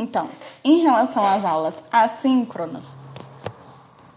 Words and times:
Então, 0.00 0.30
em 0.64 0.78
relação 0.78 1.22
às 1.22 1.44
aulas 1.44 1.84
assíncronas, 1.92 2.96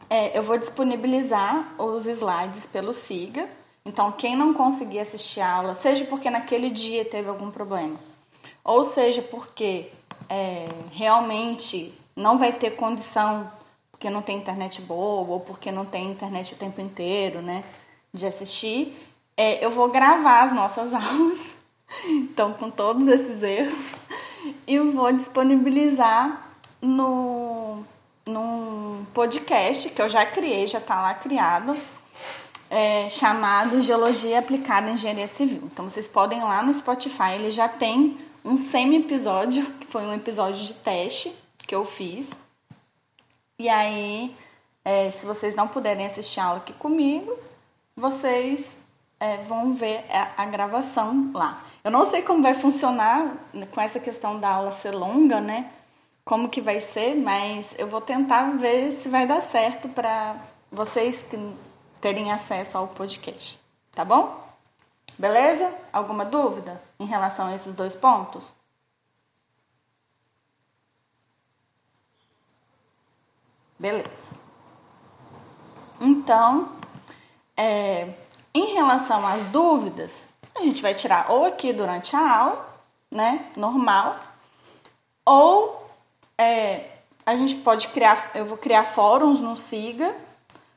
é, 0.10 0.38
eu 0.38 0.42
vou 0.42 0.58
disponibilizar 0.58 1.76
os 1.78 2.08
slides 2.08 2.66
pelo 2.66 2.94
SIGA. 2.94 3.50
Então, 3.84 4.10
quem 4.14 4.34
não 4.34 4.54
conseguir 4.54 5.00
assistir 5.00 5.42
a 5.42 5.56
aula, 5.56 5.76
seja 5.76 6.06
porque 6.06 6.30
naquele 6.30 6.70
dia 6.70 7.04
teve 7.04 7.28
algum 7.28 7.52
problema, 7.52 8.00
ou 8.64 8.86
seja 8.86 9.22
porque 9.22 9.90
é, 10.30 10.70
realmente 10.94 11.94
não 12.16 12.38
vai 12.38 12.54
ter 12.54 12.78
condição, 12.78 13.52
porque 13.92 14.10
não 14.10 14.22
tem 14.22 14.38
internet 14.38 14.80
boa, 14.80 15.30
ou 15.30 15.42
porque 15.42 15.70
não 15.70 15.84
tem 15.84 16.10
internet 16.10 16.54
o 16.54 16.58
tempo 16.58 16.80
inteiro, 16.80 17.42
né, 17.42 17.62
de 18.14 18.26
assistir, 18.26 18.98
é, 19.36 19.64
eu 19.64 19.70
vou 19.70 19.90
gravar 19.90 20.44
as 20.44 20.54
nossas 20.54 20.94
aulas, 20.96 21.40
então 22.08 22.54
com 22.54 22.72
todos 22.72 23.06
esses 23.06 23.44
erros, 23.44 23.84
e 24.68 24.80
vou 24.80 25.12
disponibilizar 25.12 26.50
no 26.82 27.84
num 28.26 29.06
podcast 29.14 29.90
que 29.90 30.02
eu 30.02 30.08
já 30.08 30.26
criei, 30.26 30.66
já 30.66 30.78
está 30.78 31.02
lá 31.02 31.14
criado, 31.14 31.76
é, 32.70 33.10
chamado 33.10 33.82
Geologia 33.82 34.40
Aplicada 34.40 34.90
em 34.90 34.94
Engenharia 34.94 35.28
Civil. 35.28 35.64
Então 35.66 35.90
vocês 35.90 36.08
podem 36.08 36.40
ir 36.40 36.44
lá 36.44 36.64
no 36.64 36.74
Spotify, 36.74 37.34
ele 37.36 37.52
já 37.52 37.68
tem 37.68 38.18
um 38.44 38.58
semi-episódio, 38.58 39.66
que 39.74 39.88
foi 39.88 40.04
um 40.04 40.14
episódio 40.14 40.64
de 40.64 40.74
teste 40.74 41.36
que 41.60 41.76
eu 41.76 41.86
fiz. 41.86 42.28
E 43.60 43.70
aí, 43.70 44.36
é, 44.84 45.12
se 45.12 45.26
vocês 45.26 45.56
não 45.56 45.68
puderem 45.68 46.06
assistir 46.06 46.40
a 46.40 46.46
aula 46.46 46.58
aqui 46.60 46.74
comigo, 46.74 47.38
vocês 47.96 48.78
é, 49.20 49.38
vão 49.38 49.74
ver 49.74 50.04
a, 50.10 50.44
a, 50.44 50.46
gravação 50.46 51.32
lá. 51.34 51.64
Eu 51.84 51.92
não 51.92 52.06
sei 52.06 52.22
como 52.22 52.42
vai 52.42 52.54
funcionar 52.54 53.36
com 53.72 53.82
essa 53.82 54.00
questão 54.00 54.40
da 54.40 54.50
aula 54.50 54.72
ser 54.72 54.92
longa, 54.92 55.42
né? 55.42 55.70
Como 56.24 56.48
que 56.48 56.62
vai 56.62 56.80
ser, 56.80 57.14
mas 57.16 57.76
eu 57.78 57.88
vou 57.88 58.00
tentar 58.00 58.52
ver 58.58 58.94
se 58.94 59.10
vai 59.10 59.28
dar 59.28 59.42
certo 59.42 59.90
para 59.90 60.38
vocês 60.72 61.24
que 61.24 61.38
terem 62.00 62.32
acesso 62.32 62.78
ao 62.78 62.88
podcast, 62.88 63.60
tá 63.94 64.06
bom? 64.06 64.42
Beleza? 65.18 65.74
Alguma 65.92 66.24
dúvida 66.24 66.82
em 66.98 67.06
relação 67.06 67.48
a 67.48 67.56
esses 67.56 67.74
dois 67.74 67.94
pontos? 67.94 68.44
Beleza. 73.78 74.30
Então, 76.00 76.72
é, 77.58 78.14
em 78.54 78.74
relação 78.74 79.28
às 79.28 79.46
dúvidas, 79.48 80.24
a 80.56 80.62
gente 80.62 80.82
vai 80.82 80.94
tirar 80.94 81.32
ou 81.32 81.46
aqui 81.46 81.74
durante 81.74 82.16
a 82.16 82.38
aula, 82.38 82.66
né, 83.10 83.48
normal, 83.56 84.20
ou 85.26 85.90
é, 86.38 86.90
a 87.26 87.36
gente 87.36 87.56
pode 87.56 87.88
criar, 87.90 88.32
eu 88.36 88.46
vou 88.46 88.58
criar 88.58 88.84
fóruns 88.84 89.40
no 89.40 89.56
Siga. 89.56 90.14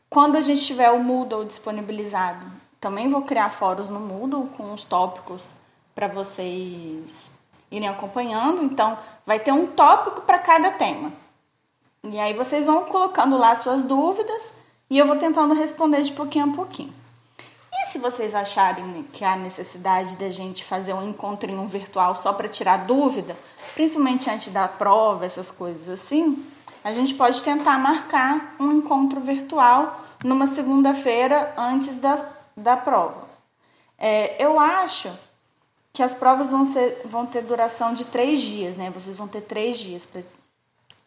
Quando 0.09 0.37
a 0.37 0.41
gente 0.41 0.65
tiver 0.65 0.91
o 0.91 1.03
Moodle 1.03 1.45
disponibilizado, 1.45 2.47
também 2.81 3.11
vou 3.11 3.23
criar 3.23 3.51
fóruns 3.51 3.89
no 3.89 3.99
Moodle 3.99 4.49
com 4.57 4.73
os 4.73 4.85
tópicos 4.85 5.53
para 5.95 6.07
vocês 6.07 7.31
irem 7.71 7.89
acompanhando. 7.89 8.63
Então, 8.63 8.97
vai 9.25 9.41
ter 9.41 9.53
um 9.53 9.67
tópico 9.67 10.21
para 10.21 10.39
cada 10.39 10.71
tema. 10.71 11.13
E 12.05 12.19
aí 12.19 12.33
vocês 12.35 12.67
vão 12.67 12.85
colocando 12.85 13.37
lá 13.37 13.57
suas 13.57 13.83
dúvidas 13.83 14.53
e 14.89 14.97
eu 14.97 15.07
vou 15.07 15.17
tentando 15.17 15.55
responder 15.55 16.03
de 16.03 16.13
pouquinho 16.13 16.53
a 16.53 16.55
pouquinho. 16.55 16.95
Se 17.91 17.99
vocês 17.99 18.35
acharem 18.35 19.03
que 19.13 19.25
há 19.25 19.37
necessidade 19.37 20.17
da 20.17 20.29
gente 20.29 20.65
fazer 20.65 20.93
um 20.93 21.09
encontrinho 21.09 21.67
virtual 21.67 22.15
só 22.15 22.33
para 22.33 22.49
tirar 22.49 22.87
dúvida, 22.87 23.37
principalmente 23.75 24.29
antes 24.29 24.53
da 24.53 24.67
prova, 24.69 25.25
essas 25.25 25.51
coisas 25.51 25.89
assim, 25.89 26.45
a 26.83 26.93
gente 26.93 27.15
pode 27.15 27.43
tentar 27.43 27.79
marcar 27.79 28.55
um 28.61 28.73
encontro 28.73 29.21
virtual 29.21 30.05
numa 30.25 30.47
segunda-feira 30.47 31.55
antes 31.57 31.97
da, 31.97 32.25
da 32.57 32.77
prova. 32.77 33.29
É, 33.99 34.43
eu 34.43 34.59
acho 34.59 35.11
que 35.93 36.03
as 36.03 36.15
provas 36.15 36.51
vão, 36.51 36.65
ser, 36.65 37.01
vão 37.07 37.25
ter 37.25 37.43
duração 37.43 37.95
de 37.95 38.05
três 38.05 38.41
dias, 38.41 38.77
né? 38.77 38.91
Vocês 38.91 39.17
vão 39.17 39.27
ter 39.27 39.41
três 39.41 39.79
dias 39.79 40.07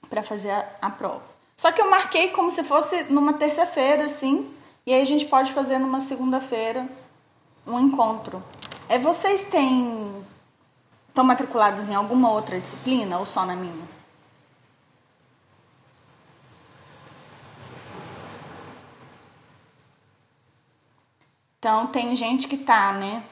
para 0.10 0.24
fazer 0.24 0.50
a, 0.50 0.68
a 0.82 0.90
prova. 0.90 1.24
Só 1.56 1.72
que 1.72 1.82
eu 1.82 1.90
marquei 1.90 2.30
como 2.30 2.50
se 2.50 2.64
fosse 2.64 3.04
numa 3.04 3.34
terça-feira, 3.34 4.06
assim, 4.06 4.52
e 4.86 4.94
aí 4.94 5.02
a 5.02 5.06
gente 5.06 5.26
pode 5.26 5.54
fazer 5.54 5.78
numa 5.78 6.00
segunda-feira 6.00 6.88
um 7.66 7.80
encontro. 7.80 8.44
É, 8.88 8.98
vocês 8.98 9.44
têm 9.50 10.26
estão 11.08 11.24
matriculados 11.24 11.90
em 11.90 11.96
alguma 11.96 12.32
outra 12.32 12.60
disciplina 12.60 13.20
ou 13.20 13.26
só 13.26 13.46
na 13.46 13.56
minha? 13.56 13.88
Então 21.60 21.88
tem 21.88 22.16
gente 22.16 22.48
que 22.48 22.58
tá, 22.58 22.94
né, 22.94 23.24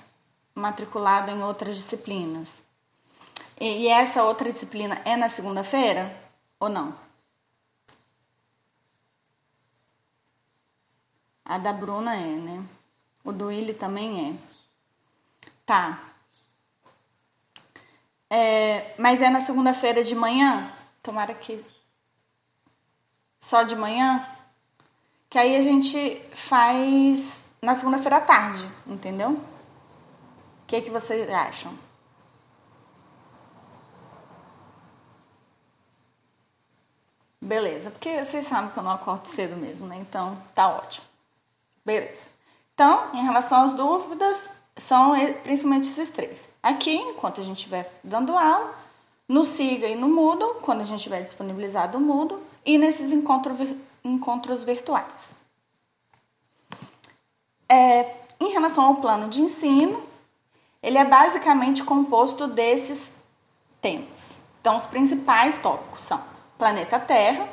matriculado 0.53 1.31
em 1.31 1.41
outras 1.41 1.77
disciplinas. 1.77 2.53
E, 3.59 3.83
e 3.83 3.87
essa 3.87 4.21
outra 4.21 4.51
disciplina 4.51 5.01
é 5.05 5.15
na 5.15 5.29
segunda-feira 5.29 6.13
ou 6.59 6.67
não? 6.67 7.06
A 11.47 11.57
da 11.57 11.71
Bruna 11.71 12.13
é, 12.13 12.35
né? 12.35 12.61
O 13.23 13.31
do 13.31 13.45
Willi 13.45 13.73
também 13.73 14.31
é. 14.31 15.47
Tá. 15.65 16.03
É, 18.29 18.93
mas 18.97 19.21
é 19.21 19.29
na 19.29 19.39
segunda-feira 19.39 20.03
de 20.03 20.13
manhã? 20.13 20.73
Tomara 21.01 21.33
que. 21.33 21.63
Só 23.39 23.63
de 23.63 23.77
manhã? 23.77 24.27
Que 25.29 25.39
aí 25.39 25.55
a 25.55 25.61
gente 25.61 26.21
faz 26.33 27.45
na 27.61 27.73
segunda-feira 27.73 28.17
à 28.17 28.21
tarde, 28.21 28.69
entendeu? 28.85 29.31
O 29.31 30.67
que, 30.67 30.81
que 30.81 30.89
vocês 30.89 31.29
acham? 31.29 31.73
Beleza, 37.41 37.89
porque 37.89 38.25
vocês 38.25 38.45
sabem 38.47 38.69
que 38.71 38.77
eu 38.77 38.83
não 38.83 38.91
acordo 38.91 39.27
cedo 39.29 39.55
mesmo, 39.55 39.87
né? 39.87 39.95
Então 39.95 40.37
tá 40.53 40.67
ótimo. 40.67 41.16
Beleza. 41.87 42.27
Então, 42.73 43.11
em 43.13 43.23
relação 43.23 43.63
às 43.63 43.73
dúvidas, 43.73 44.49
são 44.75 45.13
principalmente 45.41 45.87
esses 45.87 46.09
três. 46.09 46.49
Aqui, 46.61 46.93
enquanto 46.93 47.39
a 47.39 47.43
gente 47.45 47.59
estiver 47.59 47.89
dando 48.03 48.37
aula, 48.37 48.75
no 49.25 49.45
Siga 49.45 49.87
e 49.87 49.95
no 49.95 50.09
Moodle, 50.09 50.55
quando 50.55 50.81
a 50.81 50.83
gente 50.83 51.01
tiver 51.01 51.23
disponibilizado 51.23 51.97
o 51.97 52.01
Moodle, 52.01 52.43
e 52.65 52.77
nesses 52.77 53.13
encontro, 53.13 53.55
encontros 54.03 54.65
virtuais. 54.65 55.33
É, 57.69 58.15
em 58.37 58.49
relação 58.51 58.83
ao 58.83 58.95
plano 58.95 59.29
de 59.29 59.39
ensino, 59.41 60.03
ele 60.83 60.97
é 60.97 61.05
basicamente 61.05 61.85
composto 61.85 62.47
desses 62.47 63.13
temas. 63.81 64.37
Então, 64.59 64.75
os 64.75 64.85
principais 64.85 65.57
tópicos 65.57 66.03
são 66.03 66.21
planeta 66.57 66.99
Terra, 66.99 67.47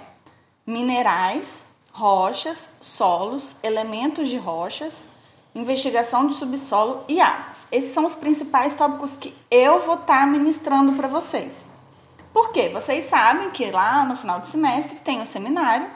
minerais, 0.67 1.65
rochas, 1.95 2.69
solos, 2.81 3.55
elementos 3.63 4.29
de 4.29 4.37
rochas, 4.37 5.07
investigação 5.55 6.27
do 6.27 6.35
subsolo 6.35 7.05
e 7.07 7.21
águas. 7.21 7.69
Esses 7.71 7.95
são 7.95 8.05
os 8.05 8.17
principais 8.17 8.75
tópicos 8.75 9.17
que 9.17 9.33
eu 9.49 9.87
vou 9.87 9.95
estar 9.95 10.21
tá 10.21 10.27
ministrando 10.27 10.95
para 10.95 11.07
vocês. 11.07 11.69
Por 12.33 12.51
quê? 12.51 12.69
Vocês 12.69 13.05
sabem 13.05 13.51
que 13.51 13.71
lá 13.71 14.05
no 14.05 14.17
final 14.17 14.41
do 14.41 14.47
semestre 14.49 14.97
tem 14.97 15.23
o 15.23 15.27
seminário 15.27 15.89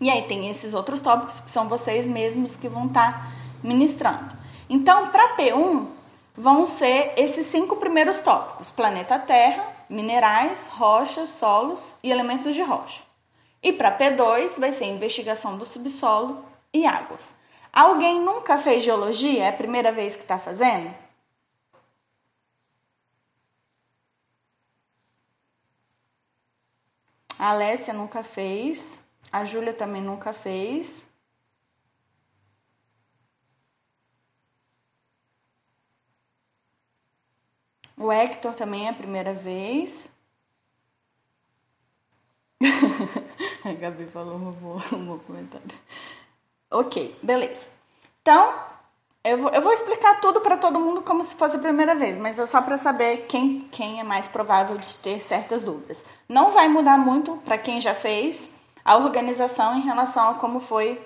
e 0.00 0.08
aí 0.08 0.22
tem 0.22 0.48
esses 0.48 0.72
outros 0.72 1.00
tópicos 1.00 1.40
que 1.40 1.50
são 1.50 1.68
vocês 1.68 2.06
mesmos 2.06 2.54
que 2.54 2.68
vão 2.68 2.86
estar 2.86 3.12
tá 3.12 3.32
ministrando. 3.60 4.36
Então, 4.70 5.08
para 5.08 5.36
P1, 5.36 5.88
vão 6.36 6.64
ser 6.64 7.12
esses 7.16 7.46
cinco 7.46 7.74
primeiros 7.74 8.18
tópicos: 8.18 8.70
planeta 8.70 9.18
Terra, 9.18 9.66
minerais, 9.90 10.68
rochas, 10.68 11.28
solos 11.30 11.80
e 12.04 12.10
elementos 12.12 12.54
de 12.54 12.62
rocha. 12.62 13.11
E 13.62 13.72
para 13.72 13.96
P2 13.96 14.58
vai 14.58 14.72
ser 14.72 14.86
investigação 14.86 15.56
do 15.56 15.64
subsolo 15.66 16.44
e 16.72 16.84
águas. 16.84 17.30
Alguém 17.72 18.20
nunca 18.20 18.58
fez 18.58 18.82
geologia? 18.84 19.44
É 19.44 19.48
a 19.48 19.52
primeira 19.52 19.92
vez 19.92 20.16
que 20.16 20.22
está 20.22 20.38
fazendo? 20.38 20.92
A 27.38 27.50
Alessia 27.50 27.92
nunca 27.94 28.22
fez. 28.22 28.98
A 29.30 29.44
Júlia 29.44 29.72
também 29.72 30.02
nunca 30.02 30.32
fez. 30.32 31.04
O 37.96 38.10
Hector 38.12 38.54
também 38.54 38.86
é 38.86 38.90
a 38.90 38.94
primeira 38.94 39.32
vez. 39.32 40.08
A 43.72 43.76
Gabi 43.80 44.06
falou 44.06 44.36
um 44.36 44.52
bom, 44.52 45.18
comentário. 45.26 45.66
Ok, 46.70 47.16
beleza. 47.22 47.66
Então, 48.20 48.54
Eu 49.24 49.38
vou, 49.38 49.50
eu 49.50 49.62
vou 49.62 49.72
explicar 49.72 50.20
tudo 50.20 50.40
para 50.40 50.56
todo 50.56 50.80
mundo 50.80 51.00
como 51.02 51.22
se 51.22 51.34
fosse 51.36 51.54
a 51.54 51.60
primeira 51.60 51.94
vez, 51.94 52.16
mas 52.16 52.40
é 52.40 52.46
só 52.46 52.60
para 52.60 52.76
saber 52.76 53.26
quem, 53.28 53.68
quem 53.70 54.00
é 54.00 54.02
mais 54.02 54.26
provável 54.26 54.76
de 54.76 54.98
ter 54.98 55.22
certas 55.22 55.62
dúvidas. 55.62 56.04
Não 56.28 56.50
vai 56.50 56.68
mudar 56.68 56.98
muito 56.98 57.36
para 57.44 57.56
quem 57.56 57.80
já 57.80 57.94
fez 57.94 58.50
a 58.84 58.96
organização 58.96 59.76
em 59.76 59.82
relação 59.82 60.30
a 60.30 60.34
como 60.34 60.58
foi 60.58 61.00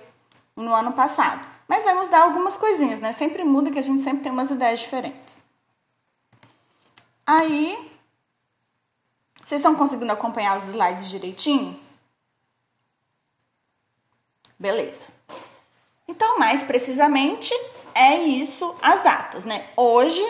no 0.57 0.75
ano 0.75 0.93
passado. 0.93 1.47
Mas 1.69 1.85
vai 1.85 1.95
mudar 1.95 2.23
algumas 2.23 2.57
coisinhas, 2.57 3.01
né? 3.01 3.13
Sempre 3.13 3.45
muda 3.45 3.71
que 3.71 3.79
a 3.79 3.83
gente 3.83 4.03
sempre 4.03 4.23
tem 4.23 4.33
umas 4.33 4.51
ideias 4.51 4.81
diferentes. 4.81 5.37
Aí, 7.27 7.93
vocês 9.45 9.61
estão 9.61 9.75
conseguindo 9.75 10.13
acompanhar 10.13 10.57
os 10.57 10.67
slides 10.69 11.11
direitinho? 11.11 11.79
Beleza. 14.59 15.07
Então, 16.09 16.39
mais 16.39 16.63
precisamente, 16.63 17.53
é 17.95 18.17
isso 18.17 18.75
as 18.81 19.03
datas, 19.03 19.45
né? 19.45 19.67
Hoje 19.77 20.23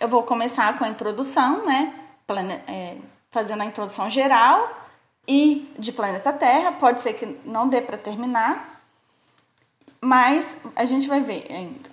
eu 0.00 0.08
vou 0.08 0.22
começar 0.22 0.78
com 0.78 0.84
a 0.84 0.88
introdução, 0.88 1.64
né? 1.66 1.94
Plane 2.26 2.54
é, 2.66 2.96
fazendo 3.30 3.62
a 3.62 3.66
introdução 3.66 4.08
geral 4.08 4.70
e 5.26 5.72
de 5.78 5.90
planeta 5.90 6.32
Terra. 6.32 6.72
Pode 6.72 7.02
ser 7.02 7.14
que 7.14 7.26
não 7.44 7.68
dê 7.68 7.80
para 7.80 7.98
terminar, 7.98 8.82
mas 10.00 10.56
a 10.76 10.84
gente 10.84 11.08
vai 11.08 11.20
ver 11.20 11.46
ainda. 11.50 11.90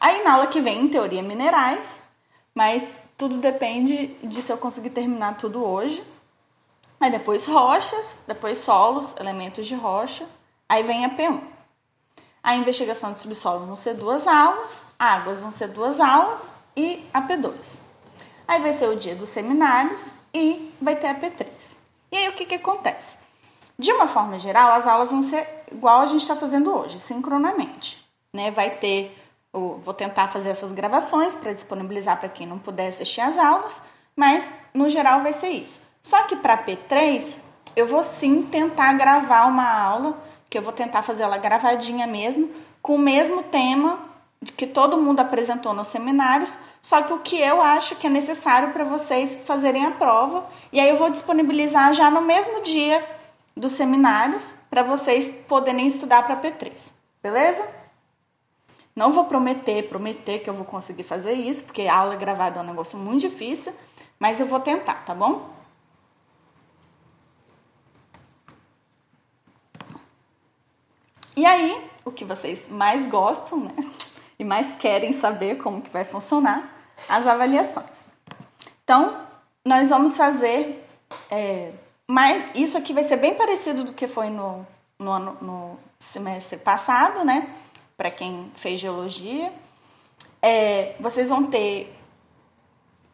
Aí 0.00 0.24
na 0.24 0.34
aula 0.34 0.48
que 0.48 0.60
vem, 0.60 0.80
em 0.80 0.88
teoria 0.88 1.22
minerais, 1.22 1.88
mas 2.52 2.84
tudo 3.16 3.36
depende 3.36 4.08
de 4.22 4.42
se 4.42 4.50
eu 4.50 4.58
conseguir 4.58 4.90
terminar 4.90 5.38
tudo 5.38 5.64
hoje. 5.64 6.02
Aí 6.98 7.10
depois 7.10 7.44
rochas, 7.44 8.18
depois 8.26 8.58
solos, 8.58 9.14
elementos 9.18 9.66
de 9.66 9.74
rocha. 9.74 10.26
Aí 10.72 10.82
vem 10.84 11.04
a 11.04 11.10
P1. 11.10 11.38
A 12.42 12.54
investigação 12.54 13.12
de 13.12 13.20
subsolo 13.20 13.66
vão 13.66 13.76
ser 13.76 13.92
duas 13.92 14.26
aulas, 14.26 14.82
águas 14.98 15.38
vão 15.38 15.52
ser 15.52 15.68
duas 15.68 16.00
aulas 16.00 16.50
e 16.74 17.06
a 17.12 17.20
P2. 17.20 17.76
Aí 18.48 18.58
vai 18.58 18.72
ser 18.72 18.88
o 18.88 18.96
dia 18.96 19.14
dos 19.14 19.28
seminários 19.28 20.14
e 20.32 20.72
vai 20.80 20.96
ter 20.96 21.08
a 21.08 21.14
P3. 21.14 21.46
E 22.10 22.16
aí 22.16 22.28
o 22.30 22.32
que, 22.32 22.46
que 22.46 22.54
acontece? 22.54 23.18
De 23.78 23.92
uma 23.92 24.06
forma 24.06 24.38
geral, 24.38 24.72
as 24.72 24.86
aulas 24.86 25.10
vão 25.10 25.22
ser 25.22 25.46
igual 25.70 26.00
a 26.00 26.06
gente 26.06 26.22
está 26.22 26.36
fazendo 26.36 26.74
hoje, 26.74 26.98
sincronamente. 26.98 28.02
Né? 28.32 28.50
Vai 28.50 28.70
ter, 28.70 29.14
vou 29.52 29.92
tentar 29.92 30.28
fazer 30.28 30.48
essas 30.48 30.72
gravações 30.72 31.34
para 31.34 31.52
disponibilizar 31.52 32.18
para 32.18 32.30
quem 32.30 32.46
não 32.46 32.58
puder 32.58 32.88
assistir 32.88 33.20
as 33.20 33.36
aulas, 33.36 33.78
mas 34.16 34.50
no 34.72 34.88
geral 34.88 35.22
vai 35.22 35.34
ser 35.34 35.50
isso. 35.50 35.78
Só 36.02 36.22
que 36.22 36.34
para 36.34 36.64
P3, 36.64 37.38
eu 37.76 37.86
vou 37.86 38.02
sim 38.02 38.42
tentar 38.44 38.94
gravar 38.94 39.44
uma 39.44 39.70
aula 39.70 40.31
que 40.52 40.58
eu 40.58 40.62
vou 40.62 40.72
tentar 40.74 41.00
fazer 41.00 41.22
ela 41.22 41.38
gravadinha 41.38 42.06
mesmo, 42.06 42.50
com 42.82 42.96
o 42.96 42.98
mesmo 42.98 43.42
tema 43.44 44.00
que 44.54 44.66
todo 44.66 44.98
mundo 44.98 45.20
apresentou 45.20 45.72
nos 45.72 45.88
seminários, 45.88 46.52
só 46.82 47.00
que 47.00 47.12
o 47.14 47.20
que 47.20 47.40
eu 47.40 47.62
acho 47.62 47.96
que 47.96 48.06
é 48.06 48.10
necessário 48.10 48.70
para 48.70 48.84
vocês 48.84 49.34
fazerem 49.46 49.86
a 49.86 49.92
prova, 49.92 50.44
e 50.70 50.78
aí 50.78 50.90
eu 50.90 50.98
vou 50.98 51.08
disponibilizar 51.08 51.94
já 51.94 52.10
no 52.10 52.20
mesmo 52.20 52.60
dia 52.60 53.02
dos 53.56 53.72
seminários 53.72 54.54
para 54.68 54.82
vocês 54.82 55.30
poderem 55.48 55.86
estudar 55.86 56.22
para 56.26 56.36
P3. 56.36 56.72
Beleza? 57.22 57.66
Não 58.94 59.10
vou 59.10 59.24
prometer, 59.24 59.88
prometer 59.88 60.40
que 60.40 60.50
eu 60.50 60.54
vou 60.54 60.66
conseguir 60.66 61.04
fazer 61.04 61.32
isso, 61.32 61.64
porque 61.64 61.86
aula 61.86 62.14
gravada 62.14 62.60
é 62.60 62.62
um 62.62 62.66
negócio 62.66 62.98
muito 62.98 63.22
difícil, 63.22 63.72
mas 64.18 64.38
eu 64.38 64.44
vou 64.44 64.60
tentar, 64.60 65.02
tá 65.06 65.14
bom? 65.14 65.48
E 71.36 71.46
aí, 71.46 71.90
o 72.04 72.10
que 72.10 72.24
vocês 72.24 72.68
mais 72.68 73.06
gostam, 73.06 73.60
né? 73.60 73.74
E 74.38 74.44
mais 74.44 74.74
querem 74.74 75.12
saber 75.12 75.58
como 75.58 75.82
que 75.82 75.90
vai 75.90 76.04
funcionar, 76.04 76.68
as 77.08 77.28
avaliações. 77.28 78.04
Então, 78.82 79.24
nós 79.64 79.88
vamos 79.88 80.16
fazer 80.16 80.84
é, 81.30 81.70
mais. 82.08 82.44
Isso 82.52 82.76
aqui 82.76 82.92
vai 82.92 83.04
ser 83.04 83.18
bem 83.18 83.34
parecido 83.34 83.84
do 83.84 83.92
que 83.92 84.08
foi 84.08 84.30
no, 84.30 84.66
no, 84.98 85.18
no 85.18 85.78
semestre 85.98 86.58
passado, 86.58 87.24
né? 87.24 87.54
Para 87.96 88.10
quem 88.10 88.50
fez 88.56 88.80
geologia. 88.80 89.52
É, 90.40 90.96
vocês 90.98 91.28
vão 91.28 91.46
ter 91.46 91.96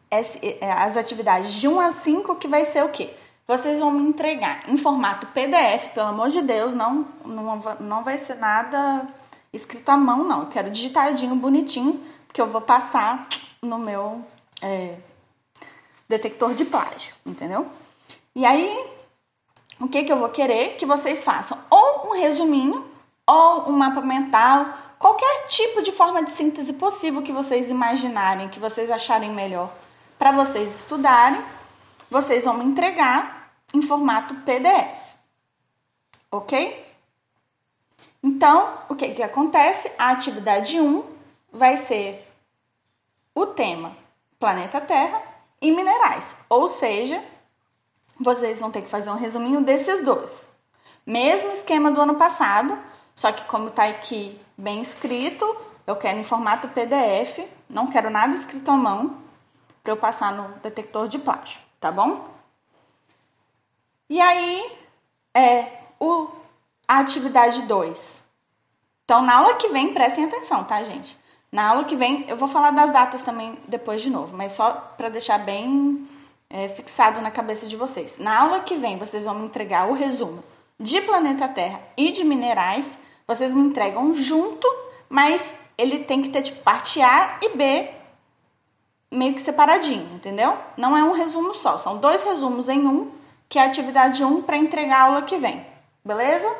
é, 0.09 0.71
as 0.71 0.97
atividades 0.97 1.53
de 1.53 1.67
1 1.67 1.79
a 1.79 1.91
5, 1.91 2.35
que 2.37 2.47
vai 2.47 2.65
ser 2.65 2.83
o 2.83 2.89
quê? 2.89 3.13
Vocês 3.49 3.79
vão 3.79 3.89
me 3.89 4.07
entregar 4.07 4.69
em 4.69 4.77
formato 4.77 5.25
PDF, 5.25 5.91
pelo 5.95 6.09
amor 6.09 6.29
de 6.29 6.39
Deus, 6.39 6.71
não, 6.71 7.07
não, 7.25 7.59
não 7.79 8.03
vai 8.03 8.15
ser 8.19 8.35
nada 8.35 9.07
escrito 9.51 9.89
à 9.89 9.97
mão, 9.97 10.23
não. 10.23 10.41
Eu 10.41 10.47
quero 10.49 10.69
digitadinho, 10.69 11.33
bonitinho, 11.33 11.99
porque 12.27 12.39
eu 12.39 12.45
vou 12.45 12.61
passar 12.61 13.27
no 13.59 13.79
meu 13.79 14.23
é, 14.61 14.97
detector 16.07 16.53
de 16.53 16.63
plágio, 16.63 17.15
entendeu? 17.25 17.65
E 18.35 18.45
aí, 18.45 18.85
o 19.79 19.87
que, 19.87 20.03
que 20.03 20.11
eu 20.11 20.19
vou 20.19 20.29
querer? 20.29 20.77
Que 20.77 20.85
vocês 20.85 21.23
façam 21.23 21.57
ou 21.71 22.09
um 22.09 22.19
resuminho, 22.19 22.85
ou 23.25 23.67
um 23.67 23.71
mapa 23.71 24.01
mental, 24.01 24.67
qualquer 24.99 25.47
tipo 25.47 25.81
de 25.81 25.91
forma 25.91 26.21
de 26.21 26.29
síntese 26.29 26.71
possível 26.73 27.23
que 27.23 27.31
vocês 27.31 27.71
imaginarem, 27.71 28.49
que 28.49 28.59
vocês 28.59 28.91
acharem 28.91 29.31
melhor 29.33 29.73
para 30.19 30.31
vocês 30.31 30.81
estudarem. 30.81 31.43
Vocês 32.11 32.43
vão 32.43 32.55
me 32.55 32.65
entregar 32.65 33.38
em 33.73 33.81
formato 33.81 34.35
PDF. 34.35 34.99
Ok? 36.31 36.85
Então, 38.21 38.73
o 38.89 38.95
que, 38.95 39.09
que 39.13 39.23
acontece? 39.23 39.91
A 39.97 40.11
atividade 40.11 40.79
1 40.79 41.03
vai 41.51 41.77
ser 41.77 42.27
o 43.33 43.45
tema 43.45 43.95
planeta 44.39 44.81
Terra 44.81 45.21
e 45.61 45.71
minerais. 45.71 46.35
Ou 46.49 46.67
seja, 46.67 47.23
vocês 48.19 48.59
vão 48.59 48.71
ter 48.71 48.81
que 48.81 48.89
fazer 48.89 49.09
um 49.09 49.15
resuminho 49.15 49.61
desses 49.61 50.03
dois. 50.03 50.47
Mesmo 51.05 51.51
esquema 51.51 51.91
do 51.91 52.01
ano 52.01 52.15
passado, 52.15 52.77
só 53.15 53.31
que 53.31 53.45
como 53.45 53.69
está 53.69 53.85
aqui 53.85 54.39
bem 54.57 54.81
escrito, 54.81 55.45
eu 55.87 55.95
quero 55.95 56.19
em 56.19 56.23
formato 56.23 56.67
PDF, 56.69 57.47
não 57.69 57.87
quero 57.87 58.09
nada 58.09 58.35
escrito 58.35 58.69
à 58.69 58.77
mão 58.77 59.17
para 59.83 59.93
eu 59.93 59.97
passar 59.97 60.33
no 60.33 60.49
detector 60.59 61.07
de 61.07 61.17
plágio, 61.17 61.59
tá 61.79 61.91
bom? 61.91 62.38
E 64.09 64.19
aí, 64.19 64.71
é 65.35 65.67
o, 65.99 66.27
a 66.87 66.99
atividade 66.99 67.61
2. 67.63 68.17
Então, 69.05 69.21
na 69.21 69.37
aula 69.37 69.55
que 69.55 69.67
vem, 69.69 69.93
prestem 69.93 70.25
atenção, 70.25 70.63
tá, 70.63 70.83
gente? 70.83 71.17
Na 71.51 71.69
aula 71.69 71.83
que 71.83 71.95
vem, 71.95 72.25
eu 72.27 72.37
vou 72.37 72.47
falar 72.47 72.71
das 72.71 72.91
datas 72.91 73.23
também 73.23 73.57
depois 73.67 74.01
de 74.01 74.09
novo, 74.09 74.35
mas 74.35 74.51
só 74.51 74.71
para 74.97 75.09
deixar 75.09 75.39
bem 75.39 76.07
é, 76.49 76.69
fixado 76.69 77.21
na 77.21 77.31
cabeça 77.31 77.67
de 77.67 77.75
vocês. 77.75 78.17
Na 78.17 78.41
aula 78.41 78.61
que 78.61 78.75
vem, 78.75 78.97
vocês 78.97 79.25
vão 79.25 79.35
me 79.35 79.45
entregar 79.45 79.89
o 79.89 79.93
resumo 79.93 80.43
de 80.79 81.01
planeta 81.01 81.47
Terra 81.47 81.81
e 81.97 82.11
de 82.11 82.23
minerais. 82.23 82.89
Vocês 83.27 83.53
me 83.53 83.61
entregam 83.61 84.13
junto, 84.15 84.67
mas 85.07 85.55
ele 85.77 86.03
tem 86.03 86.21
que 86.21 86.29
ter 86.29 86.41
tipo 86.41 86.61
parte 86.63 87.01
A 87.01 87.37
e 87.41 87.55
B 87.55 87.89
meio 89.11 89.33
que 89.33 89.41
separadinho, 89.41 90.07
entendeu? 90.13 90.57
Não 90.77 90.95
é 90.95 91.03
um 91.03 91.13
resumo 91.13 91.55
só, 91.55 91.77
são 91.77 91.97
dois 91.97 92.23
resumos 92.23 92.69
em 92.69 92.87
um 92.87 93.18
que 93.49 93.57
é 93.57 93.63
a 93.63 93.65
atividade 93.65 94.23
1 94.23 94.43
para 94.43 94.57
entregar 94.57 94.99
a 94.99 95.03
aula 95.05 95.21
que 95.23 95.37
vem. 95.37 95.65
Beleza? 96.05 96.55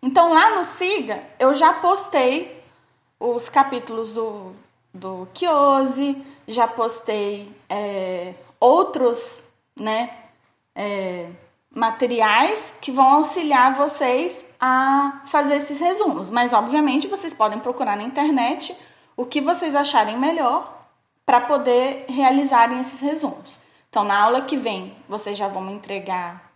Então 0.00 0.32
lá 0.32 0.54
no 0.54 0.64
Siga 0.64 1.24
eu 1.40 1.52
já 1.54 1.74
postei 1.74 2.62
os 3.18 3.48
capítulos 3.48 4.12
do, 4.12 4.52
do 4.94 5.28
Kiose, 5.34 6.24
já 6.46 6.68
postei 6.68 7.52
é, 7.68 8.34
outros 8.60 9.42
né, 9.74 10.16
é, 10.72 11.28
materiais 11.68 12.72
que 12.80 12.92
vão 12.92 13.14
auxiliar 13.14 13.74
vocês 13.74 14.48
a 14.60 15.22
fazer 15.26 15.56
esses 15.56 15.80
resumos. 15.80 16.30
Mas 16.30 16.52
obviamente 16.52 17.08
vocês 17.08 17.34
podem 17.34 17.58
procurar 17.58 17.96
na 17.96 18.04
internet 18.04 18.76
o 19.16 19.26
que 19.26 19.40
vocês 19.40 19.74
acharem 19.74 20.16
melhor 20.16 20.77
para 21.28 21.42
poder 21.42 22.06
realizarem 22.08 22.80
esses 22.80 23.00
resumos. 23.00 23.60
Então, 23.90 24.02
na 24.02 24.18
aula 24.18 24.40
que 24.40 24.56
vem, 24.56 24.96
vocês 25.06 25.36
já 25.36 25.46
vão 25.46 25.60
me 25.60 25.74
entregar. 25.74 26.50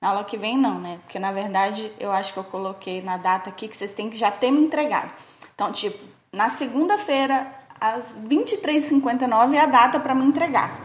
Na 0.00 0.08
aula 0.08 0.24
que 0.24 0.36
vem, 0.36 0.58
não, 0.58 0.80
né? 0.80 0.98
Porque 1.04 1.20
na 1.20 1.30
verdade 1.30 1.92
eu 2.00 2.10
acho 2.10 2.32
que 2.32 2.38
eu 2.40 2.42
coloquei 2.42 3.00
na 3.00 3.16
data 3.16 3.48
aqui 3.48 3.68
que 3.68 3.76
vocês 3.76 3.94
têm 3.94 4.10
que 4.10 4.16
já 4.16 4.28
ter 4.28 4.50
me 4.50 4.60
entregado. 4.60 5.12
Então, 5.54 5.70
tipo, 5.70 6.04
na 6.32 6.48
segunda-feira, 6.48 7.46
às 7.80 8.18
23h59 8.18 9.54
é 9.54 9.60
a 9.60 9.66
data 9.66 10.00
para 10.00 10.16
me 10.16 10.24
entregar. 10.24 10.80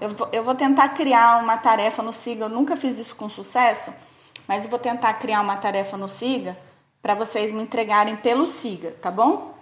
Eu 0.00 0.08
vou, 0.08 0.28
eu 0.32 0.42
vou 0.42 0.56
tentar 0.56 0.88
criar 0.88 1.40
uma 1.40 1.56
tarefa 1.56 2.02
no 2.02 2.12
SIGA. 2.12 2.46
Eu 2.46 2.48
nunca 2.48 2.74
fiz 2.74 2.98
isso 2.98 3.14
com 3.14 3.28
sucesso, 3.28 3.94
mas 4.48 4.64
eu 4.64 4.70
vou 4.70 4.80
tentar 4.80 5.14
criar 5.14 5.40
uma 5.40 5.56
tarefa 5.56 5.96
no 5.96 6.08
SIGA 6.08 6.58
para 7.00 7.14
vocês 7.14 7.52
me 7.52 7.62
entregarem 7.62 8.16
pelo 8.16 8.48
SIGA, 8.48 8.90
tá 9.00 9.08
bom? 9.08 9.53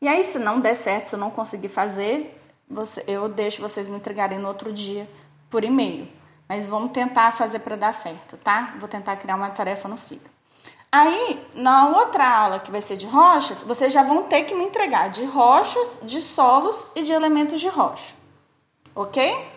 E 0.00 0.08
aí, 0.08 0.24
se 0.24 0.38
não 0.38 0.60
der 0.60 0.74
certo, 0.74 1.08
se 1.08 1.14
eu 1.14 1.18
não 1.18 1.30
conseguir 1.30 1.68
fazer, 1.68 2.38
você, 2.68 3.02
eu 3.06 3.28
deixo 3.28 3.62
vocês 3.62 3.88
me 3.88 3.96
entregarem 3.96 4.38
no 4.38 4.48
outro 4.48 4.72
dia 4.72 5.08
por 5.48 5.64
e-mail. 5.64 6.08
Mas 6.48 6.66
vamos 6.66 6.92
tentar 6.92 7.32
fazer 7.32 7.60
para 7.60 7.76
dar 7.76 7.92
certo, 7.92 8.36
tá? 8.36 8.74
Vou 8.78 8.88
tentar 8.88 9.16
criar 9.16 9.36
uma 9.36 9.50
tarefa 9.50 9.88
no 9.88 9.98
SIGA. 9.98 10.30
Aí, 10.92 11.44
na 11.54 11.88
outra 11.88 12.28
aula, 12.28 12.60
que 12.60 12.70
vai 12.70 12.80
ser 12.80 12.96
de 12.96 13.06
rochas, 13.06 13.62
vocês 13.62 13.92
já 13.92 14.02
vão 14.02 14.24
ter 14.24 14.44
que 14.44 14.54
me 14.54 14.64
entregar 14.64 15.10
de 15.10 15.24
rochas, 15.24 15.98
de 16.02 16.22
solos 16.22 16.86
e 16.94 17.02
de 17.02 17.12
elementos 17.12 17.60
de 17.60 17.68
rocha. 17.68 18.14
Ok? 18.94 19.48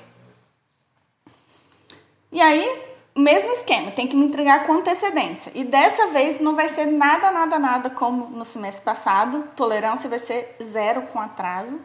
E 2.32 2.42
aí, 2.42 2.89
mesmo 3.20 3.52
esquema, 3.52 3.92
tem 3.92 4.08
que 4.08 4.16
me 4.16 4.26
entregar 4.26 4.66
com 4.66 4.74
antecedência. 4.74 5.52
E 5.54 5.64
dessa 5.64 6.08
vez 6.08 6.40
não 6.40 6.56
vai 6.56 6.70
ser 6.70 6.86
nada, 6.86 7.32
nada, 7.32 7.60
nada 7.60 7.90
como 7.90 8.28
no 8.28 8.46
semestre 8.46 8.84
passado. 8.84 9.50
Tolerância 9.56 10.10
vai 10.10 10.20
ser 10.20 10.56
zero 10.62 11.04
com 11.04 11.20
atraso. 11.20 11.80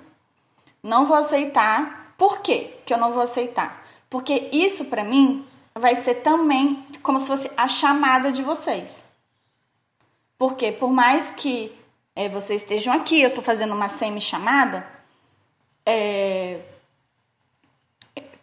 Não 0.83 1.07
vou 1.07 1.17
aceitar. 1.17 2.15
Por 2.17 2.41
quê 2.41 2.75
que 2.87 2.95
eu 2.95 2.99
não 2.99 3.13
vou 3.13 3.23
aceitar? 3.23 3.85
Porque 4.09 4.49
isso 4.53 4.85
para 4.85 5.03
mim 5.03 5.45
vai 5.75 5.97
ser 5.97 6.17
também 6.17 6.87
como 7.03 7.19
se 7.19 7.27
fosse 7.27 7.51
a 7.57 7.67
chamada 7.67 8.31
de 8.31 8.43
vocês. 8.43 9.05
Porque 10.39 10.71
por 10.73 10.91
mais 10.91 11.31
que 11.33 11.73
é, 12.15 12.29
vocês 12.29 12.63
estejam 12.63 12.95
aqui, 12.95 13.21
eu 13.21 13.31
estou 13.31 13.43
fazendo 13.43 13.75
uma 13.75 13.89
semi-chamada, 13.89 14.87
é, 15.85 16.61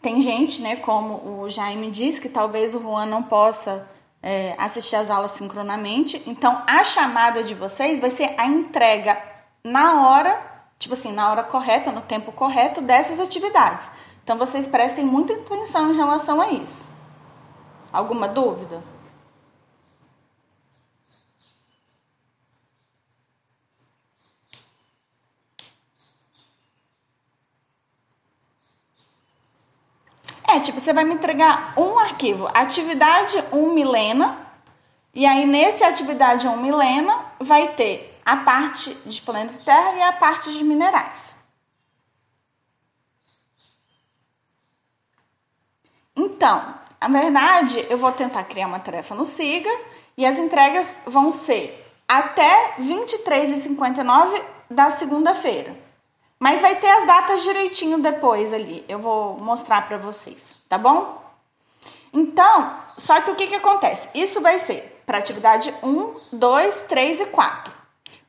tem 0.02 0.22
gente, 0.22 0.62
né, 0.62 0.78
como 0.78 1.42
o 1.42 1.50
Jaime 1.50 1.92
disse, 1.92 2.20
que 2.20 2.30
talvez 2.30 2.74
o 2.74 2.82
Juan 2.82 3.06
não 3.06 3.22
possa 3.22 3.88
é, 4.22 4.56
assistir 4.58 4.96
as 4.96 5.10
aulas 5.10 5.32
sincronamente. 5.32 6.22
Então, 6.26 6.62
a 6.68 6.84
chamada 6.84 7.44
de 7.44 7.54
vocês 7.54 8.00
vai 8.00 8.10
ser 8.10 8.34
a 8.38 8.48
entrega 8.48 9.22
na 9.64 10.08
hora, 10.08 10.42
tipo 10.80 10.94
assim, 10.94 11.12
na 11.12 11.30
hora 11.30 11.44
correta, 11.44 11.92
no 11.92 12.02
tempo 12.02 12.32
correto 12.32 12.82
dessas 12.82 13.20
atividades. 13.20 13.90
Então, 14.24 14.38
vocês 14.38 14.68
prestem 14.68 15.06
muita 15.06 15.34
atenção 15.34 15.92
em 15.92 15.98
relação 15.98 16.42
a 16.42 16.52
isso. 16.52 16.84
Alguma 17.94 18.28
dúvida? 18.28 18.82
É, 30.54 30.60
tipo, 30.60 30.82
você 30.82 30.92
vai 30.92 31.06
me 31.06 31.14
entregar 31.14 31.74
um 31.78 31.98
arquivo, 31.98 32.46
atividade 32.54 33.42
1 33.54 33.74
milena, 33.74 34.38
e 35.14 35.26
aí 35.26 35.46
nesse 35.46 35.82
atividade 35.82 36.46
1 36.46 36.58
milena 36.58 37.26
vai 37.40 37.70
ter 37.70 38.20
a 38.26 38.36
parte 38.36 38.94
de 39.06 39.22
planeta 39.22 39.58
Terra 39.64 39.94
e 39.94 40.02
a 40.02 40.12
parte 40.12 40.52
de 40.52 40.62
minerais. 40.62 41.34
Então, 46.14 46.76
a 47.00 47.08
verdade, 47.08 47.88
eu 47.90 47.98
vou 47.98 48.12
tentar 48.12 48.44
criar 48.44 48.68
uma 48.68 48.80
tarefa 48.80 49.16
no 49.16 49.26
SIGA 49.26 49.72
e 50.18 50.26
as 50.26 50.38
entregas 50.38 50.94
vão 51.06 51.32
ser 51.32 51.82
até 52.06 52.76
23h59 52.78 54.44
da 54.70 54.90
segunda-feira. 54.90 55.91
Mas 56.42 56.60
vai 56.60 56.74
ter 56.80 56.90
as 56.90 57.06
datas 57.06 57.44
direitinho 57.44 58.00
depois 58.00 58.52
ali. 58.52 58.84
Eu 58.90 58.98
vou 58.98 59.38
mostrar 59.38 59.88
para 59.88 60.00
vocês, 60.00 60.52
tá 60.68 60.76
bom? 60.76 61.22
Então, 62.12 62.78
só 62.98 63.22
que 63.22 63.30
o 63.30 63.36
que, 63.36 63.46
que 63.46 63.54
acontece? 63.54 64.10
Isso 64.16 64.42
vai 64.42 64.58
ser 64.58 65.04
para 65.06 65.20
atividade 65.20 65.72
1, 65.84 66.16
2, 66.34 66.80
3 66.90 67.20
e 67.20 67.26
4. 67.28 67.72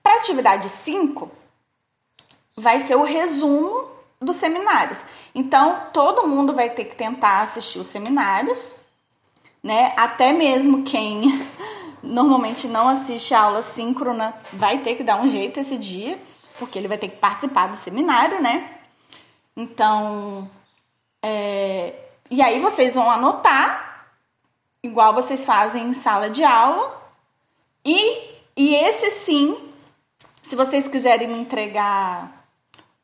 Para 0.02 0.16
atividade 0.16 0.69
5, 0.69 1.31
vai 2.54 2.81
ser 2.81 2.97
o 2.97 3.02
resumo 3.02 3.88
dos 4.21 4.37
seminários. 4.37 5.02
Então, 5.35 5.87
todo 5.90 6.28
mundo 6.28 6.52
vai 6.52 6.69
ter 6.69 6.85
que 6.85 6.95
tentar 6.95 7.40
assistir 7.40 7.78
os 7.78 7.87
seminários, 7.87 8.62
né? 9.62 9.95
Até 9.97 10.35
mesmo 10.35 10.83
quem 10.83 11.49
normalmente 12.04 12.69
não 12.69 12.90
assiste 12.90 13.33
a 13.33 13.40
aula 13.40 13.62
síncrona 13.62 14.35
vai 14.52 14.83
ter 14.83 14.97
que 14.97 15.02
dar 15.02 15.19
um 15.19 15.31
jeito 15.31 15.59
esse 15.59 15.78
dia 15.78 16.21
porque 16.62 16.78
ele 16.78 16.87
vai 16.87 16.97
ter 16.97 17.09
que 17.09 17.16
participar 17.16 17.66
do 17.66 17.76
seminário, 17.76 18.40
né? 18.40 18.71
Então, 19.57 20.49
é, 21.21 21.92
e 22.31 22.40
aí 22.40 22.61
vocês 22.61 22.95
vão 22.95 23.11
anotar, 23.11 24.07
igual 24.81 25.12
vocês 25.12 25.45
fazem 25.45 25.88
em 25.88 25.92
sala 25.92 26.31
de 26.31 26.45
aula, 26.45 27.02
e, 27.85 28.31
e 28.57 28.76
esse 28.76 29.11
sim, 29.11 29.59
se 30.40 30.54
vocês 30.54 30.87
quiserem 30.87 31.26
me 31.26 31.37
entregar 31.40 32.47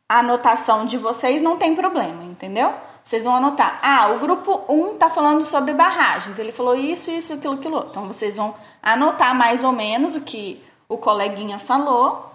a 0.08 0.20
anotação 0.20 0.86
de 0.86 0.96
vocês, 0.96 1.42
não 1.42 1.58
tem 1.58 1.74
problema, 1.74 2.22
entendeu? 2.22 2.72
Vocês 3.02 3.24
vão 3.24 3.34
anotar. 3.34 3.80
Ah, 3.82 4.12
o 4.12 4.20
grupo 4.20 4.64
1 4.68 4.98
tá 4.98 5.10
falando 5.10 5.44
sobre 5.46 5.72
barragens. 5.72 6.38
Ele 6.38 6.52
falou 6.52 6.76
isso, 6.76 7.10
isso, 7.10 7.32
aquilo, 7.32 7.54
aquilo. 7.54 7.86
Então 7.90 8.06
vocês 8.06 8.36
vão 8.36 8.54
anotar 8.82 9.34
mais 9.34 9.64
ou 9.64 9.72
menos 9.72 10.14
o 10.14 10.20
que 10.20 10.62
o 10.88 10.96
coleguinha 10.96 11.58
falou 11.58 12.27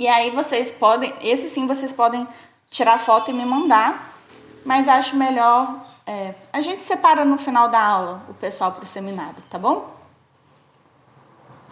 e 0.00 0.08
aí 0.08 0.30
vocês 0.30 0.72
podem, 0.72 1.12
esse 1.20 1.50
sim 1.50 1.66
vocês 1.66 1.92
podem 1.92 2.26
tirar 2.70 2.98
foto 2.98 3.30
e 3.30 3.34
me 3.34 3.44
mandar, 3.44 4.18
mas 4.64 4.88
acho 4.88 5.14
melhor 5.14 5.86
é, 6.06 6.34
a 6.50 6.62
gente 6.62 6.82
separa 6.82 7.22
no 7.22 7.36
final 7.36 7.68
da 7.68 7.78
aula 7.78 8.24
o 8.26 8.32
pessoal 8.32 8.72
para 8.72 8.84
o 8.84 8.86
seminário, 8.86 9.42
tá 9.50 9.58
bom? 9.58 9.94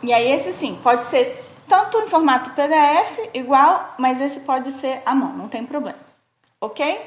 E 0.02 0.12
aí 0.12 0.30
esse 0.30 0.52
sim, 0.52 0.78
pode 0.82 1.06
ser 1.06 1.42
tanto 1.66 1.98
em 2.00 2.08
formato 2.08 2.50
PDF, 2.50 3.30
igual, 3.32 3.94
mas 3.98 4.20
esse 4.20 4.40
pode 4.40 4.72
ser 4.72 5.02
à 5.06 5.14
mão, 5.14 5.32
não 5.32 5.48
tem 5.48 5.64
problema. 5.64 5.98
Ok? 6.60 7.00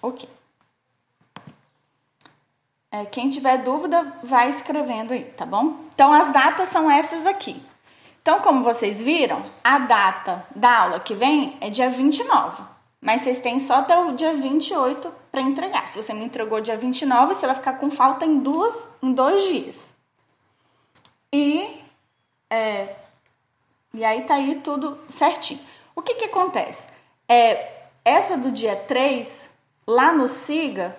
Ok. 0.00 0.28
É, 2.94 3.04
quem 3.06 3.28
tiver 3.28 3.58
dúvida, 3.64 4.06
vai 4.22 4.48
escrevendo 4.48 5.12
aí, 5.12 5.24
tá 5.24 5.44
bom? 5.44 5.80
Então, 5.92 6.12
as 6.12 6.32
datas 6.32 6.68
são 6.68 6.88
essas 6.88 7.26
aqui. 7.26 7.60
Então, 8.22 8.38
como 8.38 8.62
vocês 8.62 9.00
viram, 9.00 9.44
a 9.64 9.80
data 9.80 10.46
da 10.54 10.82
aula 10.82 11.00
que 11.00 11.12
vem 11.12 11.56
é 11.60 11.68
dia 11.70 11.90
29. 11.90 12.62
Mas 13.00 13.22
vocês 13.22 13.40
têm 13.40 13.58
só 13.58 13.80
até 13.80 13.98
o 13.98 14.12
dia 14.12 14.34
28 14.34 15.12
para 15.28 15.40
entregar. 15.40 15.88
Se 15.88 16.00
você 16.00 16.14
me 16.14 16.24
entregou 16.24 16.60
dia 16.60 16.76
29, 16.76 17.34
você 17.34 17.44
vai 17.44 17.56
ficar 17.56 17.72
com 17.78 17.90
falta 17.90 18.24
em, 18.24 18.38
duas, 18.38 18.88
em 19.02 19.12
dois 19.12 19.42
dias. 19.42 19.92
E, 21.32 21.80
é, 22.48 22.94
e 23.92 24.04
aí 24.04 24.22
tá 24.22 24.34
aí 24.34 24.60
tudo 24.62 25.00
certinho. 25.08 25.58
O 25.96 26.00
que 26.00 26.14
que 26.14 26.26
acontece? 26.26 26.86
É, 27.28 27.72
essa 28.04 28.36
do 28.36 28.52
dia 28.52 28.76
3, 28.76 29.50
lá 29.84 30.12
no 30.12 30.28
SIGA, 30.28 30.96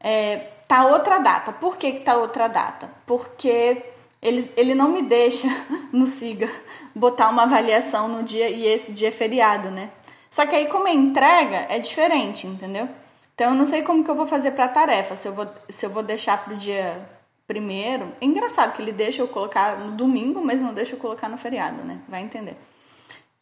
é, 0.00 0.55
tá 0.66 0.86
outra 0.86 1.18
data. 1.18 1.52
Por 1.52 1.76
que, 1.76 1.92
que 1.92 2.00
tá 2.00 2.16
outra 2.16 2.48
data? 2.48 2.90
Porque 3.06 3.82
ele, 4.20 4.50
ele 4.56 4.74
não 4.74 4.88
me 4.88 5.02
deixa 5.02 5.48
no 5.92 6.06
SIGA 6.06 6.50
botar 6.94 7.28
uma 7.28 7.44
avaliação 7.44 8.08
no 8.08 8.22
dia 8.22 8.48
e 8.48 8.66
esse 8.66 8.92
dia 8.92 9.08
é 9.08 9.12
feriado, 9.12 9.70
né? 9.70 9.90
Só 10.30 10.44
que 10.44 10.54
aí, 10.54 10.66
como 10.66 10.88
é 10.88 10.92
entrega, 10.92 11.66
é 11.68 11.78
diferente, 11.78 12.46
entendeu? 12.46 12.88
Então, 13.34 13.50
eu 13.50 13.54
não 13.54 13.66
sei 13.66 13.82
como 13.82 14.02
que 14.02 14.10
eu 14.10 14.14
vou 14.14 14.26
fazer 14.26 14.52
para 14.52 14.68
tarefa. 14.68 15.16
Se 15.16 15.28
eu 15.28 15.32
vou, 15.34 15.46
se 15.68 15.86
eu 15.86 15.90
vou 15.90 16.02
deixar 16.02 16.44
pro 16.44 16.56
dia 16.56 17.06
primeiro. 17.46 18.12
É 18.20 18.24
engraçado 18.24 18.74
que 18.74 18.82
ele 18.82 18.92
deixa 18.92 19.22
eu 19.22 19.28
colocar 19.28 19.78
no 19.78 19.92
domingo, 19.92 20.44
mas 20.44 20.60
não 20.60 20.74
deixa 20.74 20.94
eu 20.94 20.98
colocar 20.98 21.28
no 21.28 21.38
feriado, 21.38 21.82
né? 21.84 22.00
Vai 22.08 22.22
entender. 22.22 22.56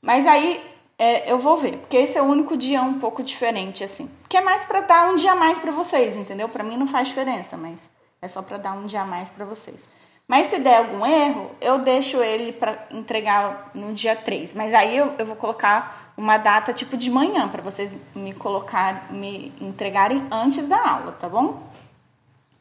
Mas 0.02 0.26
aí 0.26 0.62
é, 0.98 1.30
eu 1.30 1.38
vou 1.38 1.56
ver, 1.56 1.78
porque 1.78 1.96
esse 1.96 2.16
é 2.16 2.22
o 2.22 2.26
único 2.26 2.56
dia 2.56 2.80
um 2.82 3.00
pouco 3.00 3.22
diferente, 3.22 3.82
assim. 3.82 4.08
Que 4.28 4.36
é 4.36 4.40
mais 4.40 4.64
para 4.64 4.80
dar 4.80 5.10
um 5.10 5.16
dia 5.16 5.32
a 5.32 5.36
mais 5.36 5.58
para 5.58 5.72
vocês, 5.72 6.16
entendeu? 6.16 6.48
Para 6.48 6.62
mim 6.62 6.76
não 6.76 6.86
faz 6.86 7.08
diferença, 7.08 7.56
mas 7.56 7.90
é 8.22 8.28
só 8.28 8.42
para 8.42 8.58
dar 8.58 8.72
um 8.72 8.86
dia 8.86 9.02
a 9.02 9.04
mais 9.04 9.28
para 9.30 9.44
vocês. 9.44 9.88
Mas 10.26 10.46
se 10.46 10.58
der 10.58 10.78
algum 10.78 11.04
erro, 11.04 11.50
eu 11.60 11.80
deixo 11.80 12.22
ele 12.22 12.52
para 12.52 12.86
entregar 12.90 13.70
no 13.74 13.92
dia 13.92 14.16
3. 14.16 14.54
Mas 14.54 14.72
aí 14.72 14.96
eu, 14.96 15.14
eu 15.18 15.26
vou 15.26 15.36
colocar 15.36 16.12
uma 16.16 16.38
data 16.38 16.72
tipo 16.72 16.96
de 16.96 17.10
manhã 17.10 17.48
para 17.48 17.60
vocês 17.60 17.94
me 18.14 18.32
colocar, 18.32 19.12
me 19.12 19.52
entregarem 19.60 20.26
antes 20.30 20.66
da 20.66 20.78
aula, 20.78 21.12
tá 21.12 21.28
bom? 21.28 21.62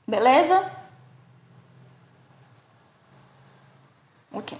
Beleza? 0.07 0.71
Ok. 4.31 4.57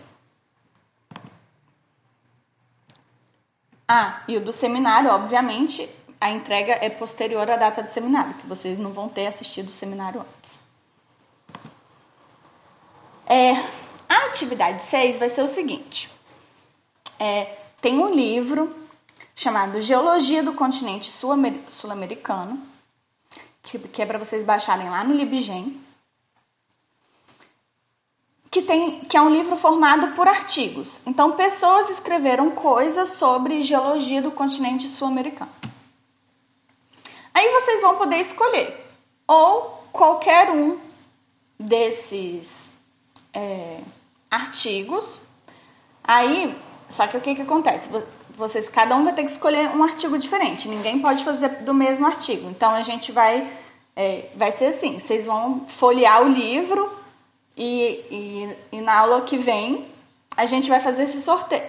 Ah, 3.87 4.21
e 4.27 4.37
o 4.37 4.41
do 4.41 4.53
seminário, 4.53 5.09
obviamente, 5.09 5.89
a 6.19 6.31
entrega 6.31 6.77
é 6.81 6.89
posterior 6.89 7.49
à 7.49 7.57
data 7.57 7.83
do 7.83 7.89
seminário, 7.89 8.35
que 8.35 8.47
vocês 8.47 8.77
não 8.77 8.91
vão 8.91 9.09
ter 9.09 9.27
assistido 9.27 9.69
o 9.69 9.73
seminário 9.73 10.21
antes. 10.21 10.59
É, 13.25 13.53
a 14.07 14.27
atividade 14.27 14.81
6 14.83 15.17
vai 15.17 15.29
ser 15.29 15.41
o 15.41 15.49
seguinte: 15.49 16.09
é, 17.19 17.57
tem 17.81 17.99
um 17.99 18.13
livro 18.13 18.73
chamado 19.35 19.81
Geologia 19.81 20.43
do 20.43 20.53
Continente 20.53 21.11
Sul-Americano, 21.69 22.61
que, 23.63 23.79
que 23.79 24.01
é 24.01 24.05
para 24.05 24.19
vocês 24.19 24.43
baixarem 24.43 24.89
lá 24.89 25.03
no 25.03 25.13
Libgen 25.13 25.81
que, 28.53 28.62
tem, 28.62 29.00
que 29.00 29.17
é 29.17 29.22
um 29.22 29.31
livro 29.31 29.57
formado 29.57 30.10
por 30.10 30.27
artigos. 30.27 31.00
Então, 31.07 31.31
pessoas 31.31 31.89
escreveram 31.89 32.51
coisas 32.51 33.10
sobre 33.10 33.63
geologia 33.63 34.22
do 34.22 34.29
continente 34.29 34.88
sul-americano. 34.89 35.50
Aí 37.33 37.50
vocês 37.50 37.81
vão 37.81 37.98
poder 37.98 38.17
escolher 38.17 38.79
ou 39.27 39.83
qualquer 39.91 40.51
um 40.51 40.77
desses 41.60 42.69
é, 43.33 43.79
artigos. 44.29 45.19
Aí, 46.03 46.55
só 46.89 47.07
que 47.07 47.17
o 47.17 47.22
que, 47.22 47.33
que 47.33 47.41
acontece? 47.41 47.89
Vocês, 48.38 48.69
cada 48.69 48.95
um 48.95 49.03
vai 49.03 49.13
ter 49.13 49.24
que 49.24 49.31
escolher 49.31 49.69
um 49.69 49.83
artigo 49.83 50.15
diferente. 50.19 50.69
Ninguém 50.69 51.00
pode 51.00 51.24
fazer 51.24 51.63
do 51.63 51.74
mesmo 51.74 52.05
artigo. 52.05 52.48
Então 52.51 52.69
a 52.69 52.83
gente 52.83 53.12
vai, 53.12 53.51
é, 53.95 54.29
vai 54.36 54.51
ser 54.51 54.67
assim: 54.67 55.00
vocês 55.00 55.25
vão 55.25 55.65
folhear 55.67 56.22
o 56.22 56.27
livro 56.27 57.02
e, 57.55 58.55
e, 58.72 58.77
e 58.77 58.81
na 58.81 59.00
aula 59.00 59.22
que 59.22 59.38
vem 59.38 59.91
a 60.36 60.45
gente 60.45 60.67
vai 60.67 60.79
fazer 60.79 61.03
esse 61.03 61.22
sorteio, 61.22 61.63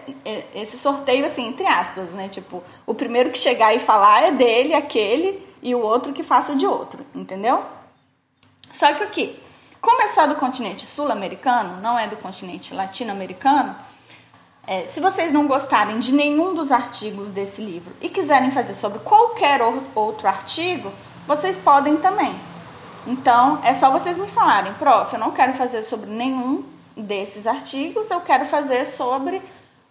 esse 0.54 0.78
sorteio 0.78 1.26
assim, 1.26 1.46
entre 1.46 1.66
aspas, 1.66 2.10
né? 2.10 2.28
Tipo, 2.28 2.62
o 2.86 2.94
primeiro 2.94 3.30
que 3.30 3.38
chegar 3.38 3.74
e 3.74 3.78
falar 3.78 4.22
é 4.22 4.30
dele, 4.30 4.72
aquele, 4.72 5.46
e 5.62 5.74
o 5.74 5.80
outro 5.80 6.12
que 6.12 6.22
faça 6.22 6.56
de 6.56 6.66
outro, 6.66 7.04
entendeu? 7.14 7.62
Só 8.72 8.92
que 8.94 9.04
o 9.04 9.10
que? 9.10 9.38
Como 9.80 10.00
é 10.00 10.08
só 10.08 10.26
do 10.26 10.36
continente 10.36 10.86
sul-americano, 10.86 11.80
não 11.82 11.98
é 11.98 12.06
do 12.06 12.16
continente 12.16 12.72
latino-americano, 12.72 13.76
é, 14.66 14.86
se 14.86 14.98
vocês 14.98 15.30
não 15.30 15.46
gostarem 15.46 15.98
de 15.98 16.12
nenhum 16.14 16.54
dos 16.54 16.72
artigos 16.72 17.30
desse 17.30 17.60
livro 17.60 17.94
e 18.00 18.08
quiserem 18.08 18.50
fazer 18.50 18.74
sobre 18.74 18.98
qualquer 19.00 19.60
outro 19.94 20.26
artigo, 20.26 20.90
vocês 21.26 21.54
podem 21.58 21.96
também. 21.96 22.34
Então, 23.06 23.60
é 23.62 23.74
só 23.74 23.90
vocês 23.90 24.16
me 24.16 24.28
falarem, 24.28 24.72
prof, 24.74 25.12
eu 25.12 25.20
não 25.20 25.30
quero 25.30 25.52
fazer 25.54 25.82
sobre 25.82 26.08
nenhum 26.08 26.64
desses 26.96 27.46
artigos, 27.46 28.10
eu 28.10 28.20
quero 28.20 28.46
fazer 28.46 28.86
sobre 28.96 29.42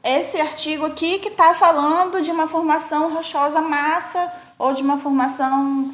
esse 0.04 0.40
artigo 0.40 0.86
aqui 0.86 1.20
que 1.20 1.30
está 1.30 1.54
falando 1.54 2.22
de 2.22 2.32
uma 2.32 2.48
formação 2.48 3.14
rochosa 3.14 3.62
massa 3.62 4.32
ou 4.58 4.74
de 4.74 4.82
uma 4.82 4.98
formação 4.98 5.94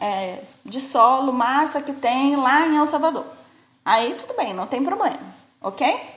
é, 0.00 0.42
de 0.64 0.80
solo 0.80 1.32
massa 1.32 1.80
que 1.80 1.92
tem 1.92 2.34
lá 2.36 2.66
em 2.66 2.76
El 2.76 2.86
Salvador. 2.86 3.26
Aí 3.84 4.14
tudo 4.14 4.34
bem, 4.34 4.54
não 4.54 4.66
tem 4.66 4.82
problema, 4.82 5.20
ok? 5.60 6.14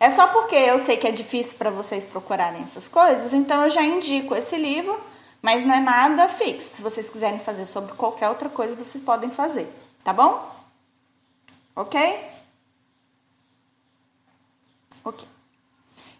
É 0.00 0.10
só 0.10 0.26
porque 0.26 0.56
eu 0.56 0.78
sei 0.78 0.96
que 0.96 1.06
é 1.06 1.12
difícil 1.12 1.56
para 1.56 1.70
vocês 1.70 2.04
procurarem 2.04 2.64
essas 2.64 2.88
coisas, 2.88 3.32
então 3.32 3.62
eu 3.62 3.70
já 3.70 3.82
indico 3.82 4.34
esse 4.34 4.56
livro, 4.56 5.00
mas 5.40 5.64
não 5.64 5.74
é 5.74 5.80
nada 5.80 6.28
fixo. 6.28 6.68
Se 6.68 6.82
vocês 6.82 7.08
quiserem 7.08 7.38
fazer 7.38 7.66
sobre 7.66 7.92
qualquer 7.94 8.28
outra 8.28 8.48
coisa, 8.48 8.74
vocês 8.74 9.02
podem 9.02 9.30
fazer, 9.30 9.72
tá 10.04 10.12
bom? 10.12 10.54
Ok? 11.74 12.30
Ok. 15.02 15.26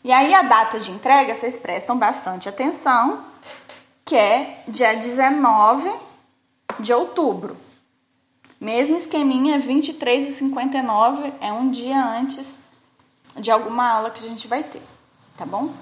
E 0.02 0.12
aí 0.12 0.34
a 0.34 0.42
data 0.42 0.78
de 0.78 0.90
entrega, 0.90 1.34
vocês 1.34 1.56
prestam 1.56 1.98
bastante 1.98 2.48
atenção, 2.48 3.24
que 4.04 4.16
é 4.16 4.64
dia 4.66 4.96
19 4.96 5.90
de 6.80 6.92
outubro. 6.92 7.56
Mesmo 8.60 8.96
esqueminha, 8.96 9.58
23 9.58 10.28
e 10.28 10.32
59 10.32 11.32
é 11.40 11.52
um 11.52 11.70
dia 11.70 12.02
antes 12.02 12.58
de 13.36 13.50
alguma 13.50 13.88
aula 13.88 14.10
que 14.10 14.24
a 14.24 14.28
gente 14.28 14.48
vai 14.48 14.62
ter, 14.62 14.82
tá 15.36 15.44
bom? 15.44 15.72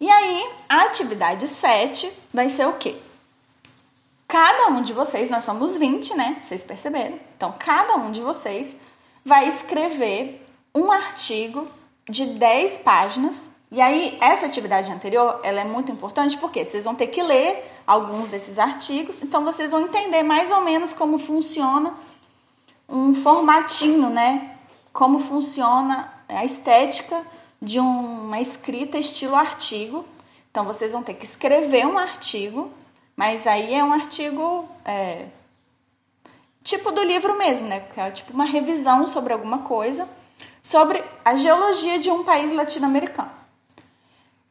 E 0.00 0.08
aí, 0.10 0.50
a 0.68 0.82
atividade 0.82 1.48
7 1.48 2.12
vai 2.32 2.48
ser 2.48 2.66
o 2.66 2.74
quê? 2.74 3.00
Cada 4.28 4.68
um 4.68 4.82
de 4.82 4.92
vocês, 4.92 5.30
nós 5.30 5.42
somos 5.42 5.78
20, 5.78 6.14
né? 6.14 6.36
Vocês 6.38 6.62
perceberam? 6.62 7.18
Então, 7.34 7.54
cada 7.58 7.96
um 7.96 8.12
de 8.12 8.20
vocês 8.20 8.76
vai 9.24 9.48
escrever 9.48 10.44
um 10.74 10.92
artigo 10.92 11.66
de 12.06 12.26
10 12.26 12.76
páginas. 12.78 13.48
E 13.72 13.80
aí, 13.80 14.18
essa 14.20 14.44
atividade 14.44 14.92
anterior, 14.92 15.40
ela 15.42 15.62
é 15.62 15.64
muito 15.64 15.90
importante 15.90 16.36
porque 16.36 16.62
vocês 16.62 16.84
vão 16.84 16.94
ter 16.94 17.06
que 17.06 17.22
ler 17.22 17.72
alguns 17.86 18.28
desses 18.28 18.58
artigos, 18.58 19.22
então 19.22 19.44
vocês 19.44 19.70
vão 19.70 19.80
entender 19.80 20.22
mais 20.22 20.50
ou 20.50 20.60
menos 20.60 20.92
como 20.92 21.18
funciona 21.18 21.94
um 22.86 23.14
formatinho, 23.14 24.10
né? 24.10 24.56
Como 24.92 25.20
funciona 25.20 26.12
a 26.28 26.44
estética 26.44 27.24
de 27.62 27.80
uma 27.80 28.40
escrita 28.42 28.98
estilo 28.98 29.34
artigo. 29.34 30.04
Então, 30.50 30.66
vocês 30.66 30.92
vão 30.92 31.02
ter 31.02 31.14
que 31.14 31.24
escrever 31.24 31.86
um 31.86 31.96
artigo, 31.96 32.70
mas 33.18 33.48
aí 33.48 33.74
é 33.74 33.82
um 33.82 33.92
artigo 33.92 34.68
é, 34.84 35.26
tipo 36.62 36.92
do 36.92 37.02
livro 37.02 37.36
mesmo, 37.36 37.66
né? 37.66 37.80
Que 37.92 38.00
é 38.00 38.12
tipo 38.12 38.32
uma 38.32 38.44
revisão 38.44 39.08
sobre 39.08 39.32
alguma 39.32 39.58
coisa, 39.62 40.08
sobre 40.62 41.02
a 41.24 41.34
geologia 41.34 41.98
de 41.98 42.12
um 42.12 42.22
país 42.22 42.52
latino-americano. 42.52 43.32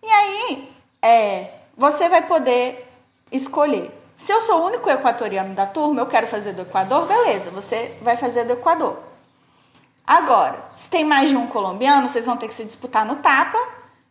E 0.03 0.07
aí, 0.07 0.69
é, 1.01 1.53
você 1.77 2.09
vai 2.09 2.27
poder 2.27 2.85
escolher 3.31 3.89
se 4.17 4.33
eu 4.33 4.41
sou 4.41 4.61
o 4.61 4.65
único 4.65 4.89
equatoriano 4.89 5.53
da 5.53 5.65
turma, 5.65 6.01
eu 6.01 6.07
quero 6.07 6.27
fazer 6.27 6.51
do 6.51 6.63
Equador, 6.63 7.05
beleza, 7.05 7.51
você 7.51 7.97
vai 8.01 8.17
fazer 8.17 8.43
do 8.43 8.53
Equador. 8.53 8.97
Agora, 10.05 10.57
se 10.75 10.89
tem 10.89 11.05
mais 11.05 11.29
de 11.29 11.37
um 11.37 11.47
colombiano, 11.47 12.09
vocês 12.09 12.25
vão 12.25 12.35
ter 12.35 12.49
que 12.49 12.53
se 12.53 12.65
disputar 12.65 13.05
no 13.05 13.17
tapa 13.17 13.59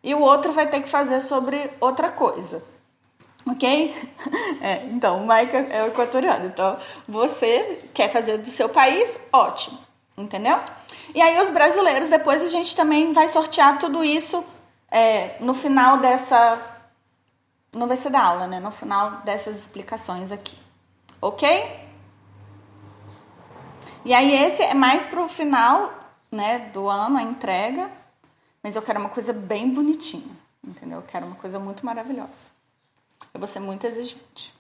e 0.03 0.15
o 0.15 0.21
outro 0.21 0.53
vai 0.53 0.69
ter 0.69 0.81
que 0.81 0.89
fazer 0.89 1.21
sobre 1.21 1.71
outra 1.79 2.11
coisa. 2.11 2.63
Ok? 3.47 3.95
É, 4.59 4.85
então, 4.87 5.23
o 5.23 5.29
Mike 5.29 5.55
é 5.71 5.85
o 5.85 5.89
equatoriano. 5.89 6.47
Então, 6.47 6.77
você 7.07 7.89
quer 7.95 8.11
fazer 8.11 8.39
do 8.39 8.51
seu 8.51 8.69
país? 8.69 9.17
Ótimo. 9.33 9.79
Entendeu? 10.17 10.59
E 11.15 11.23
aí, 11.23 11.39
os 11.41 11.51
brasileiros, 11.51 12.09
depois 12.09 12.43
a 12.43 12.49
gente 12.49 12.75
também 12.75 13.13
vai 13.13 13.29
sortear 13.29 13.79
tudo 13.79 14.03
isso 14.03 14.43
é, 14.91 15.37
no 15.41 15.55
final 15.55 15.99
dessa 15.99 16.59
não 17.75 17.87
vai 17.87 17.97
ser 17.97 18.11
da 18.11 18.23
aula, 18.23 18.47
né? 18.47 18.59
No 18.59 18.71
final 18.71 19.23
dessas 19.23 19.57
explicações 19.57 20.33
aqui. 20.33 20.57
Ok? 21.21 21.87
E 24.05 24.15
aí 24.15 24.33
esse 24.33 24.63
é 24.63 24.73
mais 24.73 25.05
pro 25.05 25.29
final, 25.29 25.93
né, 26.31 26.71
do 26.73 26.89
ano, 26.89 27.19
a 27.19 27.23
entrega. 27.23 27.91
Mas 28.63 28.75
eu 28.75 28.83
quero 28.83 28.99
uma 28.99 29.09
coisa 29.09 29.33
bem 29.33 29.71
bonitinha, 29.71 30.35
entendeu? 30.65 30.99
Eu 30.99 31.05
quero 31.05 31.27
uma 31.27 31.37
coisa 31.37 31.59
muito 31.59 31.85
maravilhosa. 31.85 32.56
Eu 33.33 33.41
vou 33.41 33.49
ser 33.49 33.61
muito 33.61 33.87
exigente. 33.87 34.55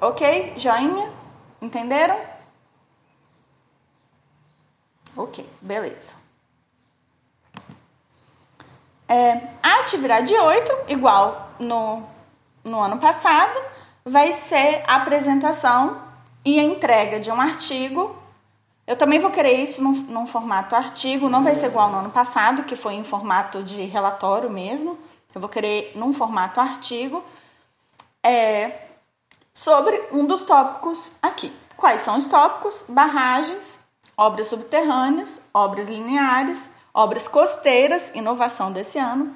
Ok? 0.00 0.54
Joinha? 0.56 1.10
Entenderam? 1.60 2.18
Ok, 5.16 5.48
beleza. 5.60 6.14
É, 9.08 9.48
a 9.62 9.80
atividade 9.80 10.34
8, 10.34 10.72
igual 10.88 11.50
no, 11.58 12.02
no 12.64 12.80
ano 12.80 12.98
passado, 12.98 13.58
vai 14.04 14.32
ser 14.32 14.82
a 14.86 14.96
apresentação 14.96 16.02
e 16.44 16.58
a 16.58 16.62
entrega 16.62 17.20
de 17.20 17.30
um 17.30 17.40
artigo. 17.40 18.16
Eu 18.86 18.96
também 18.96 19.20
vou 19.20 19.30
querer 19.30 19.62
isso 19.62 19.82
num, 19.82 19.92
num 19.92 20.26
formato 20.26 20.74
artigo, 20.74 21.28
não 21.28 21.44
vai 21.44 21.54
ser 21.54 21.66
igual 21.66 21.90
no 21.90 21.98
ano 21.98 22.10
passado, 22.10 22.64
que 22.64 22.76
foi 22.76 22.94
em 22.94 23.04
formato 23.04 23.62
de 23.62 23.82
relatório 23.84 24.50
mesmo. 24.50 24.98
Eu 25.34 25.40
vou 25.40 25.50
querer 25.50 25.92
num 25.96 26.12
formato 26.14 26.60
artigo 26.60 27.24
é, 28.22 28.86
sobre 29.52 30.00
um 30.12 30.24
dos 30.24 30.42
tópicos 30.42 31.10
aqui. 31.20 31.52
Quais 31.76 32.02
são 32.02 32.18
os 32.18 32.26
tópicos? 32.26 32.84
Barragens, 32.88 33.78
obras 34.16 34.46
subterrâneas, 34.46 35.42
obras 35.52 35.88
lineares, 35.88 36.70
obras 36.92 37.26
costeiras, 37.26 38.14
inovação 38.14 38.70
desse 38.70 38.98
ano, 38.98 39.34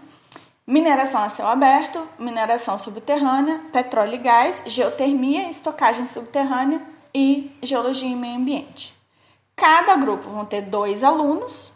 mineração 0.65 1.23
a 1.23 1.29
céu 1.29 1.49
aberto, 1.49 2.07
mineração 2.19 2.79
subterrânea, 2.79 3.61
petróleo 3.73 4.15
e 4.15 4.19
gás, 4.19 4.63
geotermia, 4.67 5.51
estocagem 5.51 6.07
subterrânea 6.07 6.81
e 7.13 7.51
geologia 7.63 8.09
e 8.09 8.15
meio 8.15 8.37
ambiente. 8.37 8.95
Cada 9.57 9.97
grupo 9.97 10.31
vão 10.31 10.45
ter 10.45 10.63
dois 10.63 11.03
alunos 11.03 11.73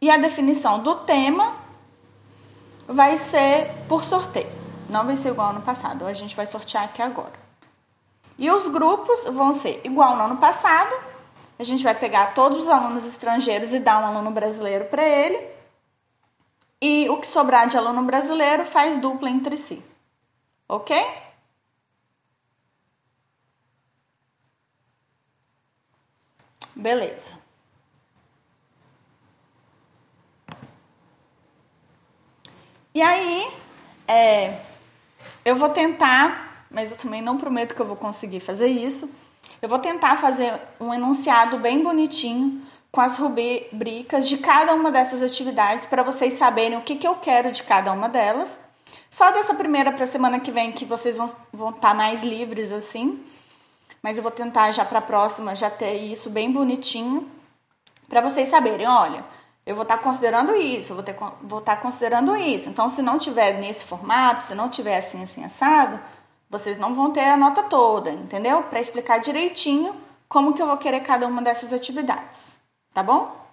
e 0.00 0.10
a 0.10 0.16
definição 0.16 0.82
do 0.82 0.96
tema 0.96 1.65
vai 2.86 3.18
ser 3.18 3.72
por 3.88 4.04
sorteio. 4.04 4.50
Não 4.88 5.04
vai 5.04 5.16
ser 5.16 5.30
igual 5.30 5.48
ao 5.48 5.54
ano 5.54 5.62
passado, 5.62 6.06
a 6.06 6.12
gente 6.12 6.36
vai 6.36 6.46
sortear 6.46 6.84
aqui 6.84 7.02
agora. 7.02 7.32
E 8.38 8.50
os 8.50 8.66
grupos 8.68 9.24
vão 9.24 9.52
ser 9.52 9.80
igual 9.84 10.16
no 10.16 10.24
ano 10.24 10.36
passado, 10.36 10.94
a 11.58 11.64
gente 11.64 11.82
vai 11.82 11.94
pegar 11.94 12.34
todos 12.34 12.60
os 12.60 12.68
alunos 12.68 13.06
estrangeiros 13.06 13.72
e 13.72 13.80
dar 13.80 14.00
um 14.00 14.06
aluno 14.06 14.30
brasileiro 14.30 14.84
para 14.86 15.04
ele. 15.04 15.56
E 16.80 17.08
o 17.08 17.18
que 17.18 17.26
sobrar 17.26 17.66
de 17.68 17.78
aluno 17.78 18.02
brasileiro 18.02 18.64
faz 18.64 18.98
dupla 18.98 19.30
entre 19.30 19.56
si. 19.56 19.82
Ok? 20.68 20.94
Beleza. 26.74 27.45
E 32.96 33.02
aí, 33.02 33.52
é, 34.08 34.60
eu 35.44 35.54
vou 35.54 35.68
tentar, 35.68 36.64
mas 36.70 36.90
eu 36.90 36.96
também 36.96 37.20
não 37.20 37.36
prometo 37.36 37.74
que 37.74 37.80
eu 37.82 37.86
vou 37.86 37.96
conseguir 37.96 38.40
fazer 38.40 38.68
isso 38.68 39.06
eu 39.60 39.68
vou 39.68 39.78
tentar 39.78 40.16
fazer 40.16 40.54
um 40.78 40.92
enunciado 40.92 41.58
bem 41.58 41.82
bonitinho 41.82 42.62
com 42.92 43.00
as 43.00 43.16
rubricas 43.16 44.28
de 44.28 44.38
cada 44.38 44.74
uma 44.74 44.90
dessas 44.90 45.22
atividades 45.22 45.86
para 45.86 46.02
vocês 46.02 46.34
saberem 46.34 46.78
o 46.78 46.82
que, 46.82 46.96
que 46.96 47.06
eu 47.06 47.16
quero 47.16 47.52
de 47.52 47.62
cada 47.62 47.92
uma 47.92 48.08
delas. 48.08 48.58
Só 49.10 49.30
dessa 49.30 49.54
primeira 49.54 49.92
para 49.92 50.06
semana 50.06 50.40
que 50.40 50.50
vem 50.50 50.72
que 50.72 50.84
vocês 50.84 51.16
vão, 51.16 51.30
vão 51.52 51.70
estar 51.70 51.88
tá 51.88 51.94
mais 51.94 52.22
livres 52.22 52.70
assim. 52.72 53.22
mas 54.02 54.16
eu 54.16 54.22
vou 54.22 54.32
tentar 54.32 54.70
já 54.72 54.84
para 54.84 54.98
a 54.98 55.02
próxima 55.02 55.54
já 55.54 55.70
ter 55.70 55.94
isso 55.96 56.30
bem 56.30 56.52
bonitinho 56.52 57.30
para 58.08 58.20
vocês 58.20 58.48
saberem, 58.48 58.86
olha, 58.86 59.24
eu 59.66 59.74
vou 59.74 59.82
estar 59.82 59.96
tá 59.96 60.02
considerando 60.02 60.54
isso, 60.54 60.92
eu 60.92 60.94
vou, 60.94 61.04
ter, 61.04 61.16
vou 61.42 61.58
estar 61.58 61.74
tá 61.74 61.82
considerando 61.82 62.36
isso. 62.36 62.68
Então, 62.68 62.88
se 62.88 63.02
não 63.02 63.18
tiver 63.18 63.58
nesse 63.58 63.84
formato, 63.84 64.44
se 64.44 64.54
não 64.54 64.68
tiver 64.68 64.96
assim, 64.96 65.24
assim, 65.24 65.44
assado, 65.44 65.98
vocês 66.48 66.78
não 66.78 66.94
vão 66.94 67.10
ter 67.10 67.24
a 67.24 67.36
nota 67.36 67.64
toda, 67.64 68.10
entendeu? 68.10 68.62
Para 68.62 68.80
explicar 68.80 69.18
direitinho 69.18 69.94
como 70.28 70.54
que 70.54 70.62
eu 70.62 70.68
vou 70.68 70.76
querer 70.76 71.00
cada 71.00 71.26
uma 71.26 71.42
dessas 71.42 71.72
atividades, 71.72 72.38
tá 72.94 73.02
bom? 73.02 73.44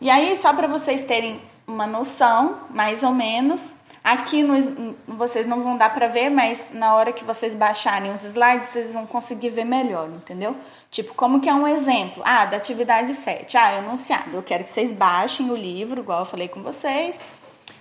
E 0.00 0.08
aí, 0.08 0.34
só 0.38 0.54
para 0.54 0.66
vocês 0.66 1.04
terem 1.04 1.42
uma 1.66 1.86
noção, 1.86 2.62
mais 2.70 3.02
ou 3.02 3.12
menos, 3.12 3.70
aqui 4.02 4.42
no, 4.42 4.96
vocês 5.06 5.46
não 5.46 5.62
vão 5.62 5.76
dar 5.76 5.92
para 5.94 6.08
ver, 6.08 6.30
mas 6.30 6.68
na 6.72 6.94
hora 6.94 7.12
que 7.12 7.24
vocês 7.24 7.54
baixarem 7.54 8.12
os 8.12 8.24
slides, 8.24 8.68
vocês 8.68 8.92
vão 8.92 9.06
conseguir 9.06 9.50
ver 9.50 9.64
melhor, 9.64 10.08
entendeu? 10.08 10.56
Tipo, 10.90 11.14
como 11.14 11.40
que 11.40 11.48
é 11.48 11.54
um 11.54 11.66
exemplo? 11.66 12.22
Ah, 12.24 12.46
da 12.46 12.56
atividade 12.56 13.14
7. 13.14 13.56
Ah, 13.56 13.78
enunciado. 13.78 14.36
Eu 14.36 14.42
quero 14.42 14.64
que 14.64 14.70
vocês 14.70 14.92
baixem 14.92 15.50
o 15.50 15.56
livro, 15.56 16.00
igual 16.00 16.20
eu 16.20 16.26
falei 16.26 16.48
com 16.48 16.62
vocês. 16.62 17.18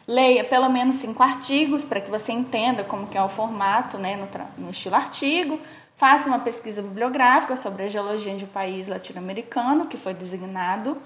Leia 0.07 0.43
pelo 0.43 0.69
menos 0.69 0.95
cinco 0.95 1.21
artigos 1.21 1.83
para 1.83 2.01
que 2.01 2.09
você 2.09 2.31
entenda 2.31 2.83
como 2.83 3.07
que 3.07 3.17
é 3.17 3.23
o 3.23 3.29
formato, 3.29 3.97
né, 3.97 4.15
no, 4.15 4.65
no 4.65 4.71
estilo 4.71 4.95
artigo. 4.95 5.59
Faça 5.95 6.27
uma 6.27 6.39
pesquisa 6.39 6.81
bibliográfica 6.81 7.55
sobre 7.55 7.83
a 7.83 7.87
geologia 7.87 8.35
de 8.35 8.45
um 8.45 8.47
país 8.47 8.87
latino-americano 8.87 9.85
que 9.85 9.97
foi 9.97 10.13
designado 10.13 10.97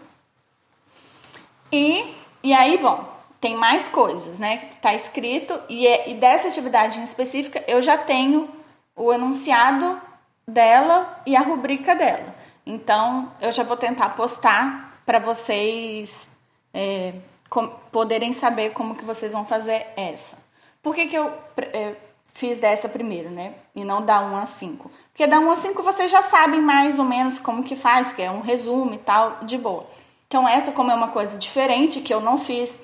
e, 1.73 2.13
e 2.43 2.53
aí, 2.53 2.77
bom, 2.77 3.03
tem 3.43 3.57
mais 3.57 3.85
coisas, 3.89 4.39
né? 4.39 4.69
Tá 4.81 4.95
escrito, 4.95 5.59
e, 5.67 5.85
é, 5.85 6.09
e 6.09 6.13
dessa 6.13 6.47
atividade 6.47 6.97
em 6.97 7.03
específica 7.03 7.61
eu 7.67 7.81
já 7.81 7.97
tenho 7.97 8.49
o 8.95 9.11
enunciado 9.11 9.99
dela 10.47 11.21
e 11.25 11.35
a 11.35 11.41
rubrica 11.41 11.93
dela. 11.93 12.33
Então, 12.65 13.33
eu 13.41 13.51
já 13.51 13.61
vou 13.63 13.75
tentar 13.75 14.11
postar 14.11 15.01
para 15.05 15.19
vocês 15.19 16.25
é, 16.73 17.15
com, 17.49 17.67
poderem 17.91 18.31
saber 18.31 18.71
como 18.71 18.95
que 18.95 19.03
vocês 19.03 19.33
vão 19.33 19.45
fazer 19.45 19.87
essa. 19.97 20.37
Por 20.81 20.95
que, 20.95 21.07
que 21.07 21.17
eu 21.17 21.29
é, 21.57 21.95
fiz 22.33 22.59
dessa 22.59 22.87
primeiro, 22.87 23.29
né? 23.29 23.55
E 23.75 23.83
não 23.83 24.05
da 24.05 24.21
1 24.21 24.37
a 24.37 24.45
5? 24.45 24.89
Porque 25.11 25.27
da 25.27 25.41
1 25.41 25.51
a 25.51 25.55
5 25.55 25.83
vocês 25.83 26.09
já 26.09 26.21
sabem 26.21 26.61
mais 26.61 26.97
ou 26.97 27.03
menos 27.03 27.39
como 27.39 27.65
que 27.65 27.75
faz, 27.75 28.13
que 28.13 28.21
é 28.21 28.31
um 28.31 28.39
resumo 28.39 28.93
e 28.93 28.99
tal, 28.99 29.39
de 29.41 29.57
boa. 29.57 29.85
Então, 30.29 30.47
essa, 30.47 30.71
como 30.71 30.91
é 30.91 30.95
uma 30.95 31.09
coisa 31.09 31.37
diferente 31.37 31.99
que 31.99 32.13
eu 32.13 32.21
não 32.21 32.37
fiz 32.37 32.79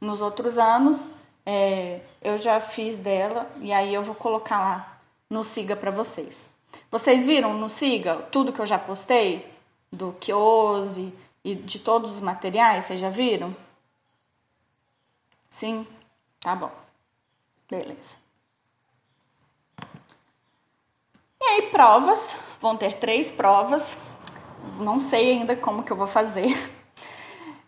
nos 0.00 0.20
outros 0.20 0.56
anos, 0.56 1.08
é, 1.44 2.00
eu 2.22 2.38
já 2.38 2.60
fiz 2.60 2.96
dela 2.96 3.50
e 3.60 3.72
aí 3.72 3.92
eu 3.92 4.02
vou 4.02 4.14
colocar 4.14 4.58
lá 4.58 5.00
no 5.28 5.44
Siga 5.44 5.76
para 5.76 5.90
vocês. 5.90 6.44
Vocês 6.90 7.26
viram 7.26 7.54
no 7.54 7.68
Siga 7.68 8.16
tudo 8.32 8.52
que 8.52 8.60
eu 8.60 8.66
já 8.66 8.78
postei? 8.78 9.48
Do 9.92 10.12
Kiose 10.20 11.12
e 11.44 11.54
de 11.54 11.78
todos 11.78 12.12
os 12.12 12.20
materiais? 12.20 12.84
Vocês 12.84 13.00
já 13.00 13.10
viram? 13.10 13.54
Sim? 15.50 15.86
Tá 16.40 16.54
bom. 16.54 16.70
Beleza. 17.68 18.20
E 21.40 21.44
aí, 21.44 21.62
provas. 21.70 22.34
Vão 22.60 22.76
ter 22.76 22.98
três 22.98 23.30
provas. 23.30 23.84
Não 24.78 24.98
sei 24.98 25.32
ainda 25.32 25.56
como 25.56 25.82
que 25.82 25.90
eu 25.90 25.96
vou 25.96 26.06
fazer. 26.06 26.54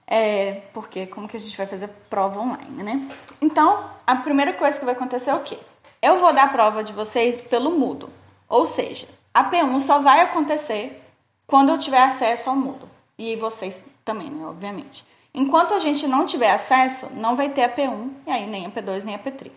É, 0.06 0.62
porque 0.72 1.06
como 1.06 1.28
que 1.28 1.36
a 1.36 1.40
gente 1.40 1.56
vai 1.56 1.66
fazer 1.66 1.88
prova 2.10 2.40
online, 2.40 2.82
né? 2.82 3.08
Então, 3.40 3.90
a 4.06 4.16
primeira 4.16 4.52
coisa 4.52 4.78
que 4.78 4.84
vai 4.84 4.94
acontecer 4.94 5.30
é 5.30 5.34
o 5.34 5.40
quê? 5.40 5.58
Eu 6.00 6.18
vou 6.18 6.32
dar 6.32 6.44
a 6.44 6.48
prova 6.48 6.82
de 6.82 6.92
vocês 6.92 7.40
pelo 7.42 7.70
mudo. 7.70 8.10
Ou 8.48 8.66
seja, 8.66 9.06
a 9.32 9.48
P1 9.50 9.80
só 9.80 10.00
vai 10.00 10.20
acontecer 10.20 11.02
quando 11.46 11.70
eu 11.70 11.78
tiver 11.78 12.02
acesso 12.02 12.50
ao 12.50 12.56
mudo. 12.56 12.88
E 13.16 13.36
vocês 13.36 13.82
também, 14.04 14.30
né? 14.30 14.44
Obviamente. 14.46 15.04
Enquanto 15.34 15.72
a 15.72 15.78
gente 15.78 16.06
não 16.06 16.26
tiver 16.26 16.50
acesso, 16.50 17.08
não 17.14 17.36
vai 17.36 17.48
ter 17.48 17.62
a 17.64 17.74
P1, 17.74 18.10
e 18.26 18.30
aí 18.30 18.46
nem 18.46 18.66
a 18.66 18.70
P2 18.70 19.04
nem 19.04 19.14
a 19.14 19.18
P3. 19.18 19.50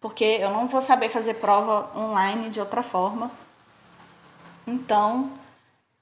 Porque 0.00 0.24
eu 0.24 0.50
não 0.50 0.68
vou 0.68 0.80
saber 0.80 1.08
fazer 1.08 1.34
prova 1.34 1.90
online 1.98 2.48
de 2.48 2.60
outra 2.60 2.82
forma. 2.82 3.30
Então, 4.66 5.32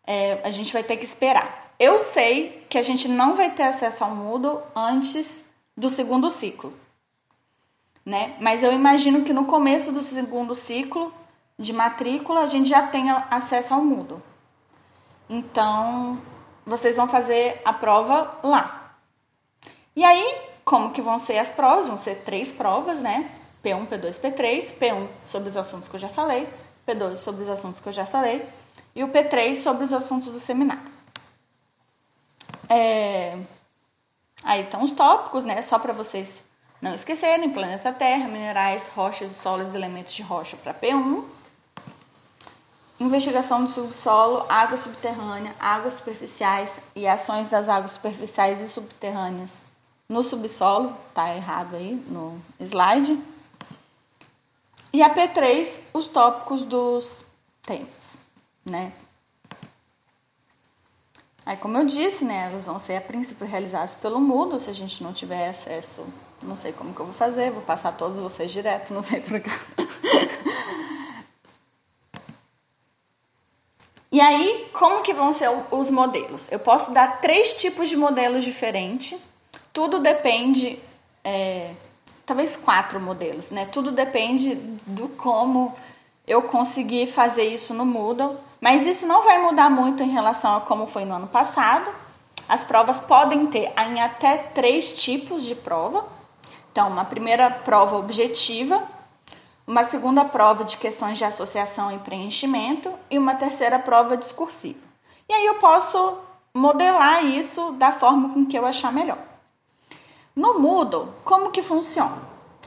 é, 0.07 0.41
a 0.45 0.51
gente 0.51 0.73
vai 0.73 0.83
ter 0.83 0.97
que 0.97 1.05
esperar. 1.05 1.68
Eu 1.79 2.01
sei 2.01 2.67
que 2.69 2.77
a 2.77 2.83
gente 2.83 3.07
não 3.07 3.37
vai 3.37 3.51
ter 3.51 3.63
acesso 3.63 4.03
ao 4.03 4.11
Moodle 4.11 4.63
antes 4.75 5.45
do 5.77 5.89
segundo 5.89 6.31
ciclo, 6.31 6.73
né? 8.05 8.37
Mas 8.41 8.65
eu 8.65 8.73
imagino 8.73 9.25
que 9.25 9.33
no 9.33 9.45
começo 9.45 9.93
do 9.93 10.03
segundo 10.03 10.57
ciclo 10.57 11.13
de 11.59 11.73
matrícula 11.73 12.41
a 12.41 12.47
gente 12.47 12.69
já 12.69 12.87
tenha 12.87 13.27
acesso 13.31 13.75
ao 13.75 13.85
Moodle. 13.85 14.23
Então, 15.31 16.21
vocês 16.67 16.97
vão 16.97 17.07
fazer 17.07 17.61
a 17.65 17.73
prova 17.73 18.39
lá. 18.43 18.95
E 19.95 20.05
aí, 20.05 20.41
como 20.65 20.91
que 20.91 21.01
vão 21.01 21.19
ser 21.19 21.39
as 21.39 21.51
provas? 21.51 21.87
Vão 21.87 21.97
ser 21.97 22.25
três 22.25 22.53
provas, 22.53 23.01
né? 23.01 23.31
P1, 23.63 23.87
P2, 23.87 24.21
P3. 24.21 24.79
P1 24.79 25.07
sobre 25.25 25.49
os 25.49 25.57
assuntos 25.57 25.89
que 25.89 25.95
eu 25.95 26.01
já 26.01 26.09
falei, 26.09 26.49
P2 26.87 27.19
sobre 27.19 27.43
os 27.43 27.49
assuntos 27.49 27.81
que 27.81 27.89
eu 27.89 27.93
já 27.93 28.07
falei 28.07 28.45
e 28.95 29.05
o 29.05 29.09
P3 29.09 29.57
sobre 29.63 29.85
os 29.85 29.93
assuntos 29.93 30.33
do 30.33 30.41
seminário. 30.41 30.98
É... 32.69 33.39
Aí 34.43 34.63
estão 34.63 34.83
os 34.83 34.93
tópicos, 34.93 35.45
né? 35.45 35.63
Só 35.63 35.79
para 35.79 35.93
vocês 35.93 36.43
não 36.81 36.95
esquecerem: 36.95 37.51
planeta 37.51 37.93
Terra, 37.93 38.29
minerais, 38.29 38.89
rochas, 38.89 39.33
solos 39.33 39.75
elementos 39.75 40.15
de 40.15 40.23
rocha 40.23 40.57
para 40.57 40.75
P1. 40.75 41.25
Investigação 43.01 43.65
do 43.65 43.71
subsolo, 43.71 44.45
água 44.49 44.77
subterrânea, 44.77 45.55
águas 45.61 45.95
superficiais 45.95 46.81
e 46.97 47.07
ações 47.07 47.49
das 47.49 47.69
águas 47.69 47.93
superficiais 47.93 48.61
e 48.61 48.69
subterrâneas 48.69 49.69
no 50.09 50.25
subsolo, 50.25 50.97
tá 51.13 51.35
errado 51.35 51.77
aí 51.77 51.95
no 51.95 52.41
slide. 52.61 53.23
E 54.93 55.03
a 55.03 55.15
P3, 55.15 55.69
os 55.93 56.07
tópicos 56.07 56.63
dos 56.63 57.23
temas, 57.63 58.17
né? 58.65 58.93
Aí, 61.49 61.57
como 61.57 61.79
eu 61.79 61.87
disse, 61.87 62.27
né, 62.27 62.51
elas 62.51 62.67
vão 62.67 62.79
ser 62.79 62.99
a 62.99 63.01
princípio 63.01 63.47
realizadas 63.47 63.95
pelo 63.95 64.21
Moodle, 64.21 64.61
se 64.61 64.69
a 64.69 64.75
gente 64.75 65.03
não 65.03 65.15
tiver 65.15 65.49
acesso, 65.49 66.05
não 66.43 66.59
sei 66.59 66.75
como 66.75 66.93
que 66.93 67.01
eu 67.01 67.07
vou 67.07 67.15
fazer, 67.15 67.51
vou 67.51 67.63
passar 67.63 67.93
todos 67.93 68.21
vocês 68.21 68.53
direto 68.53 68.93
no 68.93 69.03
centro 69.03 69.43
E 74.13 74.21
aí, 74.21 74.69
como 74.75 75.03
que 75.03 75.15
vão 75.15 75.33
ser 75.33 75.49
os 75.71 75.89
modelos? 75.89 76.47
Eu 76.53 76.59
posso 76.59 76.91
dar 76.91 77.19
três 77.23 77.55
tipos 77.55 77.89
de 77.89 77.97
modelos 77.97 78.45
diferentes, 78.45 79.19
tudo 79.73 80.01
depende, 80.01 80.79
é, 81.25 81.71
talvez 82.27 82.57
quatro 82.57 83.01
modelos, 83.01 83.49
né? 83.49 83.65
Tudo 83.73 83.91
depende 83.91 84.55
do 84.87 85.09
como 85.09 85.75
eu 86.27 86.43
conseguir 86.43 87.07
fazer 87.07 87.45
isso 87.45 87.73
no 87.73 87.87
Moodle. 87.87 88.37
Mas 88.61 88.85
isso 88.85 89.07
não 89.07 89.23
vai 89.23 89.41
mudar 89.41 89.71
muito 89.71 90.03
em 90.03 90.11
relação 90.11 90.57
a 90.57 90.61
como 90.61 90.87
foi 90.87 91.05
no 91.05 91.15
ano 91.15 91.29
passado. 91.29 91.89
As 92.49 92.65
provas 92.65 92.99
podem 92.99 93.47
ter 93.47 93.73
em 93.79 94.01
até 94.01 94.37
três 94.39 95.01
tipos 95.01 95.45
de 95.45 95.55
prova. 95.55 96.07
Então, 96.73 96.89
uma 96.89 97.05
primeira 97.05 97.51
prova 97.51 97.97
objetiva, 97.97 98.83
uma 99.67 99.85
segunda 99.85 100.25
prova 100.25 100.65
de 100.65 100.77
questões 100.77 101.19
de 101.19 101.25
associação 101.25 101.93
e 101.93 101.99
preenchimento 101.99 102.93
e 103.11 103.19
uma 103.19 103.35
terceira 103.35 103.79
prova 103.79 104.17
discursiva. 104.17 104.79
E 105.29 105.33
aí 105.33 105.45
eu 105.47 105.57
posso 105.57 106.19
modelar 106.55 107.25
isso 107.25 107.73
da 107.73 107.93
forma 107.93 108.31
com 108.31 108.47
que 108.47 108.59
eu 108.59 108.65
achar 108.65 108.93
melhor. 108.93 109.19
No 110.35 110.59
Moodle, 110.59 111.13
como 111.25 111.51
que 111.51 111.63
funciona? 111.63 112.17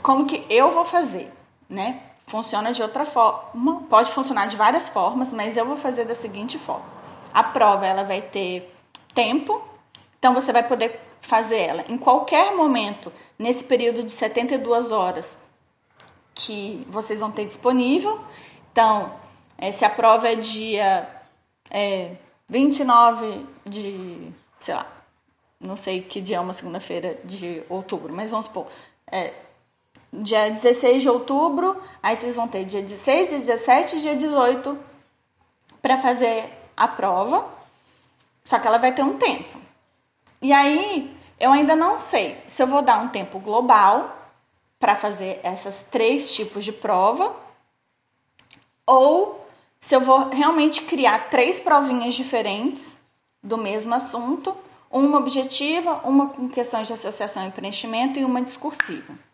Como 0.04 0.26
que 0.26 0.46
eu 0.50 0.72
vou 0.72 0.86
fazer, 0.86 1.32
né? 1.70 2.11
Funciona 2.32 2.72
de 2.72 2.82
outra 2.82 3.04
forma, 3.04 3.84
pode 3.90 4.10
funcionar 4.12 4.48
de 4.48 4.56
várias 4.56 4.88
formas, 4.88 5.34
mas 5.34 5.58
eu 5.58 5.66
vou 5.66 5.76
fazer 5.76 6.06
da 6.06 6.16
seguinte 6.16 6.58
forma. 6.58 6.86
A 7.34 7.44
prova 7.44 7.86
ela 7.86 8.06
vai 8.06 8.22
ter 8.22 8.74
tempo, 9.14 9.62
então 10.18 10.34
você 10.34 10.54
vai 10.54 10.66
poder 10.66 10.98
fazer 11.20 11.58
ela 11.58 11.84
em 11.90 11.98
qualquer 11.98 12.56
momento 12.56 13.12
nesse 13.38 13.66
período 13.66 14.02
de 14.02 14.14
72 14.14 14.94
horas 14.94 15.38
que 16.34 16.88
vocês 16.90 17.20
vão 17.20 17.30
ter 17.30 17.46
disponível. 17.46 18.18
Então, 18.72 19.14
é, 19.58 19.74
se 19.74 19.84
a 19.84 19.90
prova 19.90 20.30
é 20.30 20.36
dia 20.36 21.10
é, 21.70 22.16
29 22.48 23.46
de, 23.66 24.32
sei 24.62 24.74
lá, 24.74 24.90
não 25.60 25.76
sei 25.76 26.02
que 26.02 26.22
dia 26.22 26.38
é 26.38 26.40
uma 26.40 26.54
segunda-feira 26.54 27.20
de 27.26 27.62
outubro, 27.68 28.14
mas 28.14 28.32
vamos 28.32 28.46
supor, 28.46 28.68
é, 29.12 29.34
dia 30.12 30.50
16 30.50 31.04
de 31.04 31.10
outubro, 31.10 31.82
aí 32.02 32.16
vocês 32.16 32.36
vão 32.36 32.48
ter 32.48 32.66
dia 32.66 32.82
16, 32.82 33.30
dia 33.30 33.40
17 33.40 33.96
e 33.96 34.02
dia 34.02 34.16
18 34.16 34.78
para 35.82 35.98
fazer 35.98 36.52
a 36.76 36.88
prova. 36.88 37.46
Só 38.44 38.60
que 38.60 38.68
ela 38.68 38.78
vai 38.78 38.94
ter 38.94 39.04
um 39.04 39.18
tempo. 39.18 39.58
E 40.42 40.52
aí, 40.52 41.16
eu 41.40 41.52
ainda 41.52 41.76
não 41.76 41.98
sei 41.98 42.42
se 42.48 42.62
eu 42.62 42.68
vou 42.68 42.82
dar 42.82 43.00
um 43.00 43.10
tempo 43.10 43.40
global 43.40 44.18
para 44.80 44.96
fazer 44.96 45.40
essas 45.44 45.84
três 45.84 46.32
tipos 46.32 46.66
de 46.66 46.72
prova, 46.72 47.36
ou 48.86 49.48
se 49.80 49.96
eu 49.96 50.02
vou 50.02 50.30
realmente 50.30 50.82
criar 50.82 51.30
três 51.30 51.60
provinhas 51.60 52.16
diferentes 52.16 52.98
do 53.44 53.58
mesmo 53.58 53.94
assunto, 53.94 54.56
uma 54.90 55.20
objetiva, 55.20 56.02
uma 56.04 56.30
com 56.30 56.50
questões 56.50 56.88
de 56.88 56.94
associação 56.94 57.48
e 57.48 57.52
preenchimento 57.52 58.20
e 58.20 58.26
uma 58.26 58.42
discursiva. 58.42 59.31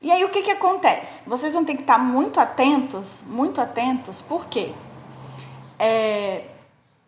E 0.00 0.12
aí 0.12 0.24
o 0.24 0.30
que, 0.30 0.42
que 0.42 0.50
acontece? 0.50 1.28
Vocês 1.28 1.52
vão 1.52 1.64
ter 1.64 1.74
que 1.74 1.80
estar 1.80 1.98
muito 1.98 2.38
atentos, 2.38 3.08
muito 3.26 3.60
atentos, 3.60 4.22
por 4.22 4.46
quê? 4.46 4.72
É, 5.78 6.44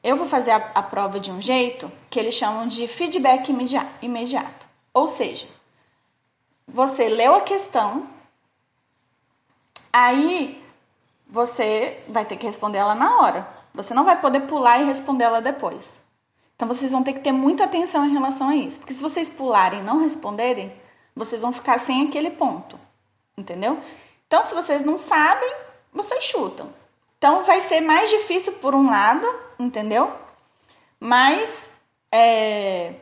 eu 0.03 0.17
vou 0.17 0.27
fazer 0.27 0.51
a, 0.51 0.71
a, 0.75 0.83
prova 0.83 1.21
de 1.21 1.31
um 1.31 1.41
jeito 1.41 1.91
que 2.09 2.19
eles 2.19 2.35
chamam 2.35 2.67
de 2.67 2.89
feedback 2.89 3.49
imediato. 4.03 4.67
Ou 4.93 5.07
seja, 5.07 5.47
você 6.67 7.09
leu 7.09 7.37
a 7.37 7.43
questão, 7.43 8.09
aí 9.93 10.61
você 11.29 12.03
vai 12.09 12.25
ter 12.25 12.37
que 12.37 12.47
responder 12.47 12.79
ela 12.79 12.95
na 12.95 13.21
hora. 13.21 13.49
Você 13.73 13.95
não 13.95 14.05
vai 14.05 14.21
poder 14.21 14.41
pular 14.41 14.81
e 14.81 14.85
responder 14.85 15.25
ela 15.25 15.41
depois. 15.41 16.01
Então 16.57 16.67
vocês 16.67 16.91
vão 16.91 17.05
ter 17.05 17.13
que 17.13 17.21
ter 17.21 17.33
muita 17.33 17.65
atenção 17.65 18.05
em 18.05 18.13
relação 18.13 18.49
a 18.49 18.57
isso. 18.57 18.79
Porque 18.79 18.93
se 18.93 19.03
vocês 19.03 19.29
pularem 19.29 19.81
e 19.81 19.85
não 19.85 20.01
responderem, 20.01 20.73
vocês 21.15 21.41
vão 21.41 21.53
ficar 21.53 21.79
sem 21.79 22.07
aquele 22.09 22.31
ponto. 22.31 22.79
Entendeu? 23.37 23.83
Então, 24.27 24.43
se 24.43 24.55
vocês 24.55 24.85
não 24.85 24.99
sabem, 24.99 25.53
vocês 25.93 26.25
chutam. 26.25 26.73
Então, 27.19 27.45
vai 27.45 27.61
ser 27.63 27.81
mais 27.81 28.09
difícil 28.09 28.53
por 28.55 28.75
um 28.75 28.89
lado, 28.89 29.27
entendeu? 29.59 30.13
Mas, 30.99 31.71
é, 32.13 32.95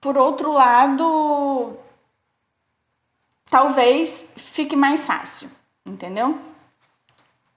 por 0.00 0.16
outro 0.18 0.52
lado, 0.52 1.76
talvez 3.48 4.26
fique 4.36 4.76
mais 4.76 5.04
fácil, 5.04 5.50
entendeu? 5.84 6.38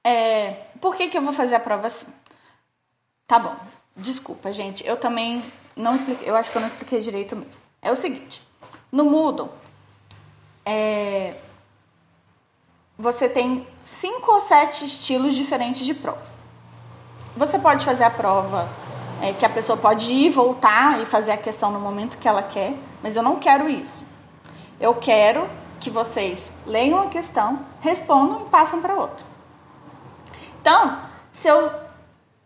É, 0.04 0.54
por 0.80 0.95
que, 0.95 1.10
que 1.10 1.17
eu 1.17 1.21
vou 1.21 1.34
fazer 1.34 1.56
a 1.56 1.60
prova 1.60 1.88
assim? 1.88 2.08
Tá 3.28 3.38
bom, 3.38 3.56
desculpa, 3.95 4.54
gente, 4.54 4.88
eu 4.88 4.95
também 4.95 5.43
não 5.76 5.95
expliquei, 5.95 6.30
eu 6.30 6.36
acho 6.36 6.50
que 6.50 6.58
eu 6.58 6.62
não 6.62 6.67
expliquei 6.69 7.00
direito 7.02 7.36
mesmo. 7.36 7.62
É 7.82 7.91
o 7.91 7.95
seguinte, 7.95 8.46
no 8.91 9.06
Moodle, 9.06 9.50
é, 10.65 11.36
você 12.97 13.30
tem 13.30 13.67
cinco 13.84 14.32
ou 14.32 14.41
sete 14.41 14.86
estilos 14.86 15.36
diferentes 15.36 15.86
de 15.86 15.93
prova. 15.93 16.26
Você 17.36 17.60
pode 17.60 17.86
fazer 17.86 18.04
a 18.04 18.10
prova 18.10 18.67
é, 19.21 19.34
que 19.34 19.45
a 19.45 19.50
pessoa 19.50 19.78
pode 19.78 20.12
ir, 20.12 20.30
voltar 20.30 21.02
e 21.02 21.06
fazer 21.06 21.32
a 21.32 21.38
questão 21.38 21.71
no 21.71 21.80
momento 21.80 22.17
que 22.17 22.28
ela 22.28 22.41
quer, 22.41 22.73
mas 23.04 23.15
eu 23.15 23.23
não 23.23 23.38
quero 23.38 23.69
isso. 23.69 24.04
Eu 24.80 24.95
quero 24.95 25.47
que 25.80 25.89
vocês 25.89 26.52
leiam 26.65 27.00
a 27.02 27.08
questão, 27.08 27.65
respondam 27.82 28.41
e 28.41 28.50
passem 28.50 28.82
para 28.82 28.95
outro. 28.95 29.26
Então, 30.60 31.00
se 31.32 31.47
eu 31.47 31.71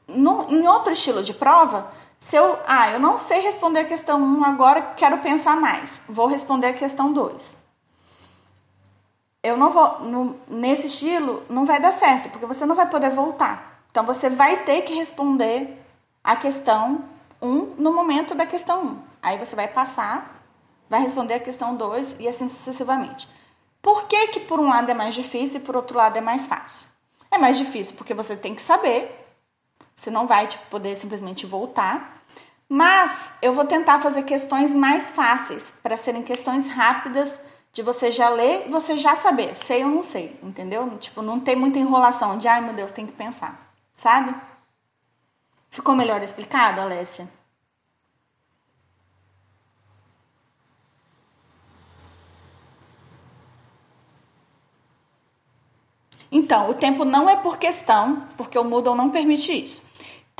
no, 0.08 0.50
em 0.50 0.68
outro 0.68 0.92
estilo 0.92 1.24
de 1.24 1.34
prova, 1.34 1.88
se 2.22 2.38
eu, 2.38 2.58
ah, 2.66 2.90
eu 2.92 3.00
não 3.02 3.20
sei 3.20 3.42
responder 3.42 3.82
a 3.82 3.86
questão 3.86 4.22
1 4.22 4.46
agora, 4.46 4.82
quero 4.96 5.18
pensar 5.18 5.60
mais. 5.60 6.02
Vou 6.08 6.28
responder 6.28 6.68
a 6.68 6.74
questão 6.74 7.12
2. 7.12 7.58
Eu 9.44 9.58
não 9.58 9.72
vou, 9.72 10.00
no, 10.00 10.40
nesse 10.48 10.88
estilo, 10.88 11.44
não 11.50 11.66
vai 11.66 11.82
dar 11.82 11.92
certo, 11.92 12.30
porque 12.30 12.46
você 12.46 12.66
não 12.66 12.76
vai 12.76 12.88
poder 12.90 13.10
voltar. 13.10 13.84
Então, 13.92 14.06
você 14.06 14.30
vai 14.30 14.64
ter 14.64 14.84
que 14.84 14.94
responder 14.94 15.84
a 16.24 16.38
questão 16.38 17.04
1 17.42 17.76
no 17.78 17.92
momento 17.92 18.34
da 18.34 18.46
questão 18.46 18.86
1. 18.86 18.98
Aí 19.22 19.38
você 19.38 19.54
vai 19.54 19.68
passar 19.68 20.42
vai 20.92 21.04
responder 21.04 21.36
a 21.36 21.40
questão 21.40 21.74
2 21.74 22.18
e 22.20 22.28
assim 22.28 22.50
sucessivamente. 22.50 23.30
Por 23.82 24.08
que, 24.08 24.28
que 24.28 24.42
por 24.42 24.60
um 24.60 24.68
lado 24.68 24.92
é 24.92 24.94
mais 24.94 25.16
difícil 25.16 25.62
e 25.62 25.64
por 25.64 25.74
outro 25.74 25.98
lado 25.98 26.18
é 26.18 26.22
mais 26.22 26.46
fácil? 26.46 26.86
É 27.32 27.38
mais 27.38 27.58
difícil 27.58 27.94
porque 27.96 28.14
você 28.14 28.36
tem 28.36 28.54
que 28.54 28.62
saber, 28.62 29.21
você 30.02 30.10
não 30.10 30.26
vai 30.26 30.48
tipo, 30.48 30.66
poder 30.66 30.96
simplesmente 30.96 31.46
voltar, 31.46 32.24
mas 32.68 33.12
eu 33.40 33.54
vou 33.54 33.66
tentar 33.66 34.02
fazer 34.02 34.24
questões 34.24 34.74
mais 34.74 35.12
fáceis, 35.12 35.72
para 35.84 35.96
serem 35.96 36.24
questões 36.24 36.68
rápidas, 36.68 37.40
de 37.72 37.84
você 37.84 38.10
já 38.10 38.28
ler 38.30 38.68
você 38.68 38.98
já 38.98 39.16
saber, 39.16 39.56
sei 39.56 39.84
ou 39.84 39.92
não 39.92 40.02
sei, 40.02 40.38
entendeu? 40.42 40.98
Tipo, 40.98 41.22
não 41.22 41.40
tem 41.40 41.56
muita 41.56 41.78
enrolação 41.78 42.40
de, 42.40 42.48
ai 42.48 42.62
meu 42.62 42.74
Deus, 42.74 42.92
tem 42.92 43.06
que 43.06 43.12
pensar, 43.12 43.72
sabe? 43.94 44.34
Ficou 45.70 45.96
melhor 45.96 46.24
explicado, 46.24 46.82
Alessia? 46.82 47.30
Então, 56.32 56.72
o 56.72 56.74
tempo 56.74 57.06
não 57.06 57.30
é 57.30 57.36
por 57.36 57.58
questão, 57.58 58.28
porque 58.36 58.58
o 58.58 58.64
Moodle 58.64 58.96
não 58.96 59.12
permite 59.12 59.52
isso. 59.52 59.91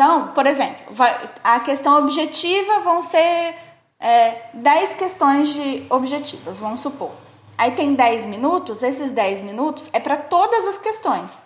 Então, 0.02 0.30
por 0.30 0.48
exemplo, 0.48 0.96
vai, 0.96 1.30
a 1.44 1.60
questão 1.60 2.00
objetiva 2.00 2.80
vão 2.80 3.02
ser 3.04 3.54
é, 4.00 4.50
10 4.52 4.96
questões 4.96 5.50
de 5.50 5.86
objetivas, 5.92 6.58
vamos 6.58 6.80
supor. 6.80 7.12
Aí 7.56 7.74
tem 7.76 7.94
10 7.94 8.26
minutos, 8.26 8.82
esses 8.82 9.12
10 9.12 9.44
minutos 9.44 9.88
é 9.94 10.00
para 10.00 10.18
todas 10.18 10.66
as 10.66 10.80
questões. 10.80 11.46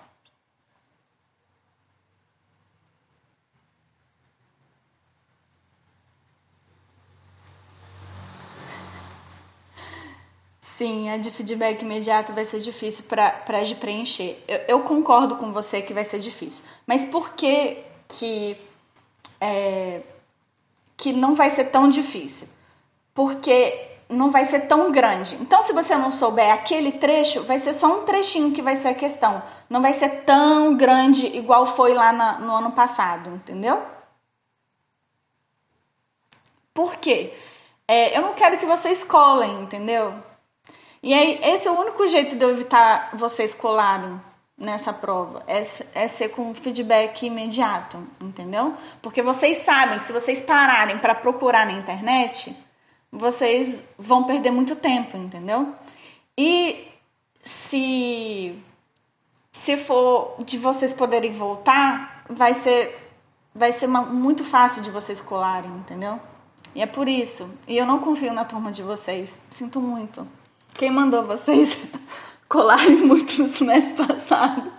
Sim, 10.62 11.10
a 11.10 11.18
de 11.18 11.30
feedback 11.30 11.82
imediato 11.82 12.32
vai 12.32 12.46
ser 12.46 12.62
difícil 12.62 13.04
para 13.04 13.64
de 13.64 13.76
preencher. 13.76 14.42
Eu, 14.48 14.60
eu, 14.68 14.80
concordo 14.84 15.36
com 15.36 15.52
você 15.52 15.82
que 15.82 15.94
vai 15.94 16.06
ser 16.06 16.20
difícil. 16.20 16.64
Mas 16.88 17.04
por 17.04 17.34
que 17.34 17.84
que, 18.08 18.58
é, 19.40 20.02
que 20.98 21.14
não 21.14 21.36
vai 21.36 21.50
ser 21.50 21.66
tão 21.66 21.90
difícil? 21.90 22.48
Porque 23.14 23.96
não 24.08 24.30
vai 24.30 24.46
ser 24.46 24.62
tão 24.68 24.92
grande. 24.92 25.36
Então, 25.36 25.62
se 25.62 25.74
você 25.74 25.96
não 25.96 26.12
souber 26.12 26.54
aquele 26.54 26.94
trecho, 26.94 27.44
vai 27.44 27.58
ser 27.58 27.74
só 27.74 27.88
um 27.88 28.04
trechinho 28.04 28.54
que 28.54 28.62
vai 28.62 28.76
ser 28.76 28.90
a 28.90 28.94
questão. 28.94 29.42
Não 29.70 29.82
vai 29.82 29.94
ser 29.94 30.24
tão 30.24 30.76
grande 30.76 31.26
igual 31.28 31.66
foi 31.66 31.94
lá 31.94 32.12
na, 32.12 32.40
no 32.40 32.54
ano 32.54 32.72
passado, 32.72 33.30
entendeu? 33.30 33.82
Por 36.74 36.98
quê? 36.98 37.34
É, 37.88 38.18
eu 38.18 38.22
não 38.22 38.34
quero 38.34 38.58
que 38.58 38.66
vocês 38.66 39.04
colem, 39.04 39.62
entendeu? 39.62 40.14
E 41.02 41.14
aí, 41.14 41.40
esse 41.44 41.68
é 41.68 41.72
o 41.72 41.80
único 41.80 42.08
jeito 42.08 42.36
de 42.36 42.44
eu 42.44 42.50
evitar 42.50 43.12
vocês 43.14 43.54
colarem 43.54 44.20
nessa 44.58 44.94
prova. 44.94 45.44
É, 45.48 45.64
é 45.94 46.08
ser 46.08 46.30
com 46.30 46.54
feedback 46.54 47.26
imediato, 47.26 47.98
entendeu? 48.22 48.76
Porque 49.02 49.22
vocês 49.22 49.60
sabem 49.60 49.98
que 49.98 50.06
se 50.06 50.14
vocês 50.14 50.42
pararem 50.42 50.98
para 50.98 51.16
procurar 51.16 51.66
na 51.66 51.74
internet, 51.74 52.56
vocês 53.12 53.84
vão 53.98 54.24
perder 54.24 54.52
muito 54.52 54.76
tempo, 54.76 55.18
entendeu? 55.18 55.74
E 56.38 56.88
se 57.44 58.62
se 59.52 59.78
for 59.78 60.36
de 60.44 60.58
vocês 60.58 60.94
poderem 60.94 61.32
voltar, 61.32 62.24
vai 62.30 62.54
ser 62.54 63.02
vai 63.54 63.72
ser 63.72 63.88
muito 63.88 64.44
fácil 64.44 64.82
de 64.82 64.92
vocês 64.92 65.22
colarem, 65.22 65.72
entendeu? 65.72 66.20
E 66.74 66.82
é 66.82 66.86
por 66.86 67.08
isso. 67.08 67.50
E 67.66 67.78
eu 67.78 67.86
não 67.86 68.00
confio 68.00 68.34
na 68.34 68.44
turma 68.44 68.70
de 68.70 68.84
vocês. 68.84 69.42
Sinto 69.50 69.80
muito. 69.80 70.28
Quem 70.74 70.92
mandou 70.92 71.24
vocês 71.24 71.78
colarem 72.56 72.96
muito 73.04 73.42
no 73.42 73.50
semestre 73.50 74.06
passado? 74.06 74.72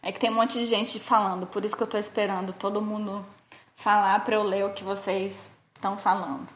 É 0.00 0.10
que 0.10 0.18
tem 0.18 0.30
um 0.30 0.34
monte 0.34 0.58
de 0.58 0.64
gente 0.64 0.98
falando, 0.98 1.46
por 1.46 1.66
isso 1.66 1.76
que 1.76 1.82
eu 1.82 1.86
tô 1.86 1.98
esperando 1.98 2.54
todo 2.54 2.80
mundo 2.80 3.22
falar 3.76 4.24
para 4.24 4.36
eu 4.36 4.42
ler 4.42 4.64
o 4.64 4.72
que 4.72 4.82
vocês 4.82 5.50
estão 5.74 5.98
falando. 5.98 6.48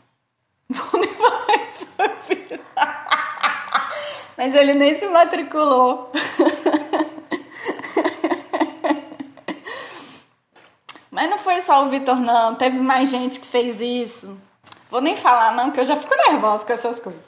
Mas 4.38 4.54
ele 4.54 4.72
nem 4.72 4.98
se 4.98 5.06
matriculou. 5.06 6.10
Mas 11.12 11.30
não 11.30 11.38
foi 11.38 11.60
só 11.60 11.84
o 11.84 11.90
Vitor, 11.90 12.16
não. 12.16 12.54
Teve 12.54 12.78
mais 12.78 13.10
gente 13.10 13.38
que 13.38 13.46
fez 13.46 13.80
isso. 13.80 14.36
Vou 14.90 15.00
nem 15.00 15.14
falar, 15.14 15.54
não, 15.54 15.70
que 15.70 15.78
eu 15.78 15.86
já 15.86 15.94
fico 15.96 16.14
nervosa 16.16 16.64
com 16.64 16.72
essas 16.72 16.98
coisas. 16.98 17.22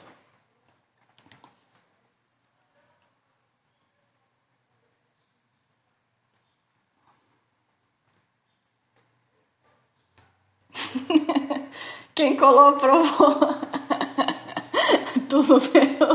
Quem 12.15 12.35
colou 12.35 12.73
provou. 12.73 13.39
Tudo 15.29 15.59
bem. 15.71 15.95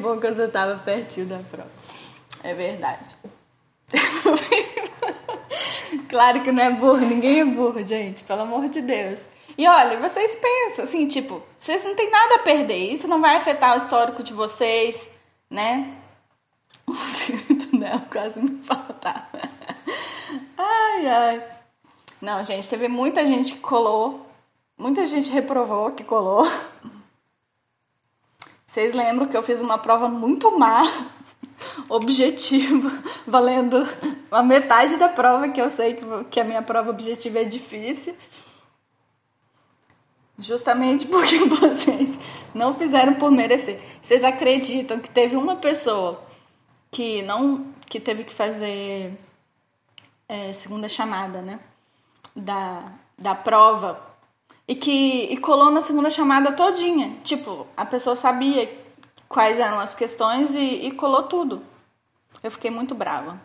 bom 0.00 0.18
que 0.18 0.30
você 0.30 0.48
tava 0.48 0.78
pertinho 0.78 1.26
da 1.26 1.38
prova. 1.38 1.70
É 2.42 2.54
verdade. 2.54 3.16
claro 6.08 6.42
que 6.42 6.52
não 6.52 6.62
é 6.62 6.70
burro, 6.70 7.00
ninguém 7.00 7.40
é 7.40 7.44
burro, 7.44 7.84
gente, 7.84 8.24
pelo 8.24 8.42
amor 8.42 8.68
de 8.68 8.80
Deus. 8.80 9.18
E 9.56 9.66
olha, 9.66 9.98
vocês 10.00 10.36
pensam 10.36 10.84
assim, 10.84 11.06
tipo, 11.06 11.42
vocês 11.58 11.84
não 11.84 11.94
têm 11.94 12.10
nada 12.10 12.36
a 12.36 12.40
perder, 12.40 12.92
isso 12.92 13.06
não 13.06 13.20
vai 13.20 13.36
afetar 13.36 13.74
o 13.74 13.78
histórico 13.78 14.22
de 14.22 14.32
vocês, 14.32 15.08
né? 15.50 15.94
O 17.72 17.78
dela 17.78 18.04
quase 18.10 18.40
me 18.40 18.62
faltava. 18.64 19.28
Ai, 20.58 21.06
ai. 21.06 21.42
Não, 22.20 22.44
gente, 22.44 22.68
teve 22.68 22.88
muita 22.88 23.26
gente 23.26 23.54
que 23.54 23.60
colou, 23.60 24.26
muita 24.76 25.06
gente 25.06 25.30
reprovou 25.30 25.92
que 25.92 26.04
colou. 26.04 26.50
Vocês 28.66 28.94
lembram 28.94 29.26
que 29.26 29.36
eu 29.36 29.42
fiz 29.42 29.60
uma 29.60 29.78
prova 29.78 30.08
muito 30.08 30.56
má, 30.58 30.84
objetiva, 31.88 32.90
valendo 33.26 33.86
a 34.30 34.42
metade 34.42 34.96
da 34.96 35.08
prova, 35.08 35.48
que 35.48 35.60
eu 35.60 35.70
sei 35.70 35.98
que 36.30 36.40
a 36.40 36.44
minha 36.44 36.62
prova 36.62 36.90
objetiva 36.90 37.40
é 37.40 37.44
difícil. 37.44 38.14
Justamente 40.38 41.06
porque 41.06 41.36
vocês 41.44 42.18
não 42.54 42.74
fizeram 42.74 43.14
por 43.14 43.30
merecer. 43.30 43.80
Vocês 44.00 44.24
acreditam 44.24 44.98
que 44.98 45.10
teve 45.10 45.36
uma 45.36 45.56
pessoa 45.56 46.22
que 46.90 47.22
não 47.22 47.66
que 47.86 48.00
teve 48.00 48.24
que 48.24 48.32
fazer 48.32 49.18
é, 50.28 50.52
segunda 50.52 50.88
chamada, 50.88 51.42
né? 51.42 51.60
Da, 52.34 52.92
da 53.18 53.34
prova 53.34 54.10
e 54.66 54.74
que 54.76 55.24
e 55.24 55.36
colou 55.36 55.70
na 55.70 55.80
segunda 55.80 56.10
chamada 56.10 56.52
todinha. 56.52 57.18
Tipo, 57.24 57.66
a 57.76 57.84
pessoa 57.84 58.14
sabia 58.14 58.66
quais 59.30 59.60
eram 59.60 59.78
as 59.78 59.94
questões 59.94 60.52
e, 60.54 60.86
e 60.86 60.90
colou 60.90 61.22
tudo. 61.22 61.62
Eu 62.42 62.50
fiquei 62.50 62.70
muito 62.70 62.94
brava. 62.96 63.40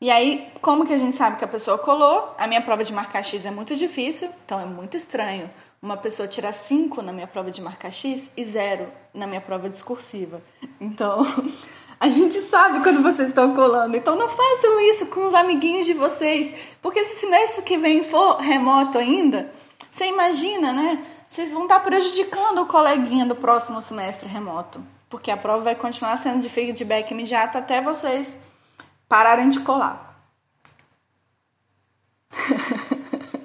E 0.00 0.10
aí, 0.10 0.50
como 0.60 0.86
que 0.86 0.92
a 0.92 0.98
gente 0.98 1.16
sabe 1.16 1.36
que 1.36 1.44
a 1.44 1.48
pessoa 1.48 1.78
colou? 1.78 2.34
A 2.38 2.46
minha 2.46 2.62
prova 2.62 2.82
de 2.82 2.92
marcar 2.92 3.22
X 3.22 3.44
é 3.44 3.50
muito 3.50 3.76
difícil, 3.76 4.30
então 4.44 4.58
é 4.58 4.64
muito 4.64 4.96
estranho 4.96 5.50
uma 5.82 5.96
pessoa 5.96 6.26
tirar 6.26 6.52
5 6.52 7.02
na 7.02 7.12
minha 7.12 7.26
prova 7.26 7.50
de 7.50 7.60
marcar 7.60 7.92
X 7.92 8.30
e 8.36 8.44
0 8.44 8.88
na 9.12 9.26
minha 9.26 9.40
prova 9.40 9.68
discursiva. 9.68 10.42
Então, 10.80 11.24
a 12.00 12.08
gente 12.08 12.40
sabe 12.42 12.82
quando 12.82 13.02
vocês 13.02 13.28
estão 13.28 13.54
colando. 13.54 13.96
Então, 13.96 14.16
não 14.16 14.28
façam 14.28 14.80
isso 14.80 15.06
com 15.06 15.26
os 15.26 15.34
amiguinhos 15.34 15.86
de 15.86 15.92
vocês. 15.92 16.54
Porque 16.80 17.04
se 17.04 17.26
nesse 17.26 17.62
que 17.62 17.76
vem 17.76 18.02
for 18.02 18.38
remoto 18.38 18.98
ainda, 18.98 19.52
você 19.90 20.06
imagina, 20.06 20.72
né? 20.72 21.04
Vocês 21.36 21.52
vão 21.52 21.64
estar 21.64 21.80
prejudicando 21.80 22.62
o 22.62 22.66
coleguinha 22.66 23.26
do 23.26 23.36
próximo 23.36 23.82
semestre 23.82 24.26
remoto. 24.26 24.82
Porque 25.06 25.30
a 25.30 25.36
prova 25.36 25.64
vai 25.64 25.74
continuar 25.74 26.16
sendo 26.16 26.40
de 26.40 26.48
feedback 26.48 27.10
imediato 27.10 27.58
até 27.58 27.78
vocês 27.78 28.34
pararem 29.06 29.50
de 29.50 29.60
colar. 29.60 30.18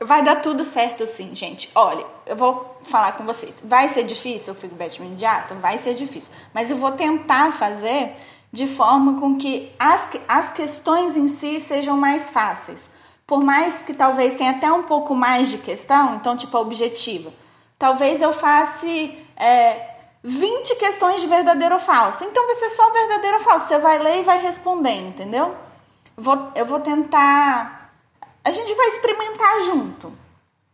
Vai 0.00 0.24
dar 0.24 0.36
tudo 0.42 0.64
certo 0.64 1.06
sim, 1.06 1.36
gente. 1.36 1.70
Olha, 1.74 2.04
eu 2.26 2.34
vou 2.34 2.80
falar 2.84 3.12
com 3.12 3.24
vocês. 3.24 3.62
Vai 3.64 3.88
ser 3.90 4.02
difícil 4.04 4.54
o 4.54 4.56
feedback 4.56 4.96
imediato? 4.96 5.54
Vai 5.56 5.78
ser 5.78 5.94
difícil. 5.94 6.32
Mas 6.52 6.68
eu 6.70 6.78
vou 6.78 6.90
tentar 6.92 7.52
fazer 7.52 8.16
de 8.50 8.66
forma 8.66 9.20
com 9.20 9.36
que 9.36 9.70
as, 9.78 10.10
as 10.26 10.52
questões 10.52 11.16
em 11.16 11.28
si 11.28 11.60
sejam 11.60 11.96
mais 11.96 12.28
fáceis. 12.28 12.90
Por 13.30 13.40
mais 13.40 13.80
que 13.84 13.94
talvez 13.94 14.34
tenha 14.34 14.50
até 14.50 14.70
um 14.72 14.82
pouco 14.82 15.14
mais 15.14 15.48
de 15.48 15.58
questão, 15.58 16.16
então, 16.16 16.36
tipo, 16.36 16.56
a 16.56 16.60
objetiva. 16.60 17.32
Talvez 17.78 18.20
eu 18.20 18.32
faça 18.32 18.86
é, 19.36 19.94
20 20.24 20.74
questões 20.74 21.20
de 21.20 21.28
verdadeiro 21.28 21.76
ou 21.76 21.80
falso. 21.80 22.24
Então 22.24 22.44
vai 22.44 22.56
ser 22.56 22.70
só 22.70 22.90
verdadeiro 22.90 23.36
ou 23.36 23.44
falso. 23.44 23.68
Você 23.68 23.78
vai 23.78 24.00
ler 24.00 24.18
e 24.18 24.22
vai 24.24 24.42
responder, 24.42 24.96
entendeu? 24.96 25.54
Vou, 26.16 26.50
eu 26.56 26.66
vou 26.66 26.80
tentar 26.80 27.80
a 28.44 28.50
gente 28.50 28.74
vai 28.74 28.88
experimentar 28.88 29.60
junto, 29.60 30.12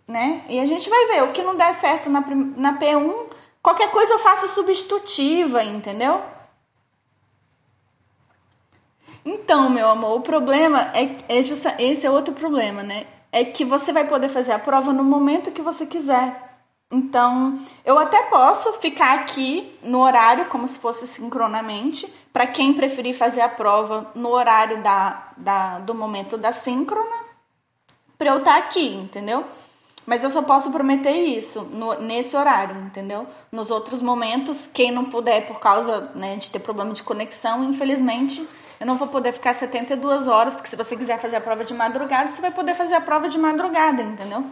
né? 0.06 0.44
E 0.48 0.60
a 0.60 0.66
gente 0.66 0.88
vai 0.88 1.06
ver 1.06 1.24
o 1.24 1.32
que 1.32 1.42
não 1.42 1.56
der 1.56 1.74
certo 1.74 2.08
na, 2.08 2.20
na 2.20 2.78
P1, 2.78 3.26
qualquer 3.62 3.90
coisa 3.90 4.14
eu 4.14 4.18
faço 4.20 4.48
substitutiva, 4.48 5.62
entendeu? 5.62 6.22
Então, 9.26 9.68
meu 9.68 9.88
amor, 9.88 10.18
o 10.18 10.22
problema 10.22 10.92
é, 10.94 11.16
é 11.28 11.42
justa, 11.42 11.74
esse 11.80 12.06
é 12.06 12.10
outro 12.10 12.32
problema, 12.32 12.84
né? 12.84 13.08
É 13.32 13.44
que 13.44 13.64
você 13.64 13.92
vai 13.92 14.06
poder 14.06 14.28
fazer 14.28 14.52
a 14.52 14.58
prova 14.58 14.92
no 14.92 15.02
momento 15.02 15.50
que 15.50 15.60
você 15.60 15.84
quiser. 15.84 16.46
Então, 16.92 17.58
eu 17.84 17.98
até 17.98 18.22
posso 18.22 18.72
ficar 18.74 19.16
aqui 19.16 19.76
no 19.82 19.98
horário, 19.98 20.44
como 20.44 20.68
se 20.68 20.78
fosse 20.78 21.08
sincronamente, 21.08 22.06
para 22.32 22.46
quem 22.46 22.72
preferir 22.72 23.16
fazer 23.16 23.40
a 23.40 23.48
prova 23.48 24.12
no 24.14 24.28
horário 24.28 24.80
da, 24.80 25.32
da, 25.36 25.78
do 25.80 25.92
momento 25.92 26.38
da 26.38 26.52
síncrona, 26.52 27.16
para 28.16 28.30
eu 28.30 28.38
estar 28.38 28.52
tá 28.52 28.58
aqui, 28.58 28.94
entendeu? 28.94 29.44
Mas 30.06 30.22
eu 30.22 30.30
só 30.30 30.40
posso 30.40 30.70
prometer 30.70 31.10
isso 31.10 31.62
no, 31.62 31.94
nesse 31.94 32.36
horário, 32.36 32.80
entendeu? 32.80 33.26
Nos 33.50 33.72
outros 33.72 34.00
momentos, 34.00 34.68
quem 34.72 34.92
não 34.92 35.06
puder 35.06 35.48
por 35.48 35.58
causa 35.58 36.12
né, 36.14 36.36
de 36.36 36.48
ter 36.48 36.60
problema 36.60 36.92
de 36.92 37.02
conexão, 37.02 37.64
infelizmente, 37.64 38.46
eu 38.78 38.86
não 38.86 38.96
vou 38.96 39.08
poder 39.08 39.32
ficar 39.32 39.54
72 39.54 40.28
horas, 40.28 40.54
porque 40.54 40.68
se 40.68 40.76
você 40.76 40.96
quiser 40.96 41.20
fazer 41.20 41.36
a 41.36 41.40
prova 41.40 41.64
de 41.64 41.74
madrugada, 41.74 42.30
você 42.30 42.40
vai 42.40 42.50
poder 42.50 42.74
fazer 42.74 42.94
a 42.94 43.00
prova 43.00 43.28
de 43.28 43.38
madrugada, 43.38 44.02
entendeu? 44.02 44.44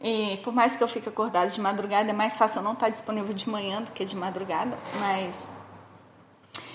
E 0.00 0.38
por 0.44 0.54
mais 0.54 0.76
que 0.76 0.82
eu 0.82 0.88
fique 0.88 1.08
acordada 1.08 1.48
de 1.48 1.60
madrugada, 1.60 2.10
é 2.10 2.12
mais 2.12 2.36
fácil 2.36 2.60
eu 2.60 2.64
não 2.64 2.74
estar 2.74 2.88
disponível 2.88 3.34
de 3.34 3.48
manhã 3.48 3.82
do 3.82 3.90
que 3.90 4.04
de 4.04 4.16
madrugada, 4.16 4.78
mas 5.00 5.48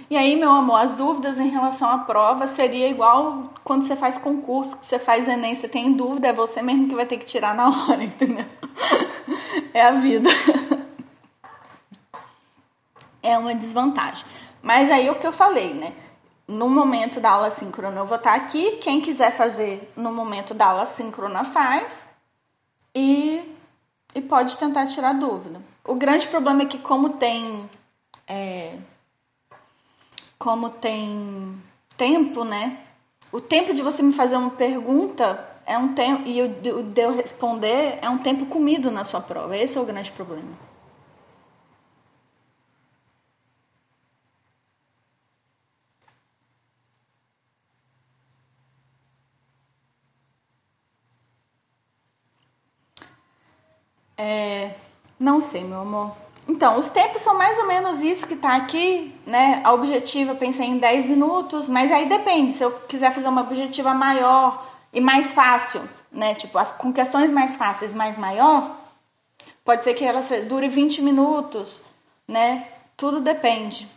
e 0.10 0.18
aí, 0.18 0.36
meu 0.36 0.52
amor, 0.52 0.76
as 0.76 0.94
dúvidas 0.94 1.40
em 1.40 1.50
relação 1.50 1.90
à 1.90 2.00
prova 2.00 2.46
seria 2.46 2.90
igual 2.90 3.52
quando 3.64 3.84
você 3.84 3.96
faz 3.96 4.18
concurso, 4.18 4.78
que 4.78 4.86
você 4.86 5.00
faz 5.00 5.28
Enem, 5.28 5.56
você 5.56 5.68
tem 5.68 5.94
dúvida, 5.94 6.28
é 6.28 6.34
você 6.34 6.62
mesmo 6.62 6.88
que 6.88 6.96
vai 6.96 7.06
ter 7.06 7.18
que 7.18 7.26
tirar 7.26 7.56
na 7.56 7.70
hora, 7.88 8.04
entendeu? 8.04 8.46
É 9.74 9.82
a 9.82 9.92
vida. 9.92 10.30
É 13.22 13.38
uma 13.38 13.56
desvantagem. 13.56 14.26
Mas 14.62 14.92
aí 14.92 15.10
o 15.10 15.16
que 15.16 15.26
eu 15.26 15.32
falei, 15.32 15.74
né? 15.74 15.94
No 16.48 16.70
momento 16.70 17.20
da 17.20 17.32
aula 17.32 17.50
síncrona 17.50 18.02
eu 18.02 18.06
vou 18.06 18.18
estar 18.18 18.34
aqui. 18.34 18.78
Quem 18.78 19.02
quiser 19.02 19.32
fazer 19.32 19.92
no 19.96 20.12
momento 20.12 20.54
da 20.54 20.68
aula 20.68 20.86
síncrona 20.86 21.46
faz. 21.46 22.08
E, 22.94 23.56
e 24.14 24.22
pode 24.22 24.58
tentar 24.58 24.88
tirar 24.88 25.14
dúvida. 25.14 25.62
O 25.86 25.96
grande 25.96 26.28
problema 26.28 26.64
é 26.64 26.66
que 26.66 26.78
como 26.78 27.12
tem 27.12 27.70
é, 28.28 28.78
como 30.38 30.70
tem 30.70 31.62
tempo, 31.98 32.44
né? 32.44 32.80
O 33.32 33.40
tempo 33.40 33.74
de 33.74 33.82
você 33.82 34.04
me 34.04 34.14
fazer 34.14 34.36
uma 34.36 34.52
pergunta 34.52 35.50
é 35.66 35.78
um 35.78 35.94
tempo 35.94 36.28
e 36.28 36.42
o 36.42 36.84
de 36.84 37.02
eu 37.02 37.16
responder 37.16 37.98
é 38.02 38.10
um 38.10 38.18
tempo 38.18 38.46
comido 38.46 38.92
na 38.92 39.04
sua 39.04 39.22
prova. 39.22 39.58
Esse 39.58 39.78
é 39.78 39.82
o 39.82 39.86
grande 39.86 40.12
problema. 40.12 40.73
É, 54.18 54.72
não 55.20 55.40
sei, 55.40 55.64
meu 55.64 55.82
amor. 55.82 56.12
Então, 56.48 56.78
os 56.78 56.90
tempos 56.90 57.22
são 57.22 57.38
mais 57.38 57.58
ou 57.58 57.68
menos 57.68 58.02
isso 58.02 58.28
que 58.28 58.34
está 58.34 58.56
aqui, 58.56 59.16
né? 59.26 59.62
A 59.64 59.74
objetiva 59.74 60.32
eu 60.32 60.36
pensei 60.36 60.66
em 60.66 60.78
10 60.78 61.06
minutos, 61.06 61.70
mas 61.70 61.92
aí 61.92 62.08
depende. 62.08 62.54
Se 62.54 62.64
eu 62.64 62.72
quiser 62.72 63.14
fazer 63.14 63.28
uma 63.28 63.42
objetiva 63.42 63.94
maior 63.94 64.68
e 64.92 65.00
mais 65.00 65.32
fácil, 65.32 65.82
né? 66.12 66.36
Tipo, 66.36 66.58
as, 66.58 66.72
com 66.74 66.92
questões 66.92 67.32
mais 67.32 67.56
fáceis, 67.56 67.94
mais 67.94 68.18
maior, 68.18 68.78
pode 69.64 69.84
ser 69.84 69.94
que 69.94 70.04
ela 70.04 70.22
dure 70.48 70.68
20 70.68 71.02
minutos, 71.02 71.82
né? 72.28 72.68
Tudo 72.98 73.22
depende. 73.22 73.90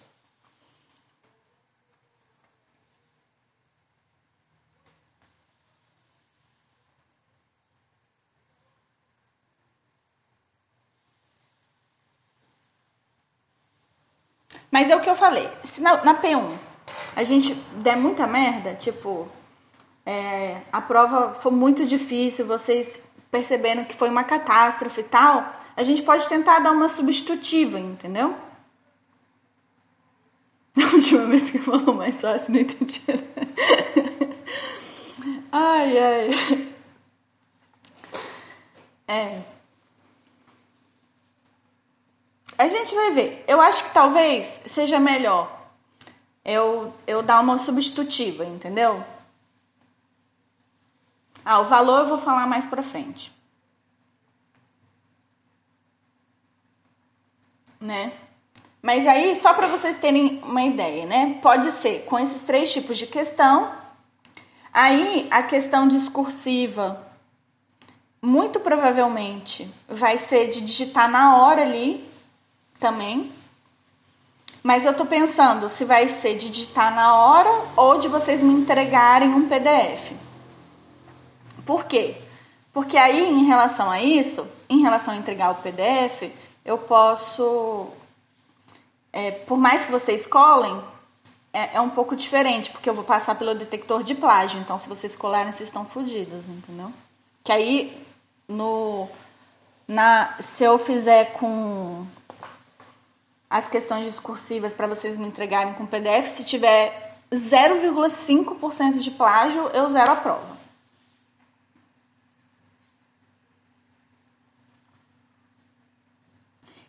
Mas 14.77 14.91
é 14.91 14.95
o 14.95 15.01
que 15.01 15.09
eu 15.09 15.17
falei. 15.17 15.49
Se 15.63 15.81
na, 15.81 16.05
na 16.05 16.21
P1 16.21 16.53
a 17.17 17.25
gente 17.25 17.55
der 17.77 17.97
muita 17.97 18.27
merda, 18.27 18.75
tipo, 18.75 19.27
é, 20.05 20.61
a 20.71 20.83
prova 20.83 21.33
foi 21.41 21.51
muito 21.51 21.87
difícil, 21.87 22.45
vocês 22.45 23.03
perceberam 23.31 23.87
que 23.87 23.97
foi 23.97 24.11
uma 24.11 24.23
catástrofe 24.23 25.01
e 25.01 25.05
tal, 25.05 25.51
a 25.75 25.83
gente 25.83 26.03
pode 26.03 26.29
tentar 26.29 26.59
dar 26.59 26.73
uma 26.73 26.91
substitutiva, 26.91 27.81
entendeu? 27.81 28.35
A 30.77 30.95
última 30.95 31.25
vez 31.25 31.49
que 31.49 31.59
falou 31.59 31.95
mais 31.95 32.21
fácil, 32.21 32.53
não 32.53 32.61
entendi. 32.61 33.01
ai, 35.51 35.99
ai. 35.99 36.75
É. 39.09 39.56
A 42.59 42.69
gente 42.69 42.95
vai 42.95 43.11
ver. 43.13 43.45
Eu 43.47 43.61
acho 43.61 43.85
que 43.85 43.93
talvez 43.93 44.63
seja 44.67 44.99
melhor 44.99 45.57
eu, 46.45 46.95
eu 47.07 47.23
dar 47.23 47.41
uma 47.41 47.59
substitutiva, 47.59 48.45
entendeu? 48.45 49.05
Ah, 51.45 51.61
o 51.61 51.65
valor 51.65 52.01
eu 52.01 52.09
vou 52.09 52.19
falar 52.19 52.47
mais 52.47 52.65
pra 52.65 52.83
frente. 52.83 53.33
Né? 57.81 58.13
Mas 58.81 59.07
aí, 59.07 59.35
só 59.37 59.53
para 59.53 59.67
vocês 59.67 59.97
terem 59.97 60.41
uma 60.45 60.63
ideia, 60.63 61.05
né? 61.05 61.39
Pode 61.43 61.71
ser 61.73 62.05
com 62.05 62.19
esses 62.19 62.43
três 62.45 62.73
tipos 62.73 62.97
de 62.97 63.07
questão. 63.07 63.73
Aí, 64.73 65.27
a 65.31 65.43
questão 65.43 65.89
discursiva, 65.89 67.05
muito 68.23 68.61
provavelmente, 68.61 69.69
vai 69.89 70.19
ser 70.19 70.49
de 70.49 70.61
digitar 70.61 71.11
na 71.11 71.37
hora 71.37 71.63
ali 71.63 72.09
também. 72.79 73.33
Mas 74.63 74.85
eu 74.85 74.95
tô 74.95 75.07
pensando 75.07 75.69
se 75.69 75.85
vai 75.85 76.09
ser 76.09 76.37
de 76.37 76.51
digitar 76.51 76.95
na 76.95 77.15
hora 77.15 77.67
ou 77.77 77.99
de 77.99 78.09
vocês 78.09 78.41
me 78.41 78.53
entregarem 78.53 79.29
um 79.29 79.49
PDF. 79.49 80.13
Por 81.65 81.85
quê? 81.85 82.17
Porque 82.73 82.97
aí, 82.97 83.25
em 83.29 83.45
relação 83.45 83.91
a 83.91 84.03
isso, 84.03 84.47
em 84.69 84.83
relação 84.83 85.15
a 85.15 85.17
entregar 85.17 85.51
o 85.51 85.63
PDF, 85.63 86.31
eu 86.65 86.77
posso, 86.77 87.87
é, 89.13 89.31
por 89.31 89.57
mais 89.57 89.85
que 89.85 89.93
vocês 89.93 90.27
colem, 90.27 90.79
é, 91.53 91.77
é, 91.77 91.81
um 91.81 91.89
pouco 91.89 92.15
diferente, 92.15 92.71
porque 92.71 92.91
eu 92.91 92.95
vou 92.95 93.05
passar 93.05 93.35
pelo 93.37 93.55
detector 93.55 94.03
de 94.03 94.15
plágio. 94.15 94.61
Então, 94.61 94.79
se 94.79 94.89
vocês 94.89 95.17
colarem, 95.17 95.53
vocês 95.53 95.69
estão 95.69 95.87
fodidos, 95.87 96.47
entendeu? 96.49 96.93
Que 97.43 97.51
aí, 97.51 98.07
no, 98.47 99.09
na, 99.89 100.35
se 100.39 100.65
eu 100.65 100.79
fizer 100.79 101.33
com 101.33 102.05
as 103.49 103.69
questões 103.69 104.07
discursivas 104.07 104.73
para 104.73 104.87
vocês 104.87 105.17
me 105.17 105.27
entregarem 105.27 105.75
com 105.75 105.87
PDF, 105.87 106.29
se 106.29 106.45
tiver 106.45 107.17
0,5% 107.33 108.99
de 108.99 109.11
plágio, 109.11 109.69
eu 109.69 109.89
zero 109.89 110.13
a 110.13 110.17
prova. 110.17 110.57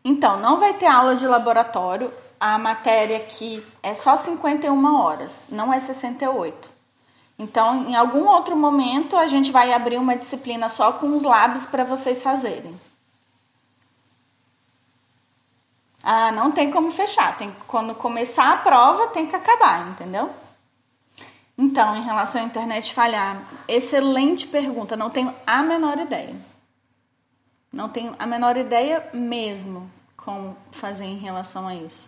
Então, 0.03 0.39
não 0.39 0.57
vai 0.57 0.73
ter 0.73 0.85
aula 0.85 1.15
de 1.15 1.27
laboratório. 1.27 2.13
A 2.39 2.57
matéria 2.57 3.17
aqui 3.17 3.65
é 3.83 3.93
só 3.93 4.15
51 4.15 4.95
horas, 4.95 5.43
não 5.49 5.73
é 5.73 5.79
68. 5.79 6.69
Então, 7.37 7.89
em 7.89 7.95
algum 7.95 8.25
outro 8.25 8.55
momento, 8.55 9.17
a 9.17 9.27
gente 9.27 9.51
vai 9.51 9.73
abrir 9.73 9.97
uma 9.97 10.15
disciplina 10.15 10.69
só 10.69 10.93
com 10.93 11.13
os 11.13 11.23
labs 11.23 11.65
para 11.65 11.83
vocês 11.83 12.23
fazerem. 12.23 12.79
Ah, 16.09 16.31
não 16.31 16.53
tem 16.53 16.71
como 16.71 16.89
fechar. 16.89 17.37
Tem, 17.37 17.53
quando 17.67 17.93
começar 17.93 18.53
a 18.53 18.57
prova, 18.59 19.07
tem 19.07 19.27
que 19.27 19.35
acabar, 19.35 19.89
entendeu? 19.89 20.29
Então, 21.57 21.97
em 21.97 22.01
relação 22.01 22.41
à 22.41 22.45
internet 22.45 22.93
falhar, 22.93 23.41
excelente 23.67 24.47
pergunta. 24.47 24.95
Não 24.95 25.09
tenho 25.09 25.35
a 25.45 25.61
menor 25.61 25.99
ideia. 25.99 26.33
Não 27.73 27.89
tenho 27.89 28.15
a 28.17 28.25
menor 28.25 28.55
ideia 28.55 29.09
mesmo 29.11 29.91
como 30.15 30.55
fazer 30.71 31.03
em 31.03 31.17
relação 31.17 31.67
a 31.67 31.75
isso. 31.75 32.07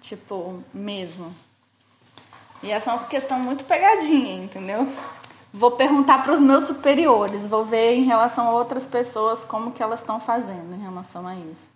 Tipo, 0.00 0.64
mesmo. 0.72 1.34
E 2.62 2.70
essa 2.70 2.90
é 2.90 2.94
uma 2.94 3.04
questão 3.04 3.38
muito 3.38 3.66
pegadinha, 3.66 4.42
entendeu? 4.42 4.90
Vou 5.52 5.72
perguntar 5.72 6.22
para 6.22 6.32
os 6.32 6.40
meus 6.40 6.64
superiores, 6.64 7.46
vou 7.46 7.66
ver 7.66 7.96
em 7.96 8.04
relação 8.04 8.48
a 8.48 8.52
outras 8.52 8.86
pessoas 8.86 9.44
como 9.44 9.72
que 9.72 9.82
elas 9.82 10.00
estão 10.00 10.18
fazendo 10.18 10.74
em 10.74 10.80
relação 10.80 11.28
a 11.28 11.36
isso. 11.36 11.73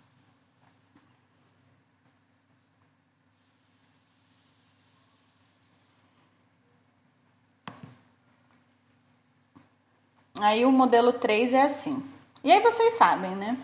Aí 10.41 10.65
o 10.65 10.71
modelo 10.71 11.13
3 11.13 11.53
é 11.53 11.63
assim. 11.63 12.03
E 12.43 12.51
aí 12.51 12.61
vocês 12.61 12.93
sabem, 12.93 13.31
né? 13.31 13.57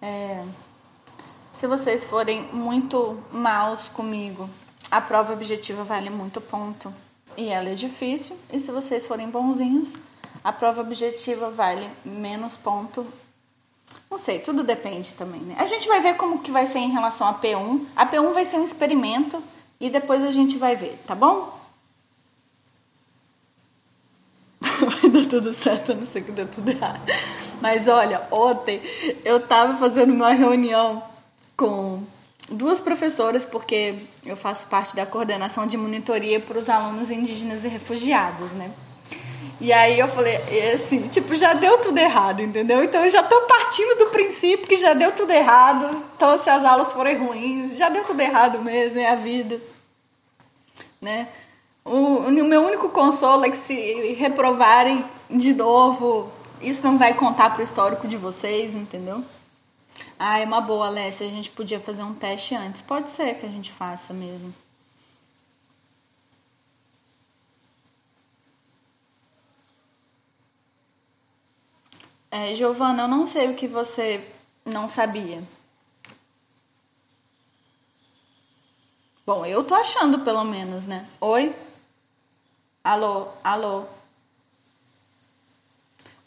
É, 0.00 0.44
se 1.52 1.66
vocês 1.66 2.04
forem 2.04 2.42
muito 2.52 3.22
maus 3.32 3.88
comigo, 3.88 4.50
a 4.90 5.00
prova 5.00 5.32
objetiva 5.32 5.82
vale 5.82 6.10
muito 6.10 6.40
ponto 6.40 6.92
e 7.36 7.48
ela 7.48 7.70
é 7.70 7.74
difícil. 7.74 8.36
E 8.52 8.60
se 8.60 8.70
vocês 8.70 9.06
forem 9.06 9.30
bonzinhos, 9.30 9.94
a 10.42 10.52
prova 10.52 10.82
objetiva 10.82 11.50
vale 11.50 11.88
menos 12.04 12.56
ponto. 12.56 13.06
Não 14.10 14.18
sei, 14.18 14.40
tudo 14.40 14.62
depende 14.62 15.14
também, 15.14 15.40
né? 15.40 15.56
A 15.58 15.66
gente 15.66 15.88
vai 15.88 16.00
ver 16.00 16.16
como 16.16 16.40
que 16.40 16.50
vai 16.50 16.66
ser 16.66 16.80
em 16.80 16.90
relação 16.90 17.26
a 17.26 17.34
P1. 17.34 17.86
A 17.96 18.06
P1 18.06 18.32
vai 18.32 18.44
ser 18.44 18.58
um 18.58 18.64
experimento 18.64 19.42
e 19.80 19.88
depois 19.88 20.22
a 20.22 20.30
gente 20.30 20.58
vai 20.58 20.76
ver, 20.76 21.02
tá 21.06 21.14
bom? 21.14 21.58
Dar 25.14 25.28
tudo 25.28 25.54
certo, 25.54 25.92
a 25.92 25.94
não 25.94 26.06
ser 26.06 26.22
que 26.22 26.32
dê 26.32 26.44
tudo 26.44 26.70
errado. 26.70 27.00
Mas 27.60 27.88
olha, 27.88 28.22
ontem 28.30 28.82
eu 29.24 29.40
tava 29.40 29.76
fazendo 29.76 30.12
uma 30.12 30.32
reunião 30.32 31.02
com 31.56 32.02
duas 32.48 32.80
professoras, 32.80 33.44
porque 33.44 33.94
eu 34.24 34.36
faço 34.36 34.66
parte 34.66 34.94
da 34.94 35.06
coordenação 35.06 35.66
de 35.66 35.76
monitoria 35.76 36.40
para 36.40 36.58
os 36.58 36.68
alunos 36.68 37.10
indígenas 37.10 37.64
e 37.64 37.68
refugiados, 37.68 38.52
né? 38.52 38.70
E 39.60 39.72
aí 39.72 39.98
eu 39.98 40.08
falei, 40.08 40.36
assim, 40.74 41.08
tipo, 41.08 41.34
já 41.34 41.54
deu 41.54 41.78
tudo 41.78 41.96
errado, 41.98 42.42
entendeu? 42.42 42.82
Então 42.82 43.04
eu 43.04 43.10
já 43.10 43.22
tô 43.22 43.42
partindo 43.42 43.98
do 43.98 44.06
princípio 44.10 44.66
que 44.66 44.76
já 44.76 44.92
deu 44.94 45.12
tudo 45.12 45.30
errado. 45.30 46.02
Então 46.16 46.36
se 46.38 46.50
as 46.50 46.64
aulas 46.64 46.92
forem 46.92 47.16
ruins, 47.16 47.76
já 47.76 47.88
deu 47.88 48.04
tudo 48.04 48.20
errado 48.20 48.58
mesmo, 48.60 48.98
é 48.98 49.08
a 49.08 49.14
vida. 49.14 49.60
Né? 51.00 51.28
O, 51.84 52.18
o 52.18 52.30
meu 52.30 52.62
único 52.62 52.88
consolo 52.88 53.44
é 53.44 53.50
que 53.50 53.58
se 53.58 54.14
reprovarem 54.14 55.04
de 55.28 55.52
novo, 55.52 56.32
isso 56.60 56.82
não 56.82 56.96
vai 56.96 57.14
contar 57.14 57.50
pro 57.50 57.62
histórico 57.62 58.08
de 58.08 58.16
vocês, 58.16 58.74
entendeu? 58.74 59.22
Ah, 60.18 60.38
é 60.38 60.44
uma 60.44 60.60
boa, 60.60 60.86
Alessia. 60.86 61.26
A 61.26 61.30
gente 61.30 61.50
podia 61.50 61.78
fazer 61.80 62.02
um 62.02 62.14
teste 62.14 62.54
antes. 62.54 62.80
Pode 62.82 63.10
ser 63.10 63.34
que 63.38 63.46
a 63.46 63.48
gente 63.48 63.70
faça 63.72 64.14
mesmo. 64.14 64.54
É, 72.30 72.54
Giovana, 72.54 73.04
eu 73.04 73.08
não 73.08 73.26
sei 73.26 73.50
o 73.50 73.54
que 73.54 73.68
você 73.68 74.26
não 74.64 74.88
sabia. 74.88 75.42
Bom, 79.26 79.46
eu 79.46 79.62
tô 79.64 79.74
achando 79.74 80.20
pelo 80.20 80.44
menos, 80.44 80.86
né? 80.86 81.08
Oi? 81.20 81.54
Alô, 82.84 83.28
alô. 83.42 83.86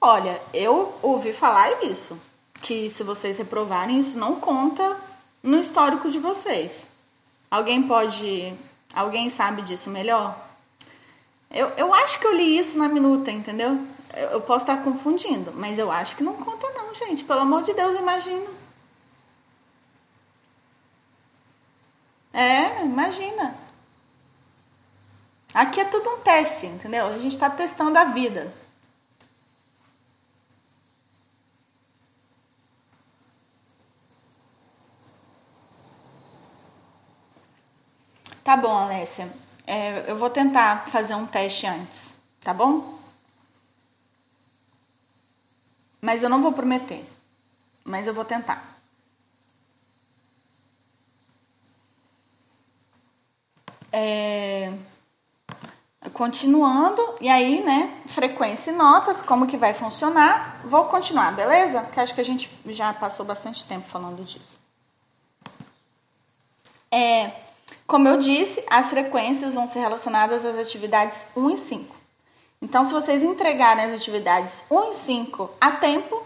Olha, 0.02 0.42
eu 0.52 0.98
ouvi 1.04 1.32
falar 1.32 1.84
isso, 1.84 2.20
que 2.64 2.90
se 2.90 3.04
vocês 3.04 3.38
reprovarem, 3.38 4.00
isso 4.00 4.18
não 4.18 4.40
conta 4.40 4.98
no 5.44 5.60
histórico 5.60 6.10
de 6.10 6.18
vocês. 6.18 6.84
Alguém 7.52 7.88
pode. 7.88 8.56
Alguém 8.92 9.30
sabe 9.30 9.62
disso 9.62 9.92
melhor? 9.92 10.36
Eu, 11.52 11.68
eu 11.78 11.94
acho 11.94 12.20
que 12.20 12.26
eu 12.26 12.34
li 12.36 12.58
isso 12.58 12.76
na 12.76 12.88
minuta, 12.88 13.30
entendeu? 13.30 13.80
Eu, 14.16 14.30
eu 14.30 14.42
posso 14.42 14.64
estar 14.64 14.84
confundindo, 14.84 15.54
mas 15.54 15.78
eu 15.78 15.92
acho 15.92 16.16
que 16.16 16.24
não 16.24 16.34
conta, 16.38 16.68
não, 16.72 16.96
gente. 16.96 17.24
Pelo 17.24 17.42
amor 17.42 17.62
de 17.62 17.74
Deus, 17.76 17.96
imagina. 17.96 18.48
É, 22.34 22.84
imagina. 22.84 23.67
Aqui 25.54 25.80
é 25.80 25.86
tudo 25.86 26.10
um 26.10 26.22
teste, 26.22 26.66
entendeu? 26.66 27.08
A 27.08 27.18
gente 27.18 27.34
está 27.34 27.50
testando 27.50 27.98
a 27.98 28.06
vida. 28.06 28.54
Tá 38.44 38.56
bom, 38.56 38.76
Alessia. 38.78 39.30
É, 39.66 40.10
eu 40.10 40.18
vou 40.18 40.30
tentar 40.30 40.88
fazer 40.90 41.14
um 41.16 41.28
teste 41.28 41.68
antes, 41.68 42.14
tá 42.42 42.54
bom? 42.54 42.98
Mas 46.02 46.24
eu 46.24 46.30
não 46.30 46.42
vou 46.42 46.54
prometer. 46.54 47.06
Mas 47.84 48.08
eu 48.08 48.14
vou 48.14 48.24
tentar. 48.26 48.78
É... 53.92 54.72
Continuando, 56.14 57.02
e 57.20 57.28
aí, 57.28 57.64
né, 57.64 58.02
frequência 58.06 58.72
e 58.72 58.74
notas, 58.74 59.22
como 59.22 59.48
que 59.48 59.58
vai 59.58 59.74
funcionar. 59.74 60.62
Vou 60.64 60.86
continuar, 60.86 61.36
beleza? 61.36 61.82
Porque 61.82 62.00
acho 62.00 62.14
que 62.14 62.22
a 62.22 62.26
gente 62.26 62.50
já 62.68 62.94
passou 62.94 63.26
bastante 63.26 63.66
tempo 63.66 63.88
falando 63.90 64.24
disso. 64.24 64.58
É, 66.92 67.32
como 67.86 68.08
eu 68.08 68.18
disse, 68.18 68.64
as 68.70 68.90
frequências 68.90 69.54
vão 69.54 69.68
ser 69.68 69.80
relacionadas 69.80 70.46
às 70.46 70.58
atividades 70.58 71.26
1 71.36 71.50
e 71.50 71.58
5. 71.58 71.96
Então, 72.62 72.84
se 72.84 72.94
vocês 72.94 73.24
entregarem 73.24 73.86
as 73.86 73.94
atividades 73.94 74.64
1 74.70 74.92
e 74.92 74.96
5 74.96 75.52
a 75.60 75.72
tempo, 75.72 76.24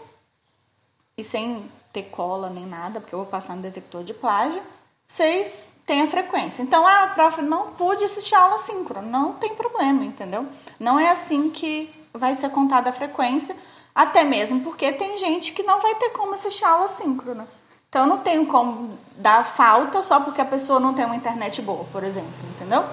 e 1.16 1.24
sem 1.24 1.70
ter 1.92 2.04
cola 2.04 2.48
nem 2.48 2.66
nada, 2.66 3.00
porque 3.00 3.14
eu 3.14 3.20
vou 3.20 3.28
passar 3.28 3.54
no 3.54 3.62
detector 3.62 4.02
de 4.02 4.14
plágio. 4.14 4.62
Vocês 5.06 5.62
têm 5.86 6.02
a 6.02 6.06
frequência. 6.06 6.62
Então, 6.62 6.86
ah, 6.86 7.08
prof, 7.14 7.40
não 7.42 7.72
pude 7.72 8.04
assistir 8.04 8.34
aula 8.34 8.58
síncrona. 8.58 9.06
Não 9.06 9.34
tem 9.34 9.54
problema, 9.54 10.04
entendeu? 10.04 10.46
Não 10.78 10.98
é 10.98 11.10
assim 11.10 11.50
que 11.50 11.92
vai 12.12 12.34
ser 12.34 12.50
contada 12.50 12.90
a 12.90 12.92
frequência, 12.92 13.56
até 13.94 14.24
mesmo 14.24 14.60
porque 14.60 14.92
tem 14.92 15.16
gente 15.18 15.52
que 15.52 15.62
não 15.62 15.80
vai 15.80 15.94
ter 15.96 16.10
como 16.10 16.34
assistir 16.34 16.64
aula 16.64 16.88
síncrona. 16.88 17.46
Então, 17.88 18.06
não 18.06 18.18
tenho 18.18 18.46
como 18.46 18.98
dar 19.16 19.44
falta 19.44 20.00
só 20.02 20.20
porque 20.20 20.40
a 20.40 20.46
pessoa 20.46 20.80
não 20.80 20.94
tem 20.94 21.04
uma 21.04 21.16
internet 21.16 21.60
boa, 21.60 21.84
por 21.92 22.02
exemplo, 22.02 22.32
entendeu? 22.54 22.84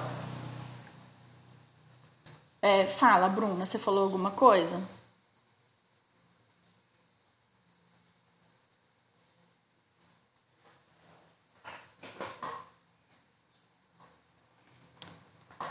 É, 2.62 2.86
fala, 2.86 3.30
Bruna, 3.30 3.66
você 3.66 3.78
falou 3.80 4.04
alguma 4.04 4.32
coisa? 4.32 4.82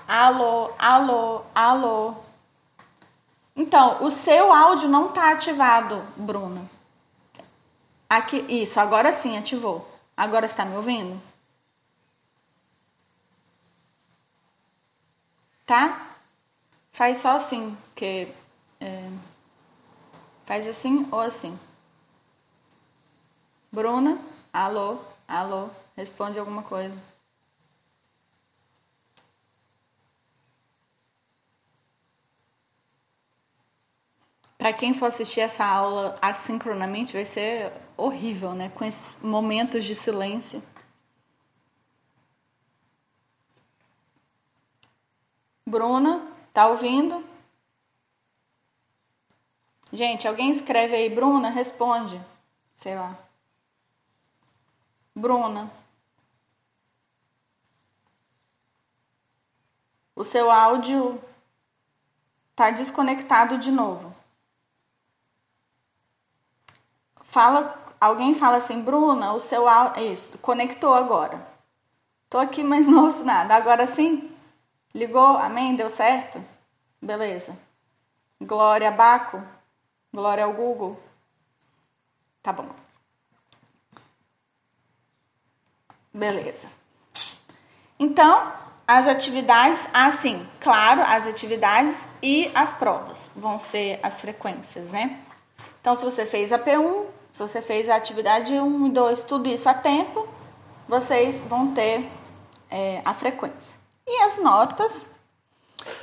Alô, 0.09 0.73
alô, 0.79 1.45
alô. 1.55 2.15
Então, 3.55 4.03
o 4.03 4.11
seu 4.11 4.51
áudio 4.51 4.89
não 4.89 5.11
está 5.11 5.33
ativado, 5.33 6.03
Bruna. 6.17 6.67
Aqui, 8.09 8.39
isso, 8.49 8.81
agora 8.81 9.13
sim 9.13 9.37
ativou. 9.37 9.87
Agora 10.17 10.47
está 10.47 10.65
me 10.65 10.77
ouvindo? 10.77 11.21
Tá? 15.67 16.17
Faz 16.91 17.19
só 17.19 17.37
assim, 17.37 17.77
que 17.95 18.33
é, 18.81 19.11
faz 20.47 20.67
assim 20.67 21.07
ou 21.13 21.21
assim. 21.21 21.59
Bruna, 23.71 24.19
alô, 24.51 25.01
alô, 25.29 25.69
responde 25.95 26.39
alguma 26.39 26.63
coisa. 26.63 26.97
Para 34.59 34.73
quem 34.73 34.93
for 34.93 35.07
assistir 35.07 35.41
essa 35.41 35.65
aula 35.65 36.19
assincronamente, 36.21 37.13
vai 37.13 37.25
ser 37.25 37.73
horrível, 37.97 38.55
né? 38.55 38.71
Com 38.71 38.85
esses 38.85 39.17
momentos 39.23 39.85
de 39.85 39.95
silêncio. 39.95 40.61
Bruna, 45.65 46.27
tá 46.53 46.67
ouvindo? 46.67 47.25
Gente, 49.93 50.27
alguém 50.27 50.51
escreve 50.51 50.97
aí, 50.97 51.09
Bruna, 51.09 51.51
responde. 51.51 52.21
Sei 52.77 52.97
lá. 52.97 53.17
Bruna. 55.15 55.71
O 60.17 60.25
seu 60.25 60.51
áudio 60.51 61.23
tá 62.57 62.71
desconectado 62.71 63.57
de 63.57 63.71
novo. 63.71 64.08
Fala, 67.39 67.79
alguém 68.01 68.35
fala 68.35 68.57
assim, 68.57 68.83
Bruna, 68.83 69.33
o 69.33 69.39
seu 69.39 69.69
áudio, 69.69 70.13
isso, 70.13 70.37
conectou 70.39 70.93
agora. 70.93 71.47
Tô 72.29 72.37
aqui, 72.37 72.65
mas 72.65 72.85
não 72.85 73.05
ouço 73.05 73.25
nada. 73.25 73.55
Agora 73.55 73.87
sim? 73.87 74.33
Ligou? 74.93 75.37
Amém? 75.39 75.77
Deu 75.77 75.89
certo? 75.89 76.45
Beleza. 77.01 77.57
Glória 78.43 78.91
Baco? 78.91 79.41
Glória 80.13 80.45
ao 80.45 80.53
Google? 80.53 81.01
Tá 82.43 82.53
bom. 82.53 82.69
Beleza. 86.13 86.67
Então, 88.01 88.53
as 88.85 89.07
atividades, 89.07 89.87
assim, 89.95 90.45
claro, 90.61 91.03
as 91.03 91.25
atividades 91.25 91.97
e 92.21 92.51
as 92.53 92.73
provas 92.73 93.31
vão 93.37 93.61
ser 93.61 94.01
as 94.03 94.21
frequências, 94.21 94.91
né? 94.91 95.21
Então, 95.81 95.95
se 95.95 96.05
você 96.05 96.27
fez 96.27 96.53
a 96.53 96.59
P1, 96.59 97.18
se 97.33 97.41
você 97.41 97.61
fez 97.63 97.89
a 97.89 97.97
atividade 97.97 98.55
1 98.55 98.87
e 98.87 98.91
2, 98.91 99.23
tudo 99.23 99.49
isso 99.49 99.69
a 99.69 99.75
tempo, 99.75 100.29
vocês 100.89 101.41
vão 101.43 101.73
ter 101.73 102.11
é, 102.71 103.03
a 103.05 103.15
frequência. 103.15 103.77
E 104.07 104.23
as 104.23 104.39
notas 104.39 105.09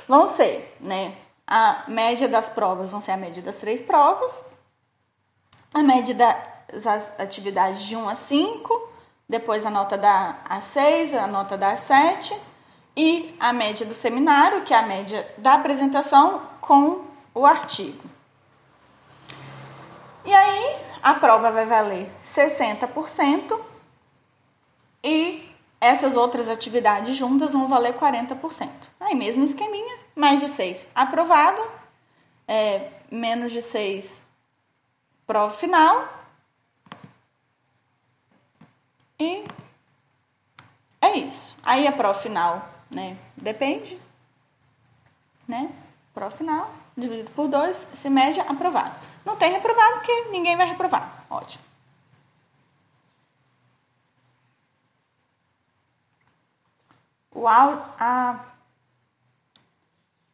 vão 0.08 0.26
ser, 0.26 0.76
né? 0.80 1.16
A 1.46 1.84
média 1.88 2.28
das 2.28 2.48
provas 2.48 2.90
vão 2.90 3.00
ser 3.00 3.12
a 3.12 3.16
média 3.16 3.42
das 3.42 3.56
três 3.56 3.80
provas, 3.80 4.44
a 5.72 5.82
média 5.82 6.14
das 6.14 7.20
atividades 7.20 7.82
de 7.82 7.96
1 7.96 8.08
a 8.08 8.14
5, 8.14 8.92
depois 9.28 9.66
a 9.66 9.70
nota 9.70 9.98
da 9.98 10.38
A6, 10.48 11.14
a 11.14 11.26
nota 11.26 11.56
da 11.56 11.74
A7 11.74 12.36
e 12.96 13.36
a 13.38 13.52
média 13.52 13.84
do 13.84 13.94
seminário, 13.94 14.62
que 14.62 14.72
é 14.72 14.78
a 14.78 14.82
média 14.82 15.28
da 15.36 15.54
apresentação 15.54 16.42
com 16.60 17.04
o 17.34 17.44
artigo. 17.44 18.02
E 20.24 20.34
aí, 20.34 20.85
a 21.06 21.14
prova 21.14 21.52
vai 21.52 21.64
valer 21.64 22.10
60% 22.24 23.60
e 25.04 25.48
essas 25.80 26.16
outras 26.16 26.48
atividades 26.48 27.14
juntas 27.14 27.52
vão 27.52 27.68
valer 27.68 27.94
40%. 27.94 28.68
Aí, 28.98 29.14
mesmo 29.14 29.44
esqueminha, 29.44 30.00
mais 30.16 30.40
de 30.40 30.48
6 30.48 30.90
aprovado, 30.92 31.62
é, 32.48 32.90
menos 33.08 33.52
de 33.52 33.62
6 33.62 34.20
prova 35.24 35.54
final. 35.54 36.08
E 39.16 39.44
é 41.00 41.18
isso. 41.18 41.56
Aí 41.62 41.86
a 41.86 41.92
prova 41.92 42.18
final, 42.18 42.68
né? 42.90 43.16
Depende, 43.36 43.96
né? 45.46 45.70
Prova 46.12 46.36
final, 46.36 46.68
dividido 46.96 47.30
por 47.30 47.46
2, 47.46 47.76
se 47.94 48.10
média 48.10 48.42
aprovado. 48.42 49.15
Não 49.26 49.36
tem 49.36 49.50
reprovado 49.52 49.94
porque 49.96 50.12
ninguém 50.30 50.56
vai 50.56 50.68
reprovar. 50.68 51.26
Ótimo. 51.28 51.64
O 57.34 57.46
áudio. 57.48 57.84
Ah. 57.98 58.56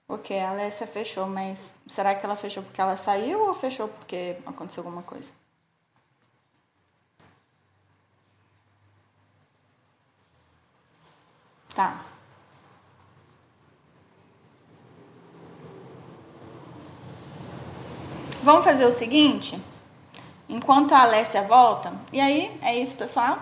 Ok, 0.08 0.38
a 0.38 0.50
Alessia 0.50 0.86
fechou, 0.86 1.26
mas 1.26 1.74
será 1.88 2.14
que 2.14 2.24
ela 2.24 2.36
fechou 2.36 2.62
porque 2.62 2.80
ela 2.80 2.96
saiu 2.96 3.40
ou 3.48 3.54
fechou 3.54 3.88
porque 3.88 4.36
aconteceu 4.46 4.82
alguma 4.82 5.02
coisa? 5.02 5.32
Tá. 11.74 12.12
Vamos 18.42 18.64
fazer 18.64 18.84
o 18.84 18.90
seguinte, 18.90 19.56
enquanto 20.48 20.92
a 20.92 21.02
Alessia 21.02 21.42
volta, 21.42 21.92
e 22.12 22.20
aí 22.20 22.58
é 22.60 22.76
isso, 22.76 22.92
pessoal. 22.96 23.38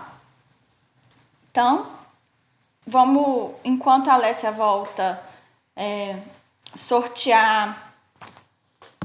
Então, 1.49 1.89
vamos, 2.85 3.55
enquanto 3.63 4.11
a 4.11 4.13
Alessia 4.13 4.51
volta, 4.51 5.19
é, 5.75 6.19
sortear 6.75 7.95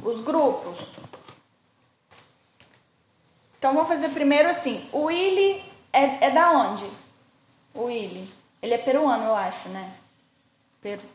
os 0.02 0.22
grupos. 0.22 0.78
Então, 3.58 3.72
vamos 3.72 3.88
fazer 3.88 4.10
primeiro 4.10 4.50
assim: 4.50 4.86
o 4.92 5.04
Willy 5.04 5.64
é, 5.94 6.26
é 6.26 6.30
da 6.30 6.50
onde? 6.50 6.90
O 7.72 7.84
Willy. 7.84 8.30
Ele 8.60 8.74
é 8.74 8.78
peruano, 8.78 9.24
eu 9.24 9.34
acho, 9.34 9.66
né? 9.70 9.94
Peru. 10.82 11.08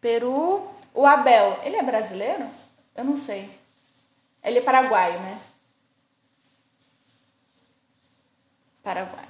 Peru. 0.00 0.66
O 0.94 1.06
Abel, 1.06 1.60
ele 1.62 1.76
é 1.76 1.82
brasileiro? 1.82 2.61
Eu 2.94 3.04
não 3.04 3.16
sei. 3.16 3.50
Ele 4.42 4.58
é 4.58 4.62
paraguaio, 4.62 5.20
né? 5.20 5.40
Paraguai. 8.82 9.28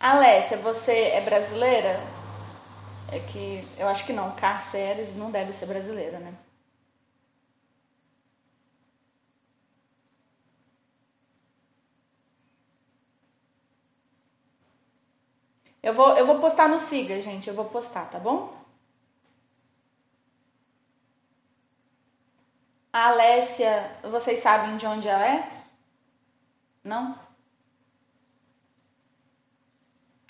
Alessia, 0.00 0.56
você 0.58 0.92
é 0.92 1.20
brasileira? 1.20 2.00
É 3.10 3.18
que 3.20 3.66
eu 3.78 3.88
acho 3.88 4.04
que 4.06 4.12
não. 4.12 4.34
Carceres 4.36 5.14
não 5.16 5.30
deve 5.30 5.52
ser 5.52 5.66
brasileira, 5.66 6.18
né? 6.18 6.34
Eu 15.82 15.92
vou, 15.94 16.16
eu 16.16 16.26
vou 16.26 16.38
postar 16.40 16.68
no 16.68 16.78
Siga, 16.78 17.20
gente. 17.20 17.48
Eu 17.48 17.54
vou 17.54 17.64
postar, 17.64 18.08
tá 18.10 18.18
bom? 18.18 18.57
A 22.98 23.10
Alessia, 23.10 23.92
vocês 24.02 24.40
sabem 24.40 24.76
de 24.76 24.84
onde 24.84 25.06
ela 25.06 25.24
é? 25.24 25.48
Não? 26.82 27.16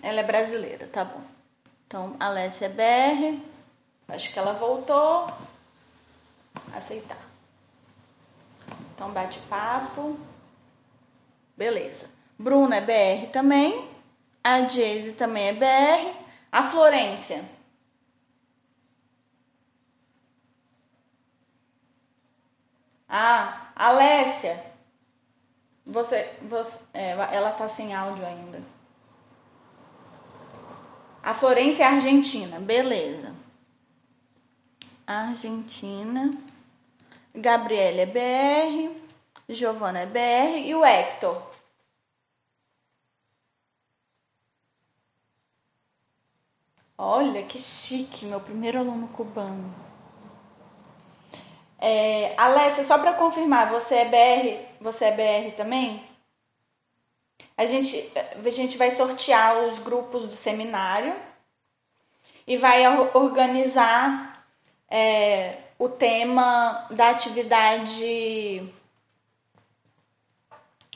Ela 0.03 0.21
é 0.21 0.23
brasileira, 0.23 0.87
tá 0.87 1.03
bom. 1.03 1.23
Então, 1.87 2.15
Alessia 2.21 2.67
é 2.67 2.69
BR. 2.69 3.43
Acho 4.09 4.31
que 4.31 4.39
ela 4.39 4.53
voltou. 4.53 5.33
Aceitar. 6.77 7.17
Então, 8.95 9.13
bate-papo. 9.13 10.21
Beleza. 11.57 12.11
Bruna 12.39 12.77
é 12.77 12.81
BR 12.83 13.33
também. 13.33 13.89
A 14.45 14.69
Jayce 14.69 15.15
também 15.15 15.49
é 15.49 15.53
BR. 15.55 16.15
A 16.53 16.65
Florência. 16.65 17.43
Ah, 23.09 23.71
Alessia. 23.75 24.65
Você, 25.87 26.35
você 26.43 26.79
é, 26.93 27.13
ela 27.13 27.53
tá 27.53 27.67
sem 27.67 27.95
áudio 27.95 28.27
ainda. 28.27 28.63
A 31.23 31.33
Florência 31.35 31.85
é 31.85 31.87
argentina, 31.87 32.61
beleza. 32.61 33.35
Argentina. 35.07 36.37
Gabriela 37.35 38.03
é 38.03 38.07
BR. 38.07 39.01
Giovana 39.49 40.01
é 40.01 40.07
BR. 40.07 40.67
E 40.67 40.75
o 40.75 40.85
Hector? 40.85 41.43
Olha 46.99 47.45
que 47.45 47.59
chique, 47.59 48.27
meu 48.27 48.41
primeiro 48.41 48.79
aluno 48.81 49.09
cubano. 49.09 49.88
É, 51.81 52.35
Alessia, 52.37 52.83
só 52.83 52.99
para 52.99 53.15
confirmar, 53.15 53.71
você 53.71 53.97
é 53.97 54.05
BR? 54.05 54.67
Você 54.81 55.05
é 55.05 55.13
BR 55.13 55.57
também? 55.57 56.05
A 57.57 57.67
gente, 57.67 58.13
a 58.45 58.51
gente 58.51 58.77
vai 58.77 58.91
sortear 58.91 59.65
os 59.65 59.79
grupos 59.79 60.27
do 60.27 60.37
seminário 60.37 61.15
e 62.47 62.57
vai 62.57 62.85
organizar 63.15 64.45
é, 64.91 65.59
o 65.79 65.89
tema 65.89 66.87
da 66.91 67.11
atividade. 67.11 68.73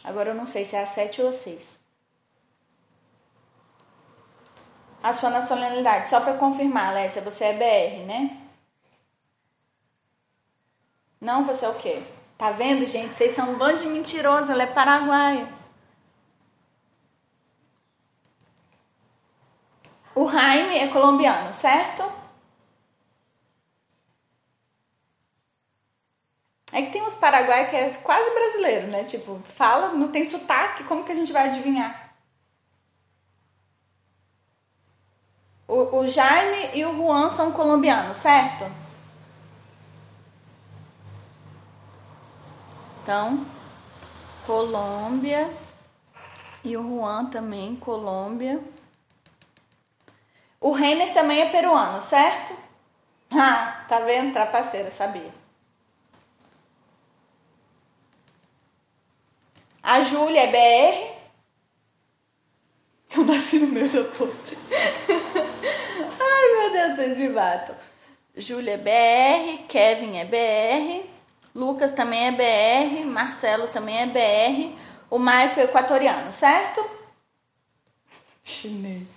Agora 0.02 0.30
eu 0.30 0.34
não 0.34 0.46
sei 0.46 0.64
se 0.64 0.74
é 0.74 0.82
a 0.82 0.86
7 0.86 1.22
ou 1.22 1.28
a 1.28 1.32
6. 1.32 1.80
A 5.02 5.12
sua 5.12 5.30
nacionalidade, 5.30 6.08
só 6.08 6.20
para 6.20 6.34
confirmar, 6.34 6.90
Alessia, 6.90 7.22
você 7.22 7.46
é 7.46 7.52
BR, 7.52 8.06
né? 8.06 8.41
Não, 11.22 11.44
você 11.44 11.64
é 11.64 11.68
o 11.68 11.74
quê? 11.74 12.02
Tá 12.36 12.50
vendo, 12.50 12.84
gente? 12.84 13.14
Vocês 13.14 13.32
são 13.36 13.52
um 13.52 13.56
bando 13.56 13.78
de 13.78 13.86
mentirosos. 13.86 14.50
Ela 14.50 14.64
é 14.64 14.66
paraguaia. 14.66 15.48
O 20.16 20.28
Jaime 20.28 20.78
é 20.78 20.88
colombiano, 20.88 21.52
certo? 21.52 22.02
É 26.72 26.82
que 26.82 26.90
tem 26.90 27.02
uns 27.02 27.14
paraguaios 27.14 27.70
que 27.70 27.76
é 27.76 27.90
quase 28.02 28.28
brasileiro, 28.34 28.88
né? 28.88 29.04
Tipo, 29.04 29.40
fala, 29.54 29.90
não 29.94 30.10
tem 30.10 30.24
sotaque, 30.24 30.82
como 30.84 31.04
que 31.04 31.12
a 31.12 31.14
gente 31.14 31.32
vai 31.32 31.46
adivinhar? 31.46 32.16
O, 35.68 35.98
o 35.98 36.08
Jaime 36.08 36.70
e 36.74 36.84
o 36.84 36.96
Juan 36.96 37.28
são 37.28 37.52
colombianos, 37.52 38.16
certo? 38.16 38.81
Então, 43.02 43.44
Colômbia 44.46 45.50
e 46.62 46.76
o 46.76 46.82
Juan 46.82 47.26
também, 47.30 47.74
Colômbia. 47.74 48.62
O 50.60 50.70
Renner 50.70 51.12
também 51.12 51.40
é 51.40 51.50
peruano, 51.50 52.00
certo? 52.00 52.54
Ah, 53.34 53.86
tá 53.88 53.98
vendo? 54.00 54.34
Trapaceira, 54.34 54.90
sabia. 54.90 55.32
A 59.82 60.02
Júlia 60.02 60.42
é 60.42 60.46
BR. 60.48 61.12
Eu 63.16 63.24
nasci 63.24 63.58
no 63.58 63.68
meio 63.68 63.88
da 63.88 64.04
ponte. 64.10 64.56
Ai, 66.20 66.48
meu 66.52 66.72
Deus, 66.72 66.96
vocês 66.96 67.16
me 67.16 67.30
matam. 67.30 67.74
Júlia 68.36 68.74
é 68.74 68.76
BR, 68.76 69.66
Kevin 69.66 70.18
é 70.18 70.24
BR. 70.26 71.11
Lucas 71.54 71.92
também 71.92 72.26
é 72.26 72.32
BR, 72.32 73.04
Marcelo 73.04 73.68
também 73.68 73.96
é 73.98 74.06
BR, 74.06 74.78
o 75.10 75.18
Maico 75.18 75.60
é 75.60 75.64
equatoriano, 75.64 76.32
certo? 76.32 76.82
Chinês. 78.42 79.08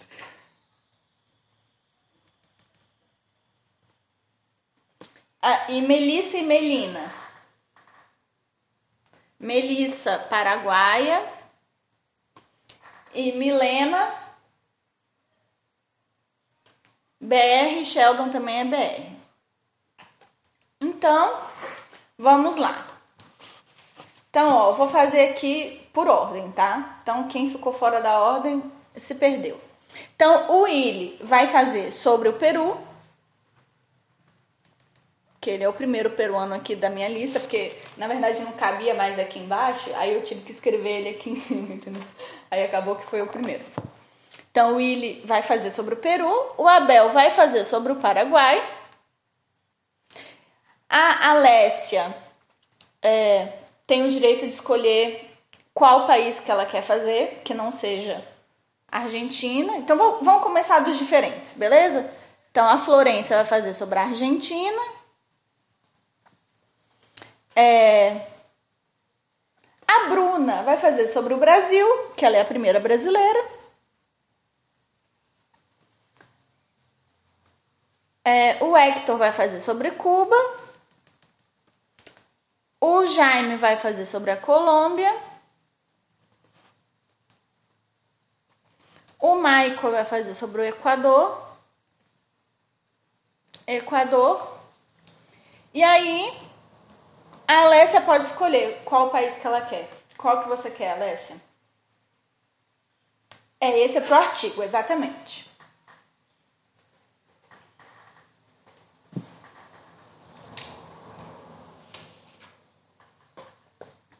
Ah, 5.41 5.71
e 5.71 5.81
Melissa 5.81 6.38
e 6.38 6.43
Melina. 6.43 7.13
Melissa, 9.39 10.17
paraguaia. 10.29 11.23
E 13.13 13.31
Milena, 13.31 14.13
BR. 17.21 17.86
Sheldon 17.86 18.29
também 18.29 18.59
é 18.59 18.65
BR. 18.65 19.15
Então, 20.81 21.54
Vamos 22.18 22.55
lá. 22.55 22.88
Então, 24.30 24.53
ó, 24.53 24.74
vou 24.74 24.89
fazer 24.89 25.30
aqui 25.30 25.82
por 25.93 26.07
ordem, 26.07 26.51
tá? 26.51 26.99
Então, 27.01 27.28
quem 27.28 27.49
ficou 27.49 27.74
fora 27.74 28.01
da 28.01 28.20
ordem 28.20 28.63
se 28.95 29.16
perdeu. 29.16 29.59
Então, 30.16 30.51
o 30.51 30.61
Willy 30.63 31.18
vai 31.22 31.47
fazer 31.47 31.91
sobre 31.91 32.28
o 32.30 32.34
Peru, 32.34 32.78
que 35.39 35.49
ele 35.49 35.63
é 35.63 35.70
o 35.70 35.74
primeiro 35.74 36.09
peruano 36.09 36.53
aqui 36.53 36.76
da 36.76 36.89
minha 36.89 37.07
lista, 37.07 37.39
porque 37.39 37.78
na 37.97 38.07
verdade 38.07 38.41
não 38.41 38.53
cabia 38.53 38.93
mais 38.93 39.20
aqui 39.20 39.39
embaixo, 39.39 39.91
aí 39.95 40.13
eu 40.13 40.24
tive 40.24 40.41
que 40.41 40.51
escrever 40.51 41.01
ele 41.01 41.09
aqui 41.09 41.30
em 41.32 41.36
cima, 41.36 41.74
entendeu? 41.74 42.03
Aí 42.49 42.63
acabou 42.63 42.95
que 42.95 43.05
foi 43.05 43.22
o 43.22 43.28
primeiro. 43.28 43.63
Então, 44.51 44.74
o 44.74 44.76
Willy 44.78 45.22
vai 45.26 45.41
fazer 45.41 45.70
sobre 45.70 45.93
o 45.93 45.97
Peru, 45.97 46.34
o 46.57 46.68
Abel 46.68 47.09
vai 47.11 47.32
fazer 47.32 47.66
sobre 47.66 47.91
o 47.91 47.97
Paraguai, 47.97 48.63
a 50.97 51.31
Alessia 51.31 52.15
é, 53.01 53.51
tem 53.85 54.07
o 54.07 54.09
direito 54.09 54.47
de 54.47 54.53
escolher 54.53 55.29
qual 55.73 56.07
país 56.07 56.39
que 56.39 56.49
ela 56.49 56.65
quer 56.65 56.81
fazer, 56.81 57.41
que 57.43 57.53
não 57.53 57.69
seja 57.69 58.25
Argentina. 58.89 59.75
Então 59.75 59.97
vamos 59.97 60.41
começar 60.41 60.79
dos 60.79 60.97
diferentes, 60.97 61.53
beleza? 61.53 62.09
Então 62.49 62.65
a 62.69 62.77
Florência 62.77 63.35
vai 63.35 63.45
fazer 63.45 63.73
sobre 63.73 63.99
a 63.99 64.03
Argentina. 64.03 64.81
É, 67.53 68.27
a 69.85 70.07
Bruna 70.07 70.63
vai 70.63 70.77
fazer 70.77 71.07
sobre 71.07 71.33
o 71.33 71.37
Brasil, 71.37 71.85
que 72.15 72.25
ela 72.25 72.37
é 72.37 72.41
a 72.41 72.45
primeira 72.45 72.79
brasileira. 72.79 73.49
É, 78.23 78.63
o 78.63 78.77
Hector 78.77 79.17
vai 79.17 79.33
fazer 79.33 79.59
sobre 79.59 79.91
Cuba. 79.91 80.64
O 82.88 83.03
Jaime 83.07 83.55
vai 83.55 83.77
fazer 83.77 84.05
sobre 84.05 84.29
a 84.29 84.38
Colômbia. 84.38 85.19
O 89.19 89.33
Michael 89.38 89.91
vai 89.91 90.05
fazer 90.05 90.36
sobre 90.36 90.61
o 90.61 90.65
Equador. 90.65 91.57
Equador. 93.65 94.59
E 95.73 95.81
aí, 95.81 96.31
a 97.47 97.61
Alessia 97.61 98.01
pode 98.01 98.27
escolher 98.27 98.83
qual 98.86 99.09
país 99.09 99.36
que 99.36 99.47
ela 99.47 99.61
quer. 99.61 99.89
Qual 100.15 100.43
que 100.43 100.49
você 100.49 100.69
quer, 100.69 100.91
Alessia? 100.91 101.38
É 103.59 103.79
esse 103.79 103.97
é 103.97 104.01
pro 104.01 104.13
artigo, 104.13 104.61
exatamente. 104.61 105.49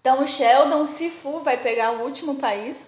Então 0.06 0.24
o 0.24 0.28
Sheldon 0.28 0.86
Sifu 0.86 1.40
vai 1.40 1.58
pegar 1.58 1.94
o 1.94 2.04
último 2.04 2.36
país. 2.36 2.86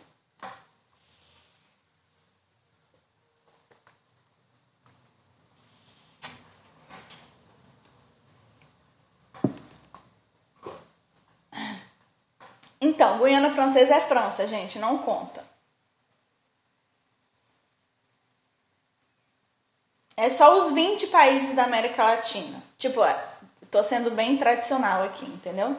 Então, 12.80 13.18
Guiana 13.18 13.52
Francesa 13.52 13.96
é 13.96 14.02
França, 14.02 14.46
gente, 14.48 14.78
não 14.78 15.00
conta. 15.00 15.44
É 20.16 20.30
só 20.30 20.60
os 20.60 20.72
20 20.72 21.08
países 21.08 21.56
da 21.56 21.64
América 21.64 22.04
Latina. 22.04 22.62
Tipo, 22.78 23.04
é, 23.04 23.28
tô 23.72 23.82
sendo 23.82 24.12
bem 24.12 24.38
tradicional 24.38 25.02
aqui, 25.04 25.26
entendeu? 25.26 25.76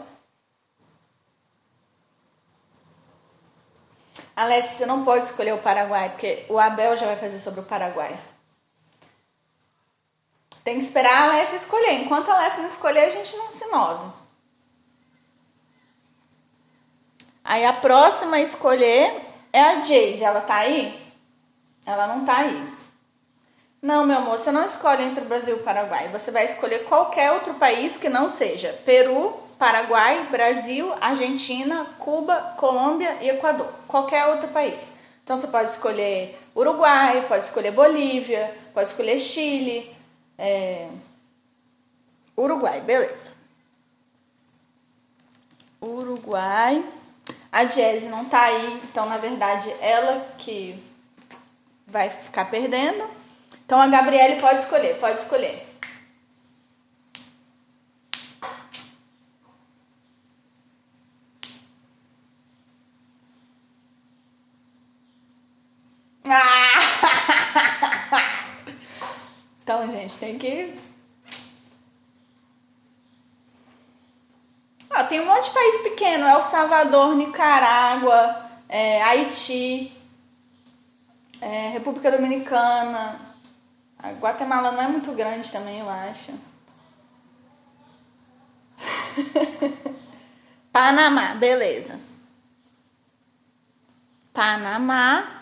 Alessia, 4.43 4.70
você 4.70 4.86
não 4.86 5.05
pode 5.05 5.24
escolher 5.24 5.53
o 5.53 5.59
Paraguai, 5.59 6.11
porque 6.11 6.45
o 6.49 6.59
Abel 6.59 6.97
já 6.97 7.07
vai 7.07 7.16
fazer 7.16 7.41
sobre 7.41 7.61
o 7.61 7.64
Paraguai. 7.64 8.18
Tem 10.62 10.78
que 10.78 10.84
esperar 10.84 11.22
a 11.22 11.32
Alessia 11.32 11.57
escolher. 11.57 11.93
Enquanto 12.03 12.30
a 12.30 12.34
Alessia 12.34 12.61
não 12.61 12.68
escolher, 12.68 13.07
a 13.07 13.11
gente 13.11 13.36
não 13.36 13.51
se 13.51 13.66
move. 13.66 14.12
Aí 17.43 17.64
a 17.64 17.72
próxima 17.72 18.36
a 18.36 18.41
escolher 18.41 19.22
é 19.53 19.61
a 19.61 19.82
Jayce. 19.82 20.22
Ela 20.22 20.43
tá 20.43 20.57
aí? 20.57 21.12
Ela 21.86 22.07
não 22.07 22.24
tá 22.24 22.39
aí. 22.39 22.78
Não, 23.80 24.05
meu 24.05 24.18
amor, 24.18 24.39
você 24.39 24.53
não 24.53 24.64
escolhe 24.64 25.05
entre 25.05 25.24
o 25.24 25.26
Brasil 25.26 25.57
e 25.57 25.61
o 25.61 25.62
Paraguai. 25.62 26.09
Você 26.09 26.30
vai 26.30 26.45
escolher 26.45 26.84
qualquer 26.84 27.32
outro 27.32 27.55
país 27.55 27.97
que 27.97 28.09
não 28.09 28.28
seja 28.28 28.78
Peru, 28.84 29.47
Paraguai, 29.59 30.28
Brasil, 30.30 30.94
Argentina, 31.00 31.86
Cuba, 31.98 32.54
Colômbia 32.56 33.18
e 33.20 33.28
Equador. 33.28 33.72
Qualquer 33.88 34.26
outro 34.26 34.48
país. 34.48 34.92
Então 35.24 35.36
você 35.36 35.46
pode 35.46 35.70
escolher 35.70 36.38
Uruguai, 36.54 37.26
pode 37.26 37.44
escolher 37.44 37.72
Bolívia, 37.72 38.56
pode 38.72 38.88
escolher 38.88 39.18
Chile. 39.18 39.94
É... 40.38 40.88
Uruguai, 42.36 42.80
beleza. 42.80 43.32
Uruguai. 45.82 46.84
A 47.50 47.64
Jazzy 47.64 48.09
não 48.09 48.24
tá 48.24 48.44
aí, 48.44 48.80
então 48.84 49.06
na 49.06 49.18
verdade 49.18 49.70
ela 49.80 50.26
que 50.38 50.82
vai 51.86 52.09
ficar 52.11 52.46
perdendo. 52.46 53.04
Então 53.66 53.80
a 53.80 53.86
Gabriele 53.86 54.40
pode 54.40 54.61
escolher, 54.61 54.98
pode 54.98 55.20
escolher. 55.20 55.67
Gente, 70.18 70.20
tem 70.20 70.38
que. 70.38 70.78
Ah, 74.90 75.04
tem 75.04 75.20
um 75.20 75.26
monte 75.26 75.44
de 75.44 75.50
país 75.50 75.82
pequeno: 75.82 76.26
El 76.26 76.42
Salvador, 76.42 77.14
Nicarágua, 77.14 78.50
é, 78.68 79.02
Haiti, 79.02 79.92
é, 81.40 81.68
República 81.70 82.10
Dominicana. 82.10 83.28
A 84.00 84.10
Guatemala 84.12 84.70
não 84.72 84.82
é 84.82 84.88
muito 84.88 85.12
grande 85.12 85.50
também, 85.50 85.80
eu 85.80 85.90
acho. 85.90 86.32
Panamá, 90.72 91.34
beleza. 91.34 91.98
Panamá. 94.32 95.34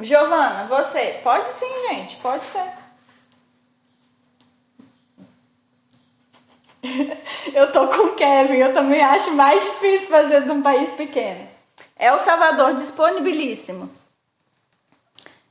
Giovana, 0.00 0.64
você? 0.64 1.20
Pode 1.22 1.46
sim, 1.48 1.88
gente, 1.88 2.16
pode 2.16 2.44
ser. 2.46 2.79
eu 7.54 7.70
tô 7.72 7.88
com 7.88 8.06
o 8.08 8.14
Kevin, 8.14 8.56
eu 8.56 8.72
também 8.72 9.02
acho 9.02 9.32
mais 9.32 9.62
difícil 9.64 10.08
fazer 10.08 10.42
de 10.42 10.50
um 10.50 10.62
país 10.62 10.90
pequeno. 10.90 11.48
El 11.96 12.18
Salvador, 12.18 12.74
disponibilíssimo. 12.74 13.90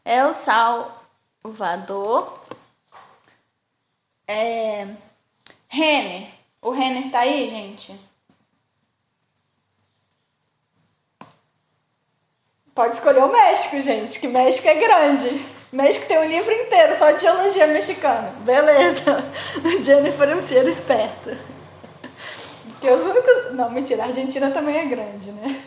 El 0.03 0.33
Salvador. 0.33 0.89
É... 4.27 4.87
Renner. 5.67 6.29
O 6.61 6.71
Renner 6.71 7.11
tá 7.11 7.19
aí, 7.19 7.49
gente? 7.49 7.95
Pode 12.73 12.95
escolher 12.95 13.23
o 13.23 13.31
México, 13.31 13.81
gente, 13.81 14.19
que 14.19 14.27
México 14.27 14.67
é 14.67 14.73
grande. 14.73 15.58
México 15.71 16.07
tem 16.07 16.17
um 16.17 16.25
livro 16.25 16.51
inteiro 16.51 16.97
só 16.97 17.11
de 17.11 17.21
geologia 17.21 17.67
mexicana. 17.67 18.33
Beleza. 18.39 19.03
Jennifer 19.83 20.29
é 20.29 20.35
um 20.35 20.41
cheiro 20.41 20.69
esperta. 20.69 21.37
Que 22.81 22.89
os 22.89 23.01
únicos. 23.01 23.53
Não, 23.53 23.69
mentira, 23.69 24.03
a 24.03 24.07
Argentina 24.07 24.49
também 24.51 24.77
é 24.77 24.85
grande, 24.85 25.31
né? 25.31 25.63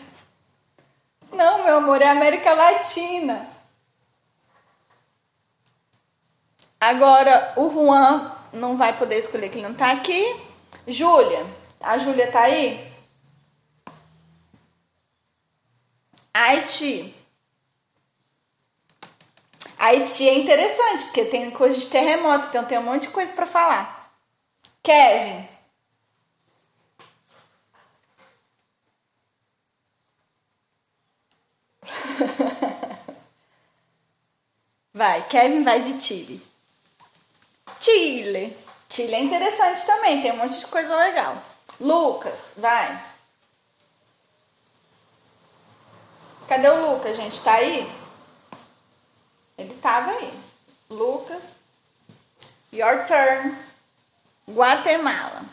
Não, 1.31 1.63
meu 1.63 1.77
amor, 1.77 2.01
é 2.01 2.09
América 2.09 2.53
Latina. 2.53 3.47
Agora, 6.79 7.53
o 7.55 7.69
Juan 7.69 8.35
não 8.51 8.75
vai 8.75 8.97
poder 8.97 9.17
escolher 9.17 9.49
que 9.49 9.57
ele 9.57 9.67
não 9.67 9.73
tá 9.73 9.91
aqui. 9.91 10.35
Júlia. 10.85 11.45
A 11.79 11.97
Júlia 11.97 12.29
tá 12.29 12.41
aí? 12.41 12.91
Haiti. 16.33 17.15
Haiti 19.83 20.29
é 20.29 20.35
interessante, 20.35 21.03
porque 21.03 21.25
tem 21.25 21.51
coisa 21.51 21.77
de 21.77 21.87
terremoto, 21.87 22.47
então 22.47 22.63
tem 22.63 22.77
um 22.77 22.83
monte 22.83 23.01
de 23.01 23.09
coisa 23.09 23.33
para 23.33 23.45
falar. 23.45 24.13
Kevin. 24.81 25.45
Vai, 34.93 35.27
Kevin 35.27 35.63
vai 35.63 35.81
de 35.81 36.01
Chile. 36.01 36.41
Chile. 37.81 38.55
Chile 38.89 39.15
é 39.15 39.19
interessante 39.19 39.85
também, 39.85 40.21
tem 40.21 40.31
um 40.31 40.37
monte 40.37 40.59
de 40.59 40.67
coisa 40.67 40.95
legal. 40.95 41.43
Lucas, 41.81 42.39
vai. 42.55 43.03
Cadê 46.47 46.69
o 46.69 46.93
Lucas, 46.93 47.17
gente? 47.17 47.41
Tá 47.41 47.55
aí? 47.55 48.02
Ele 49.57 49.75
tava 49.81 50.11
aí. 50.11 50.39
Lucas. 50.89 51.43
Your 52.71 53.05
turn. 53.05 53.57
Guatemala. 54.47 55.45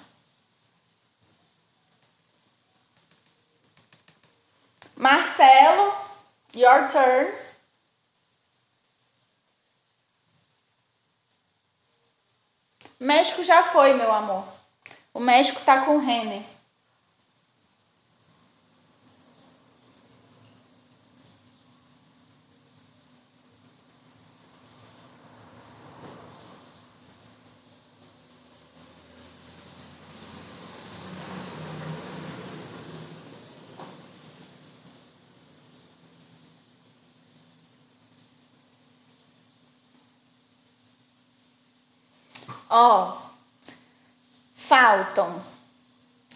Marcelo. 4.97 5.95
Your 6.55 6.89
turn. 6.91 7.33
México 12.99 13.43
já 13.43 13.65
foi, 13.65 13.95
meu 13.95 14.13
amor. 14.13 14.47
O 15.15 15.21
México 15.21 15.61
tá 15.65 15.85
com 15.85 15.97
o 15.97 16.01
Renner. 16.01 16.45
Ó, 42.71 43.17
faltam 44.55 45.43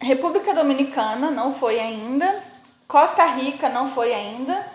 República 0.00 0.52
Dominicana, 0.52 1.30
não 1.30 1.54
foi 1.54 1.78
ainda. 1.78 2.42
Costa 2.86 3.24
Rica, 3.24 3.68
não 3.68 3.92
foi 3.92 4.12
ainda. 4.12 4.66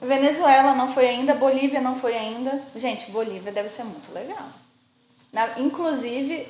Venezuela, 0.00 0.74
não 0.74 0.92
foi 0.92 1.08
ainda. 1.08 1.34
Bolívia, 1.34 1.80
não 1.80 1.96
foi 1.96 2.16
ainda. 2.16 2.62
Gente, 2.74 3.10
Bolívia 3.10 3.52
deve 3.52 3.68
ser 3.68 3.84
muito 3.84 4.12
legal. 4.12 4.48
Na, 5.32 5.60
inclusive, 5.60 6.48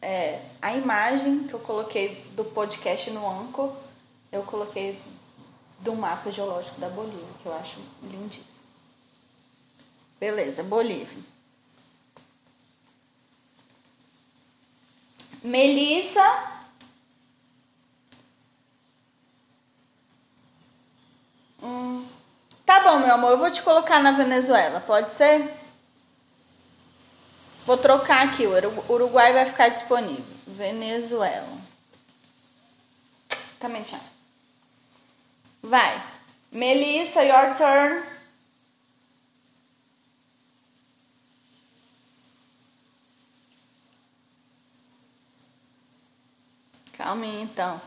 é, 0.00 0.40
a 0.60 0.74
imagem 0.74 1.44
que 1.44 1.54
eu 1.54 1.60
coloquei 1.60 2.24
do 2.32 2.44
podcast 2.44 3.10
no 3.10 3.28
Anchor, 3.28 3.72
eu 4.32 4.42
coloquei 4.42 4.98
do 5.78 5.94
mapa 5.94 6.30
geológico 6.30 6.80
da 6.80 6.88
Bolívia, 6.88 7.26
que 7.42 7.46
eu 7.46 7.54
acho 7.54 7.78
lindíssimo. 8.02 8.46
Beleza, 10.18 10.62
Bolívia. 10.62 11.31
Melissa. 15.42 16.52
Hum. 21.62 22.06
Tá 22.64 22.80
bom, 22.80 22.98
meu 23.00 23.14
amor, 23.14 23.32
eu 23.32 23.38
vou 23.38 23.50
te 23.50 23.62
colocar 23.62 24.00
na 24.00 24.12
Venezuela, 24.12 24.80
pode 24.80 25.12
ser? 25.14 25.52
Vou 27.66 27.76
trocar 27.76 28.26
aqui, 28.26 28.46
o 28.46 28.92
Uruguai 28.92 29.32
vai 29.32 29.46
ficar 29.46 29.68
disponível. 29.68 30.24
Venezuela. 30.46 31.58
Também 33.60 33.82
tinha. 33.82 34.00
Vai. 35.62 36.02
Melissa, 36.50 37.22
your 37.22 37.54
turn. 37.54 38.11
Calma 47.02 47.24
aí, 47.24 47.42
então. 47.42 47.80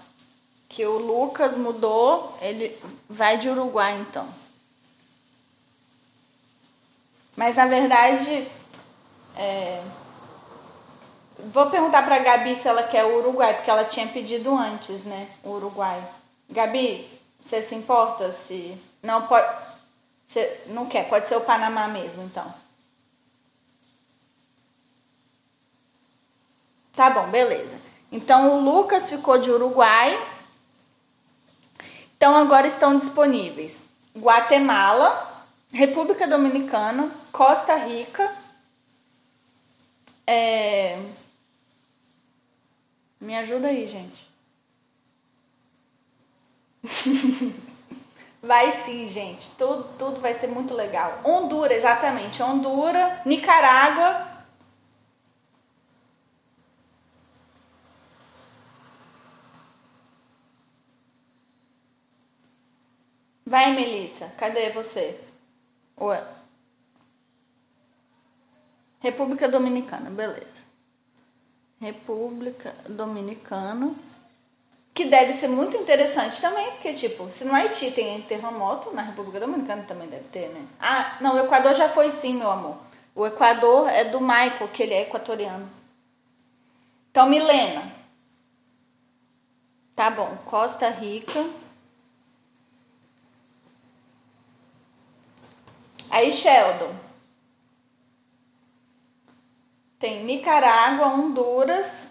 Que 0.67 0.85
o 0.85 0.97
Lucas 0.97 1.55
mudou, 1.55 2.37
ele 2.41 2.77
vai 3.07 3.37
de 3.37 3.47
Uruguai, 3.47 3.97
então. 4.01 4.27
Mas 7.33 7.55
na 7.55 7.65
verdade, 7.65 8.45
é... 9.37 9.81
vou 11.45 11.69
perguntar 11.69 12.03
pra 12.03 12.19
Gabi 12.19 12.57
se 12.57 12.67
ela 12.67 12.83
quer 12.83 13.05
o 13.05 13.19
Uruguai, 13.19 13.53
porque 13.53 13.71
ela 13.71 13.85
tinha 13.85 14.05
pedido 14.05 14.53
antes, 14.53 15.05
né? 15.05 15.29
O 15.45 15.51
Uruguai. 15.51 16.05
Gabi, 16.49 17.09
Você 17.39 17.61
se 17.61 17.73
importa 17.73 18.33
se. 18.33 18.77
Não 19.01 19.27
pode. 19.27 19.47
Você 20.27 20.61
não 20.67 20.87
quer, 20.87 21.07
pode 21.07 21.29
ser 21.29 21.37
o 21.37 21.41
Panamá 21.41 21.87
mesmo, 21.87 22.21
então. 22.23 22.53
Tá 26.93 27.09
bom, 27.11 27.29
beleza. 27.29 27.94
Então 28.11 28.57
o 28.57 28.61
Lucas 28.61 29.09
ficou 29.09 29.37
de 29.37 29.49
Uruguai. 29.49 30.19
Então 32.17 32.35
agora 32.35 32.67
estão 32.67 32.95
disponíveis 32.95 33.85
Guatemala, 34.17 35.43
República 35.71 36.27
Dominicana, 36.27 37.11
Costa 37.31 37.75
Rica, 37.75 38.31
é... 40.25 40.97
Me 43.19 43.35
ajuda 43.37 43.67
aí, 43.67 43.87
gente. 43.87 44.25
vai 48.41 48.83
sim, 48.83 49.07
gente. 49.07 49.49
Tudo, 49.51 49.83
tudo 49.97 50.19
vai 50.21 50.33
ser 50.33 50.47
muito 50.47 50.73
legal. 50.73 51.21
Honduras, 51.23 51.77
exatamente. 51.77 52.41
Honduras, 52.41 53.25
Nicarágua. 53.25 54.24
Vai, 63.55 63.71
Melissa. 63.71 64.33
Cadê 64.37 64.69
você? 64.71 65.17
Ué. 65.97 66.21
República 68.99 69.47
Dominicana, 69.47 70.09
beleza. 70.09 70.61
República 71.79 72.75
Dominicana. 72.89 73.95
Que 74.93 75.05
deve 75.05 75.31
ser 75.31 75.47
muito 75.47 75.77
interessante 75.77 76.41
também, 76.41 76.69
porque, 76.71 76.91
tipo, 76.91 77.31
se 77.31 77.45
no 77.45 77.55
Haiti 77.55 77.91
tem 77.91 78.21
terremoto, 78.23 78.93
na 78.93 79.03
República 79.03 79.39
Dominicana 79.39 79.83
também 79.83 80.09
deve 80.09 80.25
ter, 80.25 80.49
né? 80.49 80.67
Ah, 80.77 81.15
não, 81.21 81.35
o 81.35 81.39
Equador 81.39 81.73
já 81.75 81.87
foi 81.87 82.11
sim, 82.11 82.35
meu 82.35 82.51
amor. 82.51 82.75
O 83.15 83.25
Equador 83.25 83.87
é 83.87 84.03
do 84.03 84.19
Michael, 84.19 84.67
que 84.73 84.83
ele 84.83 84.93
é 84.93 85.03
equatoriano. 85.03 85.69
Então, 87.09 87.29
Milena. 87.29 87.89
Tá 89.95 90.09
bom, 90.09 90.37
Costa 90.43 90.89
Rica. 90.89 91.63
Aí, 96.09 96.31
Sheldon. 96.31 96.95
Tem 99.99 100.23
Nicarágua, 100.23 101.07
Honduras. 101.07 102.07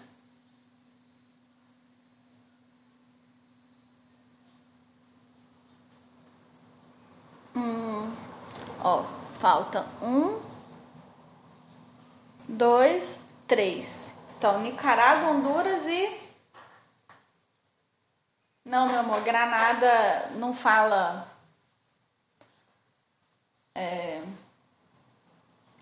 Hum, 7.55 8.13
ó, 8.83 9.03
falta 9.39 9.85
um, 10.01 10.41
dois, 12.49 13.19
três. 13.47 14.11
Então, 14.37 14.61
Nicarágua, 14.61 15.29
Honduras 15.31 15.85
e. 15.87 16.19
Não, 18.65 18.87
meu 18.87 18.99
amor, 18.99 19.21
Granada 19.21 20.31
não 20.35 20.53
fala. 20.53 21.34
É... 23.75 24.23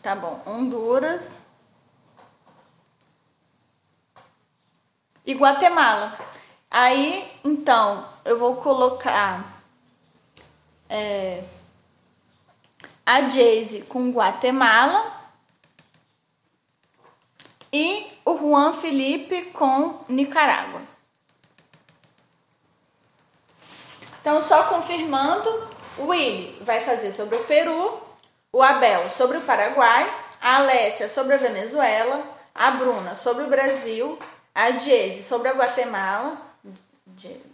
Tá 0.01 0.15
bom, 0.15 0.41
Honduras. 0.45 1.43
e 5.25 5.33
Guatemala. 5.33 6.17
Aí, 6.69 7.31
então, 7.43 8.07
eu 8.25 8.37
vou 8.39 8.57
colocar 8.57 9.61
é, 10.89 11.43
a 13.05 13.29
Jayce 13.29 13.81
com 13.83 14.11
Guatemala 14.11 15.21
e 17.71 18.07
o 18.25 18.37
Juan 18.37 18.73
Felipe 18.73 19.45
com 19.51 20.03
Nicarágua. 20.09 20.81
Então, 24.19 24.41
só 24.41 24.63
confirmando, 24.63 25.69
o 25.97 26.07
Willy 26.07 26.57
vai 26.61 26.81
fazer 26.81 27.11
sobre 27.11 27.35
o 27.35 27.43
Peru, 27.45 28.01
o 28.51 28.61
Abel 28.61 29.09
sobre 29.11 29.37
o 29.37 29.41
Paraguai, 29.41 30.13
a 30.41 30.57
Alessia 30.57 31.09
sobre 31.09 31.35
a 31.35 31.37
Venezuela, 31.37 32.23
a 32.53 32.71
Bruna 32.71 33.15
sobre 33.15 33.43
o 33.43 33.49
Brasil, 33.49 34.17
a 34.53 34.71
Jesse 34.71 35.23
sobre 35.23 35.49
a 35.49 35.53
Guatemala, 35.53 36.37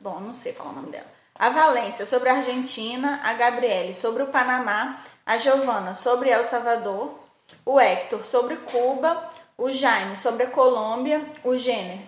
bom, 0.02 0.20
não 0.20 0.36
sei 0.36 0.54
falar 0.54 0.72
o 0.72 0.76
nome 0.76 0.92
dela. 0.92 1.08
A 1.36 1.50
Valência 1.50 2.06
sobre 2.06 2.30
a 2.30 2.36
Argentina, 2.36 3.22
a 3.24 3.34
Gabriele 3.34 3.94
sobre 3.94 4.24
o 4.24 4.28
Panamá, 4.28 5.02
a 5.26 5.38
Giovana 5.38 5.94
sobre 5.94 6.30
El 6.30 6.44
Salvador, 6.44 7.18
o 7.66 7.80
Hector 7.80 8.26
sobre 8.26 8.58
Cuba, 8.58 9.30
o 9.58 9.72
Jaime 9.72 10.18
sobre 10.18 10.44
a 10.44 10.50
Colômbia, 10.50 11.26
o 11.44 11.58
Jenner, 11.58 12.00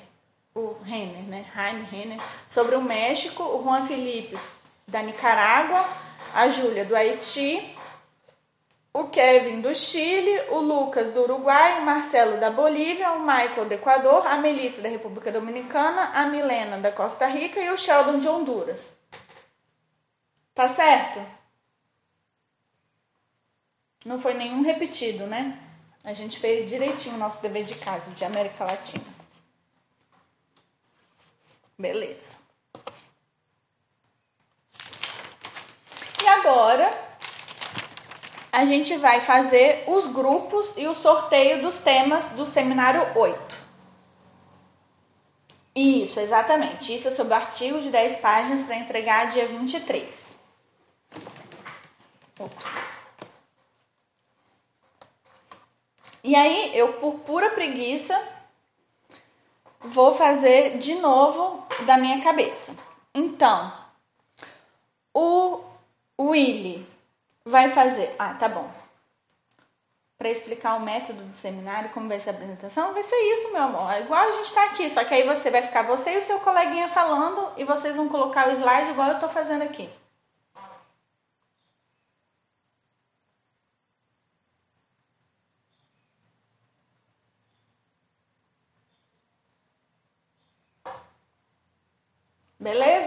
o 0.53 0.75
Renner, 0.83 1.23
né? 1.23 1.45
Jaime 1.55 1.85
Renner 1.85 2.19
sobre 2.49 2.75
o 2.75 2.81
México, 2.81 3.43
o 3.43 3.63
Juan 3.63 3.85
Felipe 3.85 4.37
da 4.85 5.01
Nicarágua, 5.01 5.87
a 6.33 6.49
Júlia 6.49 6.85
do 6.85 6.95
Haiti, 6.95 7.75
o 8.93 9.05
Kevin 9.05 9.61
do 9.61 9.73
Chile, 9.73 10.49
o 10.49 10.59
Lucas 10.59 11.13
do 11.13 11.21
Uruguai, 11.21 11.79
o 11.79 11.85
Marcelo 11.85 12.39
da 12.39 12.49
Bolívia, 12.49 13.11
o 13.13 13.21
Michael 13.21 13.65
do 13.65 13.73
Equador, 13.73 14.27
a 14.27 14.37
Melissa 14.37 14.81
da 14.81 14.89
República 14.89 15.31
Dominicana, 15.31 16.11
a 16.13 16.25
Milena 16.25 16.77
da 16.77 16.91
Costa 16.91 17.25
Rica 17.27 17.59
e 17.59 17.69
o 17.69 17.77
Sheldon 17.77 18.19
de 18.19 18.27
Honduras. 18.27 18.93
Tá 20.53 20.67
certo? 20.67 21.25
Não 24.05 24.19
foi 24.19 24.33
nenhum 24.33 24.61
repetido, 24.61 25.25
né? 25.25 25.57
A 26.03 26.13
gente 26.13 26.39
fez 26.39 26.69
direitinho 26.69 27.15
o 27.15 27.19
nosso 27.19 27.41
dever 27.41 27.63
de 27.63 27.75
casa 27.75 28.11
de 28.11 28.25
América 28.25 28.65
Latina. 28.65 29.05
Beleza. 31.77 32.40
E 36.23 36.27
agora 36.27 37.11
a 38.51 38.65
gente 38.65 38.95
vai 38.97 39.21
fazer 39.21 39.83
os 39.87 40.07
grupos 40.07 40.75
e 40.77 40.85
o 40.87 40.93
sorteio 40.93 41.61
dos 41.61 41.77
temas 41.77 42.29
do 42.29 42.45
seminário 42.45 43.17
8. 43.17 43.61
Isso, 45.73 46.19
exatamente. 46.19 46.93
Isso 46.93 47.07
é 47.07 47.11
sobre 47.11 47.33
o 47.33 47.37
artigo 47.37 47.79
de 47.79 47.89
10 47.89 48.17
páginas 48.17 48.61
para 48.61 48.75
entregar 48.75 49.29
dia 49.29 49.47
23. 49.47 50.39
Ops. 52.39 52.65
E 56.23 56.35
aí, 56.35 56.77
eu, 56.77 56.93
por 56.93 57.19
pura 57.19 57.49
preguiça, 57.49 58.19
vou 59.79 60.13
fazer 60.15 60.77
de 60.77 60.95
novo 60.95 61.65
da 61.85 61.97
minha 61.97 62.21
cabeça. 62.21 62.75
Então, 63.15 63.73
o 65.13 65.70
Willy 66.29 66.85
vai 67.45 67.69
fazer. 67.69 68.15
Ah, 68.19 68.33
tá 68.33 68.47
bom. 68.47 68.69
Para 70.17 70.29
explicar 70.29 70.75
o 70.75 70.81
método 70.81 71.23
do 71.23 71.33
seminário, 71.33 71.89
como 71.89 72.07
vai 72.07 72.19
ser 72.19 72.29
a 72.29 72.33
apresentação, 72.33 72.93
vai 72.93 73.01
ser 73.01 73.15
isso, 73.15 73.51
meu 73.51 73.63
amor. 73.63 73.91
É 73.91 74.01
igual 74.01 74.27
a 74.27 74.31
gente 74.31 74.45
está 74.45 74.65
aqui, 74.65 74.89
só 74.89 75.03
que 75.03 75.13
aí 75.13 75.25
você 75.25 75.49
vai 75.49 75.63
ficar 75.63 75.81
você 75.81 76.13
e 76.13 76.17
o 76.19 76.21
seu 76.21 76.39
coleguinha 76.39 76.89
falando 76.89 77.51
e 77.57 77.63
vocês 77.65 77.95
vão 77.95 78.07
colocar 78.07 78.47
o 78.47 78.51
slide 78.51 78.91
igual 78.91 79.09
eu 79.09 79.15
estou 79.15 79.29
fazendo 79.29 79.63
aqui. 79.63 79.89
Beleza? 92.59 93.00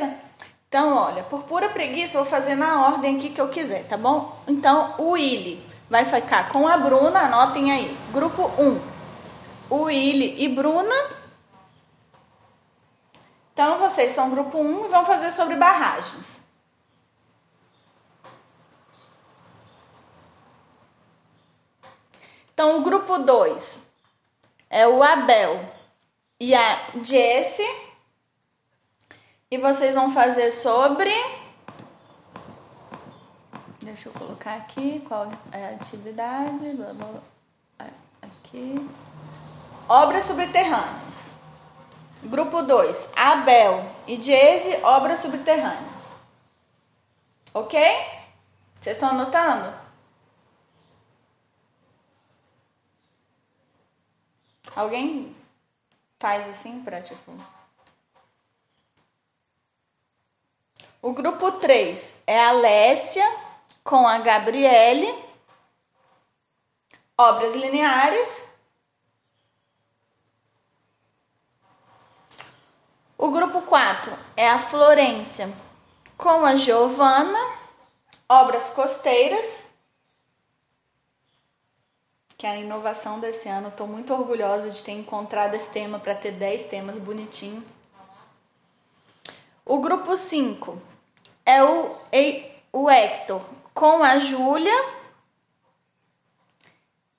Então, 0.74 0.92
olha, 0.92 1.22
por 1.22 1.44
pura 1.44 1.68
preguiça, 1.68 2.18
eu 2.18 2.22
vou 2.22 2.28
fazer 2.28 2.56
na 2.56 2.84
ordem 2.84 3.16
aqui 3.16 3.30
que 3.30 3.40
eu 3.40 3.48
quiser, 3.48 3.86
tá 3.86 3.96
bom? 3.96 4.42
Então, 4.44 4.96
o 4.98 5.10
Willy 5.10 5.64
vai 5.88 6.04
ficar 6.04 6.48
com 6.48 6.66
a 6.66 6.76
Bruna, 6.76 7.20
anotem 7.20 7.70
aí. 7.70 7.96
Grupo 8.12 8.50
1, 8.60 8.82
o 9.70 9.82
Willy 9.82 10.42
e 10.42 10.48
Bruna. 10.48 10.92
Então, 13.52 13.78
vocês 13.78 14.10
são 14.14 14.30
grupo 14.30 14.58
1 14.58 14.86
e 14.86 14.88
vão 14.88 15.04
fazer 15.04 15.30
sobre 15.30 15.54
barragens. 15.54 16.40
Então, 22.52 22.80
o 22.80 22.82
grupo 22.82 23.16
2 23.18 23.88
é 24.68 24.88
o 24.88 25.04
Abel 25.04 25.72
e 26.40 26.52
a 26.52 26.84
Jessie. 27.00 27.83
E 29.50 29.58
vocês 29.58 29.94
vão 29.94 30.12
fazer 30.12 30.50
sobre. 30.52 31.12
Deixa 33.80 34.08
eu 34.08 34.12
colocar 34.12 34.56
aqui 34.56 35.04
qual 35.06 35.30
é 35.52 35.66
a 35.66 35.70
atividade. 35.70 36.74
Blá. 36.74 37.20
Aqui. 38.22 38.88
Obras 39.88 40.24
subterrâneas. 40.24 41.30
Grupo 42.24 42.62
2, 42.62 43.10
Abel 43.14 43.84
e 44.06 44.20
Jesse, 44.20 44.82
obras 44.82 45.18
subterrâneas. 45.18 46.14
Ok? 47.52 47.78
Vocês 48.80 48.96
estão 48.96 49.10
anotando? 49.10 49.74
Alguém 54.74 55.36
faz 56.18 56.48
assim 56.48 56.82
pra 56.82 57.02
tipo. 57.02 57.32
O 61.04 61.12
grupo 61.12 61.52
3 61.52 62.14
é 62.26 62.42
a 62.42 62.50
Lécia 62.52 63.30
com 63.84 64.08
a 64.08 64.20
Gabriele. 64.20 65.14
Obras 67.18 67.54
lineares. 67.54 68.48
O 73.18 73.30
grupo 73.30 73.60
4 73.60 74.16
é 74.34 74.48
a 74.48 74.58
Florência 74.58 75.52
com 76.16 76.42
a 76.42 76.56
Giovana. 76.56 77.38
Obras 78.26 78.70
costeiras 78.70 79.62
que 82.38 82.46
é 82.46 82.50
a 82.50 82.56
inovação 82.56 83.20
desse 83.20 83.46
ano. 83.46 83.68
Estou 83.68 83.86
muito 83.86 84.14
orgulhosa 84.14 84.70
de 84.70 84.82
ter 84.82 84.92
encontrado 84.92 85.52
esse 85.52 85.68
tema 85.68 85.98
para 85.98 86.14
ter 86.14 86.32
10 86.32 86.62
temas 86.62 86.98
bonitinho. 86.98 87.62
O 89.66 89.80
grupo 89.82 90.16
5 90.16 90.93
é 91.44 91.62
o, 91.62 91.96
o 92.72 92.90
Hector 92.90 93.42
com 93.72 94.02
a 94.02 94.18
Júlia. 94.18 94.74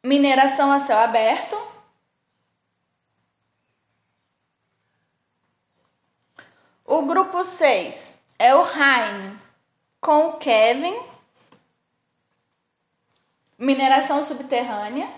Mineração 0.04 0.72
a 0.72 0.80
céu 0.80 1.00
aberto. 1.00 1.56
O 6.86 7.02
grupo 7.02 7.44
6 7.44 8.18
é 8.38 8.56
o 8.56 8.64
Jaime 8.64 9.40
com 10.00 10.30
o 10.30 10.38
Kevin. 10.38 10.96
Mineração 13.58 14.22
subterrânea. 14.22 15.10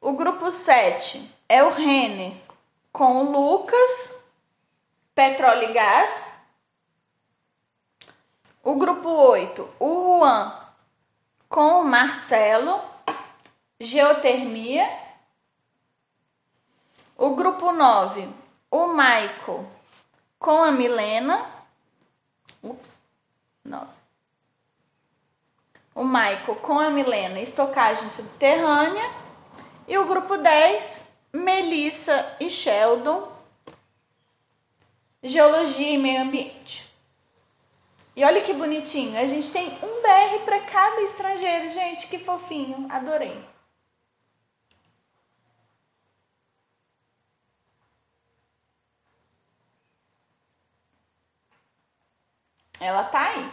O 0.00 0.12
grupo 0.12 0.50
7 0.50 1.34
é 1.48 1.62
o 1.62 1.70
Rene 1.70 2.42
com 2.92 3.22
o 3.22 3.30
Lucas, 3.30 4.19
petróleo 5.20 5.68
e 5.68 5.72
gás. 5.74 6.32
O 8.64 8.76
grupo 8.76 9.10
8, 9.10 9.68
o 9.78 10.18
Juan 10.18 10.58
com 11.46 11.82
o 11.82 11.84
Marcelo, 11.84 12.80
geotermia. 13.78 14.88
O 17.18 17.36
grupo 17.36 17.70
9, 17.70 18.30
o 18.70 18.86
Maico 18.86 19.66
com 20.38 20.62
a 20.62 20.72
Milena. 20.72 21.50
Ups, 22.62 22.98
9 23.62 24.00
o 25.92 26.04
Michael 26.04 26.56
com 26.62 26.78
a 26.78 26.88
Milena, 26.88 27.40
estocagem 27.40 28.08
subterrânea. 28.08 29.10
E 29.86 29.98
o 29.98 30.06
grupo 30.06 30.38
10, 30.38 31.04
Melissa 31.30 32.36
e 32.40 32.48
Sheldon, 32.48 33.39
geologia 35.22 35.90
e 35.90 35.98
meio 35.98 36.22
ambiente. 36.22 36.88
E 38.16 38.24
olha 38.24 38.42
que 38.42 38.52
bonitinho, 38.52 39.18
a 39.18 39.24
gente 39.26 39.52
tem 39.52 39.68
um 39.82 40.02
BR 40.02 40.44
para 40.44 40.60
cada 40.60 41.00
estrangeiro, 41.02 41.72
gente, 41.72 42.06
que 42.08 42.18
fofinho, 42.18 42.86
adorei. 42.90 43.48
Ela 52.80 53.04
tá 53.04 53.28
aí. 53.30 53.52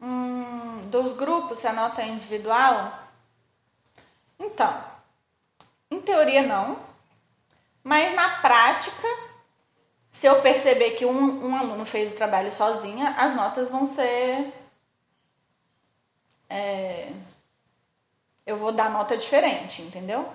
Hum, 0.00 0.80
dos 0.90 1.16
grupos, 1.16 1.64
a 1.64 1.72
nota 1.72 2.02
é 2.02 2.08
individual? 2.08 3.08
Então, 4.38 4.99
em 5.90 6.00
teoria 6.00 6.42
não, 6.42 6.78
mas 7.82 8.14
na 8.14 8.40
prática, 8.40 9.08
se 10.12 10.26
eu 10.26 10.40
perceber 10.40 10.92
que 10.92 11.04
um, 11.04 11.46
um 11.46 11.56
aluno 11.56 11.84
fez 11.84 12.12
o 12.12 12.16
trabalho 12.16 12.52
sozinha, 12.52 13.14
as 13.18 13.34
notas 13.34 13.68
vão 13.68 13.86
ser. 13.86 14.52
É, 16.48 17.12
eu 18.46 18.56
vou 18.56 18.72
dar 18.72 18.90
nota 18.90 19.16
diferente, 19.16 19.82
entendeu? 19.82 20.28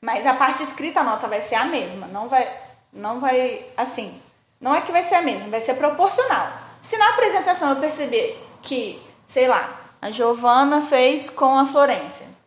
Mas 0.00 0.26
a 0.26 0.34
parte 0.34 0.62
escrita 0.62 1.00
a 1.00 1.04
nota 1.04 1.28
vai 1.28 1.42
ser 1.42 1.56
a 1.56 1.66
mesma, 1.66 2.06
não 2.06 2.26
vai, 2.26 2.58
não 2.90 3.20
vai, 3.20 3.66
assim, 3.76 4.20
não 4.58 4.74
é 4.74 4.80
que 4.80 4.92
vai 4.92 5.02
ser 5.02 5.16
a 5.16 5.22
mesma, 5.22 5.50
vai 5.50 5.60
ser 5.60 5.74
proporcional. 5.74 6.52
Se 6.80 6.96
na 6.96 7.10
apresentação 7.10 7.70
eu 7.70 7.80
perceber 7.80 8.42
que, 8.62 9.02
sei 9.26 9.46
lá, 9.46 9.78
a 10.00 10.10
Giovana 10.10 10.80
fez 10.80 11.28
com 11.28 11.58
a 11.58 11.66
Florência 11.66 12.39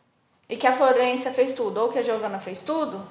e 0.50 0.58
que 0.58 0.68
a 0.68 0.76
Florência 0.76 1.32
fez 1.32 1.54
tudo 1.54 1.80
ou 1.82 1.90
que 1.90 2.00
a 2.00 2.04
Giovana 2.04 2.40
fez 2.40 2.60
tudo, 2.60 3.06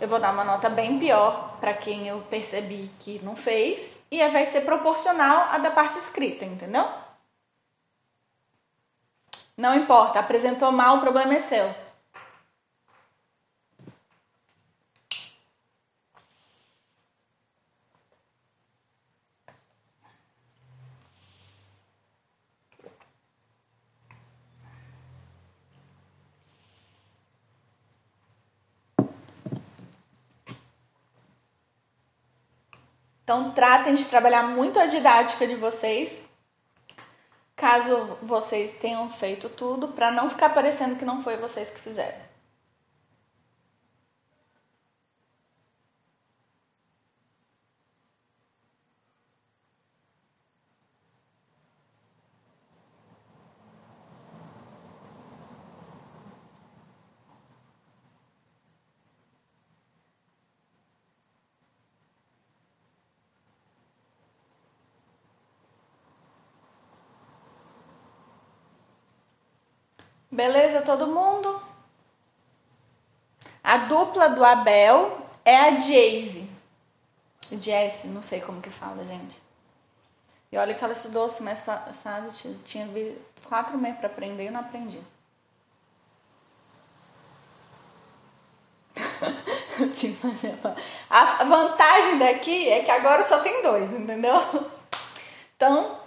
eu 0.00 0.08
vou 0.08 0.18
dar 0.18 0.32
uma 0.32 0.44
nota 0.44 0.68
bem 0.68 0.98
pior 0.98 1.56
para 1.60 1.74
quem 1.74 2.08
eu 2.08 2.20
percebi 2.28 2.90
que 3.00 3.20
não 3.22 3.36
fez 3.36 4.02
e 4.10 4.26
vai 4.28 4.46
ser 4.46 4.62
proporcional 4.62 5.48
à 5.50 5.58
da 5.58 5.70
parte 5.70 5.98
escrita, 5.98 6.44
entendeu? 6.44 6.86
Não 9.56 9.74
importa, 9.74 10.18
apresentou 10.18 10.72
mal, 10.72 10.96
o 10.96 11.00
problema 11.00 11.34
é 11.34 11.40
seu. 11.40 11.83
Então, 33.34 33.50
tratem 33.50 33.96
de 33.96 34.04
trabalhar 34.04 34.44
muito 34.44 34.78
a 34.78 34.86
didática 34.86 35.44
de 35.44 35.56
vocês, 35.56 36.24
caso 37.56 38.16
vocês 38.22 38.70
tenham 38.78 39.10
feito 39.10 39.48
tudo, 39.48 39.88
para 39.88 40.08
não 40.12 40.30
ficar 40.30 40.50
parecendo 40.50 40.94
que 40.94 41.04
não 41.04 41.20
foi 41.20 41.36
vocês 41.36 41.68
que 41.68 41.80
fizeram. 41.80 42.23
Beleza, 70.34 70.82
todo 70.82 71.06
mundo? 71.06 71.62
A 73.62 73.78
dupla 73.78 74.28
do 74.30 74.44
Abel 74.44 75.16
é 75.44 75.56
a 75.56 75.78
Jayce. 75.78 76.50
Jesse, 77.52 78.08
não 78.08 78.20
sei 78.20 78.40
como 78.40 78.60
que 78.60 78.68
fala, 78.68 79.04
gente. 79.04 79.40
E 80.50 80.58
olha 80.58 80.74
que 80.74 80.82
ela 80.82 80.92
estudou 80.92 81.28
semestre 81.28 81.66
passado, 81.66 82.32
tinha 82.64 82.88
quatro 83.44 83.78
meses 83.78 83.98
para 83.98 84.08
aprender 84.08 84.46
e 84.46 84.50
não 84.50 84.58
aprendi. 84.58 85.00
a 91.10 91.44
vantagem 91.44 92.18
daqui 92.18 92.68
é 92.70 92.82
que 92.82 92.90
agora 92.90 93.22
só 93.22 93.38
tem 93.38 93.62
dois, 93.62 93.92
entendeu? 93.92 94.34
Então, 95.54 96.03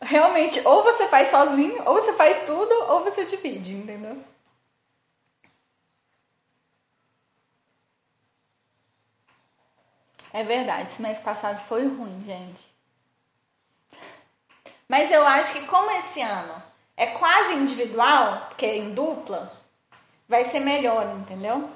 realmente, 0.00 0.60
ou 0.66 0.82
você 0.82 1.08
faz 1.08 1.30
sozinho, 1.30 1.82
ou 1.86 1.94
você 1.94 2.12
faz 2.14 2.44
tudo, 2.46 2.72
ou 2.90 3.04
você 3.04 3.24
divide, 3.24 3.74
entendeu? 3.74 4.22
É 10.32 10.44
verdade, 10.44 10.88
esse 10.88 11.00
mês 11.00 11.18
passado 11.18 11.66
foi 11.66 11.86
ruim, 11.86 12.22
gente. 12.26 12.76
Mas 14.88 15.10
eu 15.10 15.26
acho 15.26 15.52
que 15.52 15.66
como 15.66 15.90
esse 15.92 16.20
ano 16.20 16.62
é 16.96 17.06
quase 17.06 17.54
individual, 17.54 18.46
porque 18.48 18.66
é 18.66 18.76
em 18.76 18.94
dupla, 18.94 19.52
vai 20.28 20.44
ser 20.44 20.60
melhor, 20.60 21.06
entendeu? 21.16 21.70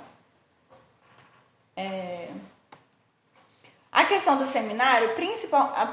É... 1.77 2.29
A 3.91 4.05
questão 4.05 4.37
do 4.37 4.47
seminário, 4.47 5.15
principal, 5.15 5.73
a, 5.75 5.87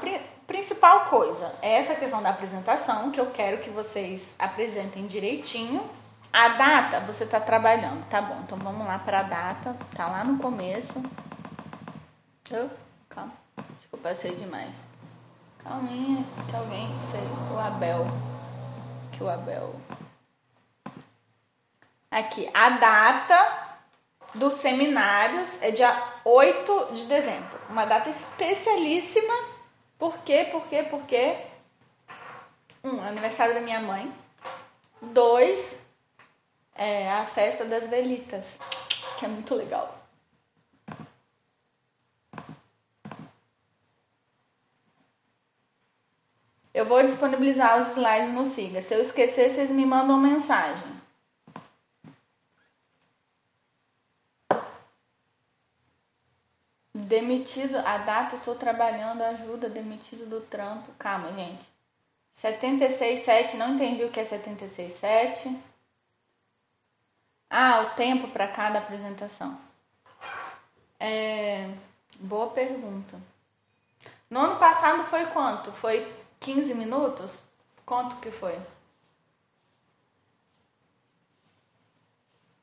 principal 0.48 1.04
coisa 1.04 1.54
é 1.62 1.74
essa 1.74 1.94
questão 1.94 2.20
da 2.22 2.30
apresentação, 2.30 3.12
que 3.12 3.20
eu 3.20 3.30
quero 3.30 3.58
que 3.58 3.68
vocês 3.70 4.34
apresentem 4.38 5.06
direitinho, 5.06 5.88
A 6.32 6.50
data 6.50 7.00
você 7.00 7.24
está 7.24 7.40
trabalhando, 7.40 8.06
tá 8.10 8.20
bom? 8.20 8.40
Então 8.44 8.58
vamos 8.58 8.86
lá 8.86 8.98
para 8.98 9.20
a 9.20 9.22
data, 9.22 9.76
tá 9.96 10.06
lá 10.06 10.22
no 10.22 10.38
começo. 10.38 11.02
Calma, 13.08 13.32
acho 13.56 13.88
que 13.88 13.94
eu 13.94 13.98
passei 13.98 14.34
demais. 14.36 14.70
Calminha, 15.62 16.24
que 16.48 16.56
alguém 16.56 16.88
fez. 17.10 17.28
O 17.52 17.58
Abel. 17.58 18.06
Que 19.12 19.24
o 19.24 19.28
Abel. 19.28 19.74
Aqui, 22.10 22.48
a 22.52 22.70
data 22.70 23.78
dos 24.34 24.54
seminários 24.54 25.60
é 25.62 25.70
dia 25.70 25.94
8 26.24 26.90
de 26.94 27.04
dezembro. 27.06 27.58
Uma 27.68 27.84
data 27.84 28.10
especialíssima. 28.10 29.57
Por 29.98 30.18
quê? 30.18 30.44
Por 30.44 30.66
quê? 30.68 30.84
Por? 30.84 31.46
Um, 32.84 33.02
aniversário 33.02 33.52
da 33.54 33.60
minha 33.60 33.80
mãe. 33.80 34.12
Dois, 35.02 35.84
é 36.74 37.10
a 37.10 37.26
festa 37.26 37.64
das 37.64 37.88
velitas, 37.88 38.46
que 39.18 39.24
é 39.24 39.28
muito 39.28 39.54
legal. 39.54 39.98
Eu 46.72 46.86
vou 46.86 47.02
disponibilizar 47.02 47.80
os 47.80 47.88
slides 47.88 48.32
no 48.32 48.46
Siga. 48.46 48.80
Se 48.80 48.94
eu 48.94 49.00
esquecer, 49.00 49.50
vocês 49.50 49.68
me 49.68 49.84
mandam 49.84 50.16
mensagem. 50.16 50.97
Demitido, 57.08 57.78
a 57.78 57.96
data, 57.96 58.36
estou 58.36 58.54
trabalhando, 58.54 59.22
ajuda, 59.22 59.66
demitido 59.66 60.28
do 60.28 60.42
trampo. 60.42 60.92
Calma, 60.98 61.32
gente. 61.32 61.66
76,7, 62.42 63.54
não 63.54 63.74
entendi 63.74 64.04
o 64.04 64.10
que 64.10 64.20
é 64.20 64.24
76,7. 64.26 65.58
Ah, 67.48 67.80
o 67.80 67.96
tempo 67.96 68.28
para 68.28 68.46
cada 68.48 68.78
apresentação. 68.78 69.58
É, 71.00 71.70
boa 72.20 72.50
pergunta. 72.50 73.18
No 74.28 74.40
ano 74.40 74.58
passado 74.58 75.04
foi 75.04 75.24
quanto? 75.28 75.72
Foi 75.72 76.14
15 76.40 76.74
minutos? 76.74 77.30
Quanto 77.86 78.16
que 78.16 78.30
foi? 78.30 78.60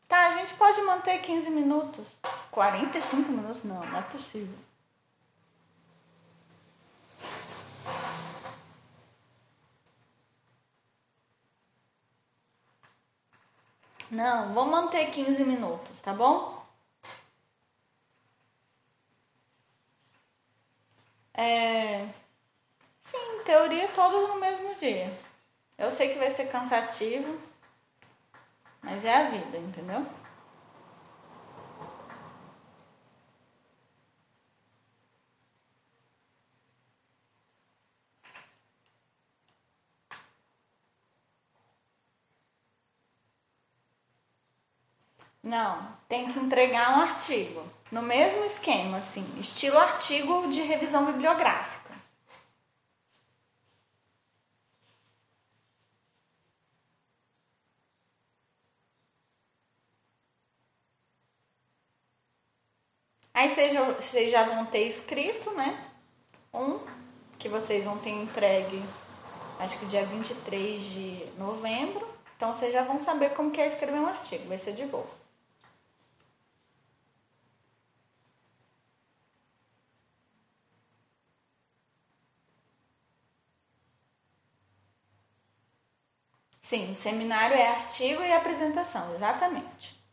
Tá, 0.08 0.28
a 0.28 0.32
gente 0.38 0.54
pode 0.56 0.82
manter 0.82 1.20
15 1.20 1.50
minutos. 1.50 2.06
45 2.52 3.32
minutos? 3.32 3.64
Não, 3.64 3.84
não 3.86 4.00
é 4.00 4.02
possível. 4.04 4.58
Não, 14.10 14.54
vamos 14.54 14.72
manter 14.72 15.12
15 15.12 15.44
minutos, 15.44 16.00
tá 16.02 16.14
bom? 16.14 16.64
É... 21.34 22.08
Sim, 23.04 23.44
teoria 23.46 23.88
todos 23.90 24.30
no 24.30 24.40
mesmo 24.40 24.76
dia. 24.76 25.12
Eu 25.78 25.92
sei 25.92 26.10
que 26.14 26.20
vai 26.20 26.32
ser 26.32 26.50
cansativo, 26.50 27.40
mas 28.86 29.04
é 29.04 29.14
a 29.14 29.30
vida, 29.30 29.58
entendeu? 29.58 30.06
Não, 45.44 45.96
tem 46.08 46.32
que 46.32 46.40
entregar 46.40 46.98
um 46.98 47.02
artigo. 47.02 47.64
No 47.92 48.02
mesmo 48.02 48.44
esquema, 48.46 48.98
assim, 48.98 49.26
estilo 49.40 49.78
artigo 49.78 50.48
de 50.48 50.62
revisão 50.62 51.06
bibliográfica. 51.06 51.85
Aí 63.36 63.50
vocês 63.50 63.74
já, 63.74 63.84
vocês 63.92 64.32
já 64.32 64.44
vão 64.46 64.66
ter 64.66 64.88
escrito, 64.88 65.52
né? 65.52 65.92
Um 66.54 66.80
que 67.38 67.50
vocês 67.50 67.84
vão 67.84 67.98
ter 68.00 68.12
entregue, 68.12 68.82
acho 69.60 69.78
que 69.78 69.86
dia 69.88 70.06
23 70.06 70.82
de 70.82 71.26
novembro. 71.38 72.08
Então 72.38 72.54
vocês 72.54 72.72
já 72.74 72.84
vão 72.84 73.00
saber 73.00 73.34
como 73.34 73.52
que 73.52 73.60
é 73.60 73.68
escrever 73.68 74.00
um 74.00 74.08
artigo, 74.08 74.48
vai 74.48 74.58
ser 74.58 74.74
de 74.74 74.86
boa. 74.86 75.08
Sim, 86.62 86.92
o 86.92 86.96
seminário 86.96 87.56
é 87.56 87.68
artigo 87.68 88.22
e 88.24 88.32
apresentação, 88.34 89.14
exatamente. 89.14 90.05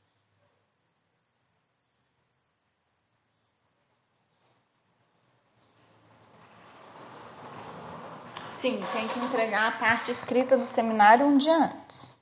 Sim, 8.63 8.81
tem 8.93 9.09
que 9.09 9.19
entregar 9.19 9.67
a 9.73 9.77
parte 9.77 10.13
escrita 10.13 10.57
do 10.57 10.65
seminário 10.65 11.27
um 11.27 11.37
dia 11.37 11.57
antes. 11.57 12.15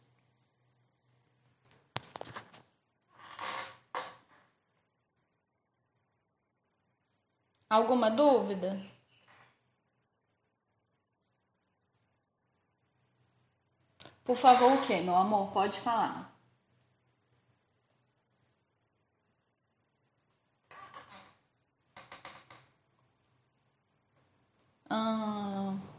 Alguma 7.68 8.10
dúvida? 8.10 8.80
Por 14.24 14.34
favor, 14.34 14.72
o 14.72 14.82
que, 14.86 14.98
meu 15.02 15.14
amor? 15.14 15.52
Pode 15.52 15.78
falar. 15.80 16.32
Ah, 24.88 25.89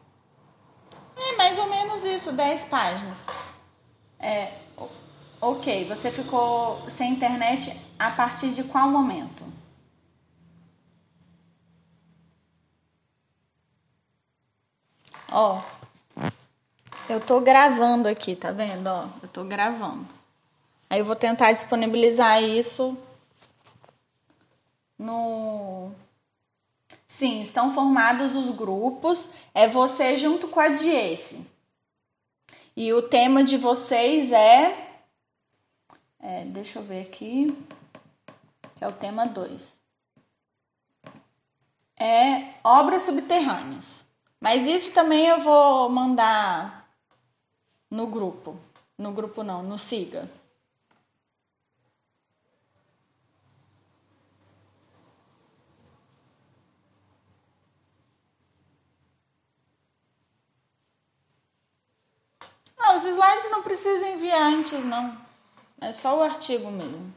é 1.32 1.36
mais 1.38 1.58
ou 1.58 1.68
menos 1.68 2.04
isso, 2.04 2.32
10 2.32 2.66
páginas. 2.66 3.26
É, 4.20 4.54
ok, 5.40 5.86
você 5.86 6.12
ficou 6.12 6.90
sem 6.90 7.12
internet 7.12 7.76
a 7.98 8.12
partir 8.12 8.52
de 8.52 8.64
qual 8.64 8.90
momento? 8.90 9.44
Ó, 15.32 15.62
eu 17.10 17.20
tô 17.20 17.40
gravando 17.40 18.08
aqui, 18.08 18.36
tá 18.36 18.52
vendo? 18.52 18.88
Ó, 18.88 19.08
eu 19.24 19.30
tô 19.30 19.44
gravando. 19.46 20.08
Aí 20.90 21.00
eu 21.00 21.06
vou 21.06 21.16
tentar 21.16 21.54
disponibilizar 21.54 22.44
isso 22.44 22.98
no. 25.00 25.92
Sim, 27.22 27.44
estão 27.44 27.72
formados 27.72 28.36
os 28.36 28.50
grupos. 28.50 29.30
É 29.54 29.68
você 29.68 30.18
junto 30.18 30.48
com 30.48 30.60
a 30.60 30.70
Diese. 30.70 31.46
E 32.76 32.92
o 32.94 33.04
tema 33.04 33.44
de 33.44 33.58
vocês 33.58 34.32
é. 34.32 35.04
é 36.20 36.46
deixa 36.46 36.80
eu 36.80 36.84
ver 36.84 37.04
aqui. 37.04 37.56
Que 38.76 38.84
é 38.84 38.88
o 38.88 38.92
tema 38.92 39.28
2. 39.28 39.72
É 42.00 42.56
obras 42.64 43.04
subterrâneas. 43.04 44.04
Mas 44.40 44.66
isso 44.66 44.92
também 44.92 45.28
eu 45.28 45.42
vou 45.42 45.90
mandar 45.92 46.92
no 47.92 48.08
grupo. 48.08 48.58
No 48.98 49.12
grupo 49.12 49.44
não, 49.44 49.62
no 49.62 49.78
Siga. 49.78 50.28
Os 62.96 63.06
slides 63.06 63.50
não 63.50 63.64
precisam 63.64 64.10
enviar 64.10 64.42
antes, 64.42 64.84
não. 64.84 65.18
É 65.80 65.92
só 65.92 66.18
o 66.18 66.22
artigo 66.22 66.70
mesmo. 66.70 67.14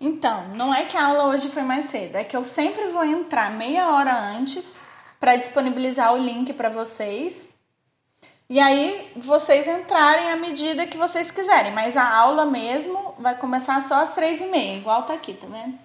Então, 0.00 0.48
não 0.48 0.74
é 0.74 0.84
que 0.84 0.98
a 0.98 1.06
aula 1.06 1.28
hoje 1.28 1.48
foi 1.48 1.62
mais 1.62 1.86
cedo, 1.86 2.16
é 2.16 2.24
que 2.24 2.36
eu 2.36 2.44
sempre 2.44 2.88
vou 2.88 3.04
entrar 3.04 3.50
meia 3.50 3.88
hora 3.88 4.14
antes 4.14 4.82
para 5.18 5.36
disponibilizar 5.36 6.12
o 6.12 6.18
link 6.18 6.52
para 6.52 6.68
vocês. 6.68 7.53
E 8.48 8.60
aí 8.60 9.12
vocês 9.16 9.66
entrarem 9.66 10.30
à 10.30 10.36
medida 10.36 10.86
que 10.86 10.96
vocês 10.98 11.30
quiserem. 11.30 11.72
Mas 11.72 11.96
a 11.96 12.08
aula 12.08 12.44
mesmo 12.46 13.14
vai 13.18 13.36
começar 13.36 13.80
só 13.82 13.96
às 13.96 14.12
três 14.12 14.40
e 14.40 14.46
meia, 14.46 14.76
igual 14.76 15.04
tá 15.04 15.14
aqui, 15.14 15.34
tá 15.34 15.46
vendo? 15.46 15.78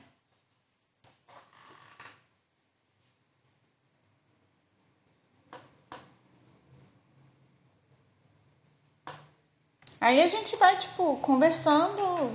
Aí 10.02 10.22
a 10.22 10.28
gente 10.28 10.56
vai, 10.56 10.78
tipo, 10.78 11.18
conversando, 11.18 12.32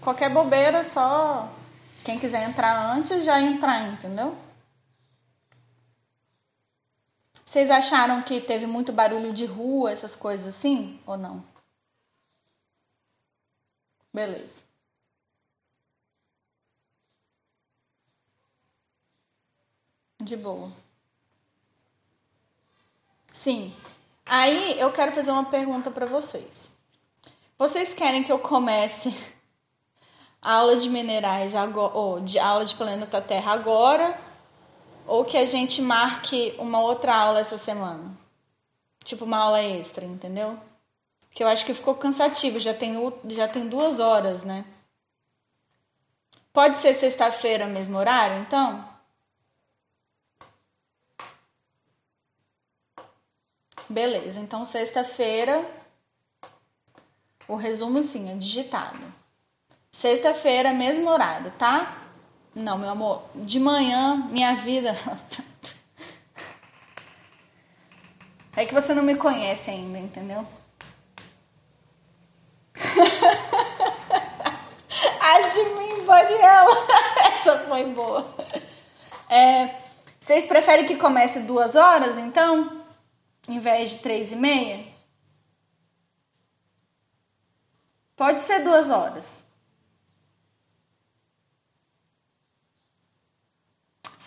qualquer 0.00 0.30
bobeira, 0.30 0.84
só 0.84 1.48
quem 2.04 2.18
quiser 2.18 2.48
entrar 2.48 2.94
antes 2.94 3.24
já 3.24 3.40
entrar, 3.40 3.82
entendeu? 3.92 4.36
Vocês 7.48 7.70
acharam 7.70 8.20
que 8.20 8.42
teve 8.42 8.66
muito 8.66 8.92
barulho 8.92 9.32
de 9.32 9.46
rua, 9.46 9.90
essas 9.90 10.14
coisas 10.14 10.48
assim, 10.48 11.00
ou 11.06 11.16
não? 11.16 11.42
Beleza. 14.12 14.62
De 20.22 20.36
boa. 20.36 20.70
Sim. 23.32 23.74
Aí 24.26 24.78
eu 24.78 24.92
quero 24.92 25.12
fazer 25.12 25.30
uma 25.30 25.46
pergunta 25.46 25.90
para 25.90 26.04
vocês. 26.04 26.70
Vocês 27.58 27.94
querem 27.94 28.22
que 28.22 28.30
eu 28.30 28.38
comece 28.38 29.08
a 30.42 30.52
aula 30.52 30.76
de 30.76 30.90
minerais 30.90 31.54
agora, 31.54 31.94
ou 31.94 32.20
de 32.20 32.38
aula 32.38 32.66
de 32.66 32.74
planeta 32.74 33.22
Terra 33.22 33.52
agora, 33.52 34.27
ou 35.08 35.24
que 35.24 35.36
a 35.36 35.46
gente 35.46 35.80
marque 35.80 36.54
uma 36.58 36.80
outra 36.80 37.16
aula 37.16 37.40
essa 37.40 37.58
semana? 37.58 38.16
Tipo 39.02 39.24
uma 39.24 39.38
aula 39.38 39.62
extra, 39.62 40.04
entendeu? 40.04 40.58
Que 41.30 41.42
eu 41.42 41.48
acho 41.48 41.64
que 41.64 41.74
ficou 41.74 41.94
cansativo, 41.94 42.60
já 42.60 42.74
tem, 42.74 42.94
já 43.30 43.48
tem 43.48 43.66
duas 43.66 44.00
horas, 44.00 44.42
né? 44.42 44.64
Pode 46.52 46.78
ser 46.78 46.92
sexta-feira, 46.92 47.66
mesmo 47.66 47.96
horário, 47.96 48.42
então? 48.42 48.86
Beleza, 53.88 54.38
então 54.40 54.64
sexta-feira 54.64 55.66
o 57.48 57.56
resumo 57.56 58.02
sim, 58.02 58.30
é 58.30 58.34
digitado. 58.34 59.00
Sexta-feira, 59.90 60.74
mesmo 60.74 61.08
horário, 61.08 61.50
tá? 61.52 62.07
Não, 62.54 62.78
meu 62.78 62.90
amor, 62.90 63.22
de 63.34 63.60
manhã, 63.60 64.26
minha 64.30 64.54
vida. 64.54 64.96
É 68.56 68.64
que 68.64 68.74
você 68.74 68.92
não 68.92 69.04
me 69.04 69.14
conhece 69.14 69.70
ainda, 69.70 69.98
entendeu? 69.98 70.44
A 75.20 75.40
de. 75.48 75.60
Essa 77.20 77.58
foi 77.68 77.84
boa. 77.84 78.26
É, 79.28 79.76
vocês 80.18 80.46
preferem 80.46 80.86
que 80.86 80.96
comece 80.96 81.40
duas 81.40 81.76
horas, 81.76 82.18
então? 82.18 82.84
Em 83.46 83.58
vez 83.58 83.90
de 83.90 83.98
três 83.98 84.32
e 84.32 84.36
meia? 84.36 84.86
Pode 88.16 88.40
ser 88.40 88.64
duas 88.64 88.90
horas. 88.90 89.44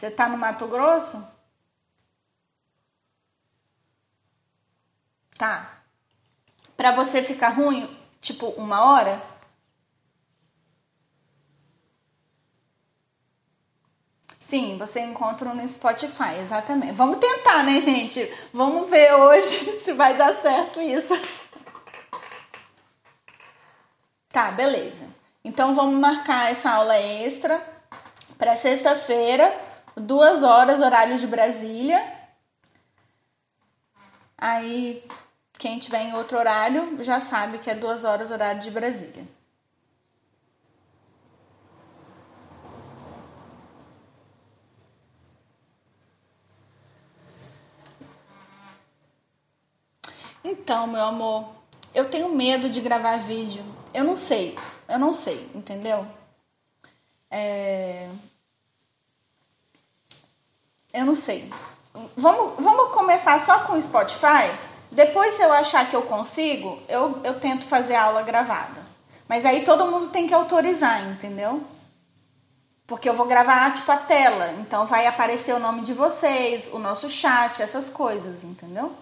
Você 0.02 0.10
tá 0.10 0.28
no 0.28 0.36
Mato 0.36 0.66
Grosso? 0.66 1.24
Tá. 5.38 5.84
Pra 6.76 6.92
você 6.92 7.22
ficar 7.22 7.50
ruim, 7.50 7.88
tipo, 8.20 8.48
uma 8.58 8.84
hora? 8.84 9.22
Sim, 14.40 14.76
você 14.80 15.02
encontra 15.02 15.54
no 15.54 15.68
Spotify, 15.68 16.40
exatamente. 16.42 16.94
Vamos 16.94 17.18
tentar, 17.18 17.62
né, 17.62 17.80
gente? 17.80 18.28
Vamos 18.52 18.90
ver 18.90 19.14
hoje 19.14 19.82
se 19.86 19.94
vai 19.94 20.18
dar 20.18 20.34
certo 20.34 20.82
isso. 20.82 21.14
Tá, 24.30 24.50
beleza. 24.50 25.08
Então 25.46 25.76
vamos 25.76 26.00
marcar 26.00 26.50
essa 26.50 26.72
aula 26.72 26.98
extra 26.98 27.64
para 28.36 28.58
sexta-feira, 28.58 29.70
duas 29.96 30.44
horas, 30.44 30.80
horário 30.80 31.18
de 31.18 31.28
Brasília. 31.28 32.02
Aí, 34.38 35.04
quem 35.58 35.80
tiver 35.80 36.02
em 36.04 36.14
outro 36.14 36.38
horário 36.38 37.04
já 37.04 37.20
sabe 37.20 37.60
que 37.60 37.70
é 37.70 37.76
duas 37.76 38.04
horas, 38.04 38.32
horário 38.32 38.62
de 38.62 38.72
Brasília. 38.72 39.26
Então, 50.44 50.88
meu 50.88 51.04
amor, 51.04 51.54
eu 51.94 52.10
tenho 52.10 52.30
medo 52.30 52.70
de 52.70 52.82
gravar 52.82 53.18
vídeo. 53.18 53.64
Eu 53.94 54.04
não 54.04 54.16
sei, 54.16 54.58
eu 54.88 54.98
não 54.98 55.14
sei, 55.14 55.50
entendeu? 55.54 56.08
É... 57.30 58.10
Eu 60.94 61.06
não 61.06 61.16
sei. 61.16 61.52
Vamos, 62.16 62.64
vamos 62.64 62.94
começar 62.94 63.40
só 63.40 63.60
com 63.60 63.74
o 63.74 63.82
Spotify? 63.82 64.52
Depois, 64.92 65.34
se 65.36 65.42
eu 65.42 65.52
achar 65.52 65.90
que 65.90 65.96
eu 65.96 66.02
consigo, 66.04 66.80
eu, 66.88 67.20
eu 67.24 67.40
tento 67.40 67.66
fazer 67.66 67.96
aula 67.96 68.22
gravada. 68.22 68.82
Mas 69.28 69.46
aí 69.46 69.64
todo 69.64 69.90
mundo 69.90 70.10
tem 70.10 70.28
que 70.28 70.34
autorizar, 70.34 71.08
entendeu? 71.10 71.64
Porque 72.86 73.08
eu 73.08 73.14
vou 73.14 73.26
gravar, 73.26 73.74
tipo, 73.74 73.90
a 73.90 73.98
tela. 73.98 74.52
Então 74.60 74.86
vai 74.86 75.08
aparecer 75.08 75.56
o 75.56 75.60
nome 75.60 75.82
de 75.82 75.94
vocês, 75.94 76.70
o 76.74 76.80
nosso 76.80 77.10
chat, 77.10 77.62
essas 77.62 77.88
coisas, 77.88 78.44
entendeu? 78.44 78.94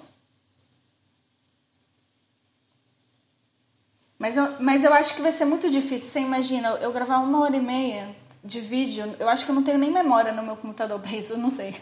Mas 4.20 4.38
eu, 4.38 4.61
mas 4.61 4.84
eu 4.84 4.94
acho 4.94 5.16
que 5.16 5.22
vai 5.22 5.32
ser 5.32 5.45
muito 5.45 5.70
difícil. 5.70 6.11
Você 6.11 6.20
imagina, 6.20 6.70
eu 6.82 6.91
gravar 6.91 7.20
uma 7.20 7.41
hora 7.41 7.56
e 7.56 7.61
meia 7.61 8.16
de 8.44 8.61
vídeo, 8.61 9.16
eu 9.20 9.30
acho 9.30 9.45
que 9.45 9.52
eu 9.52 9.56
não 9.56 9.64
tenho 9.64 9.78
nem 9.78 9.91
memória 9.91 10.32
no 10.32 10.44
meu 10.44 10.56
computador 10.56 10.99
para 10.99 11.11
isso, 11.11 11.34
eu 11.34 11.38
não 11.38 11.52
sei. 11.52 11.82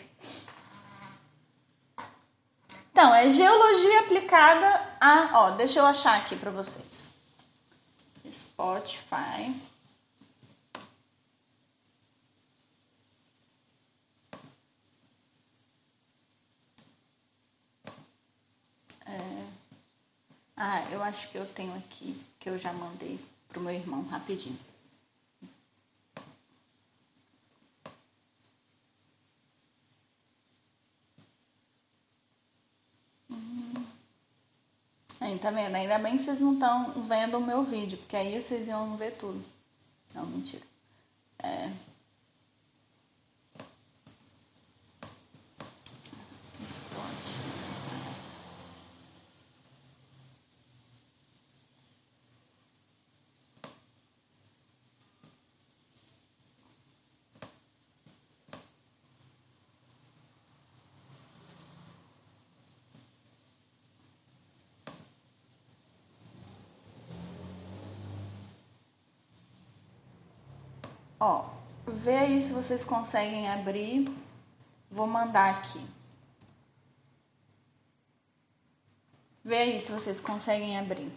Então, 2.91 3.13
é 3.13 3.29
geologia 3.29 3.99
aplicada 3.99 4.97
a. 4.99 5.29
Ó, 5.39 5.51
deixa 5.51 5.79
eu 5.79 5.85
achar 5.85 6.17
aqui 6.17 6.35
para 6.35 6.49
vocês. 6.49 7.07
Spotify. 8.31 9.55
É. 19.05 19.45
Ah, 20.55 20.83
eu 20.91 21.03
acho 21.03 21.29
que 21.29 21.37
eu 21.37 21.45
tenho 21.45 21.75
aqui, 21.75 22.19
que 22.39 22.49
eu 22.49 22.57
já 22.57 22.73
mandei 22.73 23.19
pro 23.47 23.61
meu 23.61 23.73
irmão 23.73 24.03
rapidinho. 24.07 24.57
Aí, 35.19 35.37
tá 35.39 35.49
vendo? 35.49 35.75
Ainda 35.75 35.97
bem 35.97 36.17
que 36.17 36.23
vocês 36.23 36.39
não 36.39 36.53
estão 36.53 36.91
vendo 37.03 37.37
o 37.37 37.43
meu 37.43 37.63
vídeo, 37.63 37.97
porque 37.97 38.15
aí 38.15 38.39
vocês 38.41 38.67
iam 38.67 38.95
ver 38.95 39.13
tudo. 39.13 39.43
Não, 40.13 40.25
mentira. 40.25 40.63
É, 41.39 41.71
Ó, 71.19 71.45
vê 71.85 72.17
aí 72.17 72.41
se 72.41 72.51
vocês 72.53 72.83
conseguem 72.83 73.49
abrir. 73.49 74.07
Vou 74.89 75.07
mandar 75.07 75.55
aqui. 75.55 75.85
Vê 79.43 79.57
aí 79.57 79.81
se 79.81 79.91
vocês 79.91 80.19
conseguem 80.19 80.77
abrir. 80.77 81.11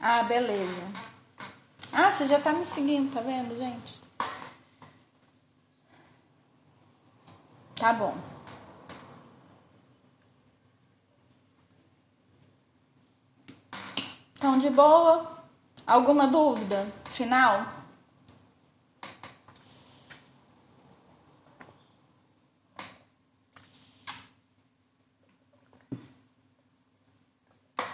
Ah, 0.00 0.22
beleza. 0.22 0.80
Ah, 1.92 2.10
você 2.10 2.24
já 2.24 2.40
tá 2.40 2.52
me 2.52 2.64
seguindo, 2.64 3.12
tá 3.12 3.20
vendo, 3.20 3.54
gente? 3.56 4.00
Tá 7.74 7.92
bom. 7.92 8.16
Então, 14.34 14.58
de 14.58 14.70
boa? 14.70 15.38
Alguma 15.86 16.26
dúvida 16.26 16.86
final? 17.10 17.66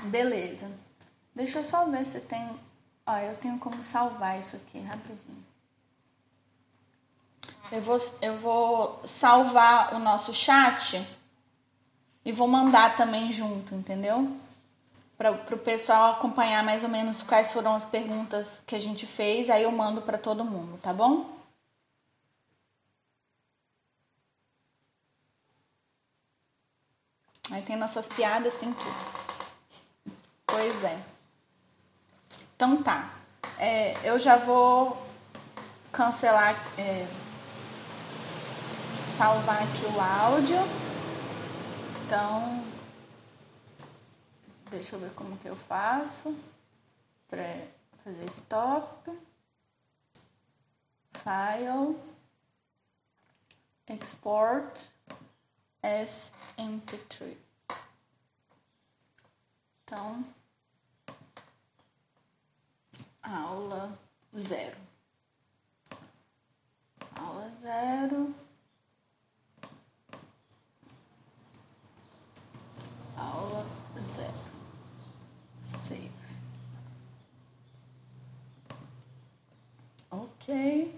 Beleza. 0.04 0.85
Deixa 1.36 1.58
eu 1.58 1.64
só 1.64 1.84
ver 1.84 2.06
se 2.06 2.18
tem. 2.18 2.58
Ó, 3.06 3.14
eu 3.18 3.36
tenho 3.36 3.58
como 3.58 3.84
salvar 3.84 4.40
isso 4.40 4.56
aqui 4.56 4.80
rapidinho. 4.80 5.44
Eu 7.70 7.82
vou, 7.82 7.98
eu 8.22 8.38
vou 8.38 9.02
salvar 9.04 9.94
o 9.94 9.98
nosso 9.98 10.32
chat 10.32 11.06
e 12.24 12.32
vou 12.32 12.48
mandar 12.48 12.96
também 12.96 13.30
junto, 13.30 13.74
entendeu? 13.74 14.34
Para 15.18 15.32
o 15.32 15.58
pessoal 15.58 16.12
acompanhar 16.12 16.64
mais 16.64 16.82
ou 16.82 16.88
menos 16.88 17.22
quais 17.22 17.52
foram 17.52 17.74
as 17.74 17.84
perguntas 17.84 18.62
que 18.66 18.74
a 18.74 18.80
gente 18.80 19.06
fez, 19.06 19.50
aí 19.50 19.64
eu 19.64 19.70
mando 19.70 20.00
para 20.00 20.16
todo 20.16 20.44
mundo, 20.44 20.78
tá 20.80 20.92
bom? 20.92 21.36
Aí 27.50 27.60
tem 27.60 27.76
nossas 27.76 28.08
piadas, 28.08 28.56
tem 28.56 28.72
tudo. 28.72 30.16
Pois 30.46 30.82
é. 30.82 31.15
Então 32.56 32.82
tá. 32.82 33.14
É, 33.58 33.94
eu 34.02 34.18
já 34.18 34.36
vou 34.36 35.06
cancelar, 35.92 36.56
é, 36.78 37.06
salvar 39.06 39.62
aqui 39.64 39.84
o 39.84 40.00
áudio. 40.00 40.56
Então, 42.06 42.64
deixa 44.70 44.96
eu 44.96 45.00
ver 45.00 45.10
como 45.10 45.36
que 45.36 45.46
eu 45.46 45.54
faço 45.54 46.34
para 47.28 47.66
fazer 48.02 48.24
stop. 48.30 49.10
File, 51.12 51.98
export 53.86 54.80
as 55.82 56.32
mp3. 56.56 57.36
Então, 59.84 60.24
aula 63.26 63.98
zero. 64.38 64.76
Aula 67.16 67.50
zero. 67.60 68.34
Aula 73.16 73.66
zero. 74.02 74.46
Save. 75.66 76.12
Ok. 80.10 80.94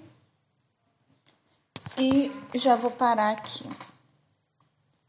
E 1.96 2.30
já 2.54 2.76
vou 2.76 2.90
parar 2.90 3.30
aqui. 3.30 3.64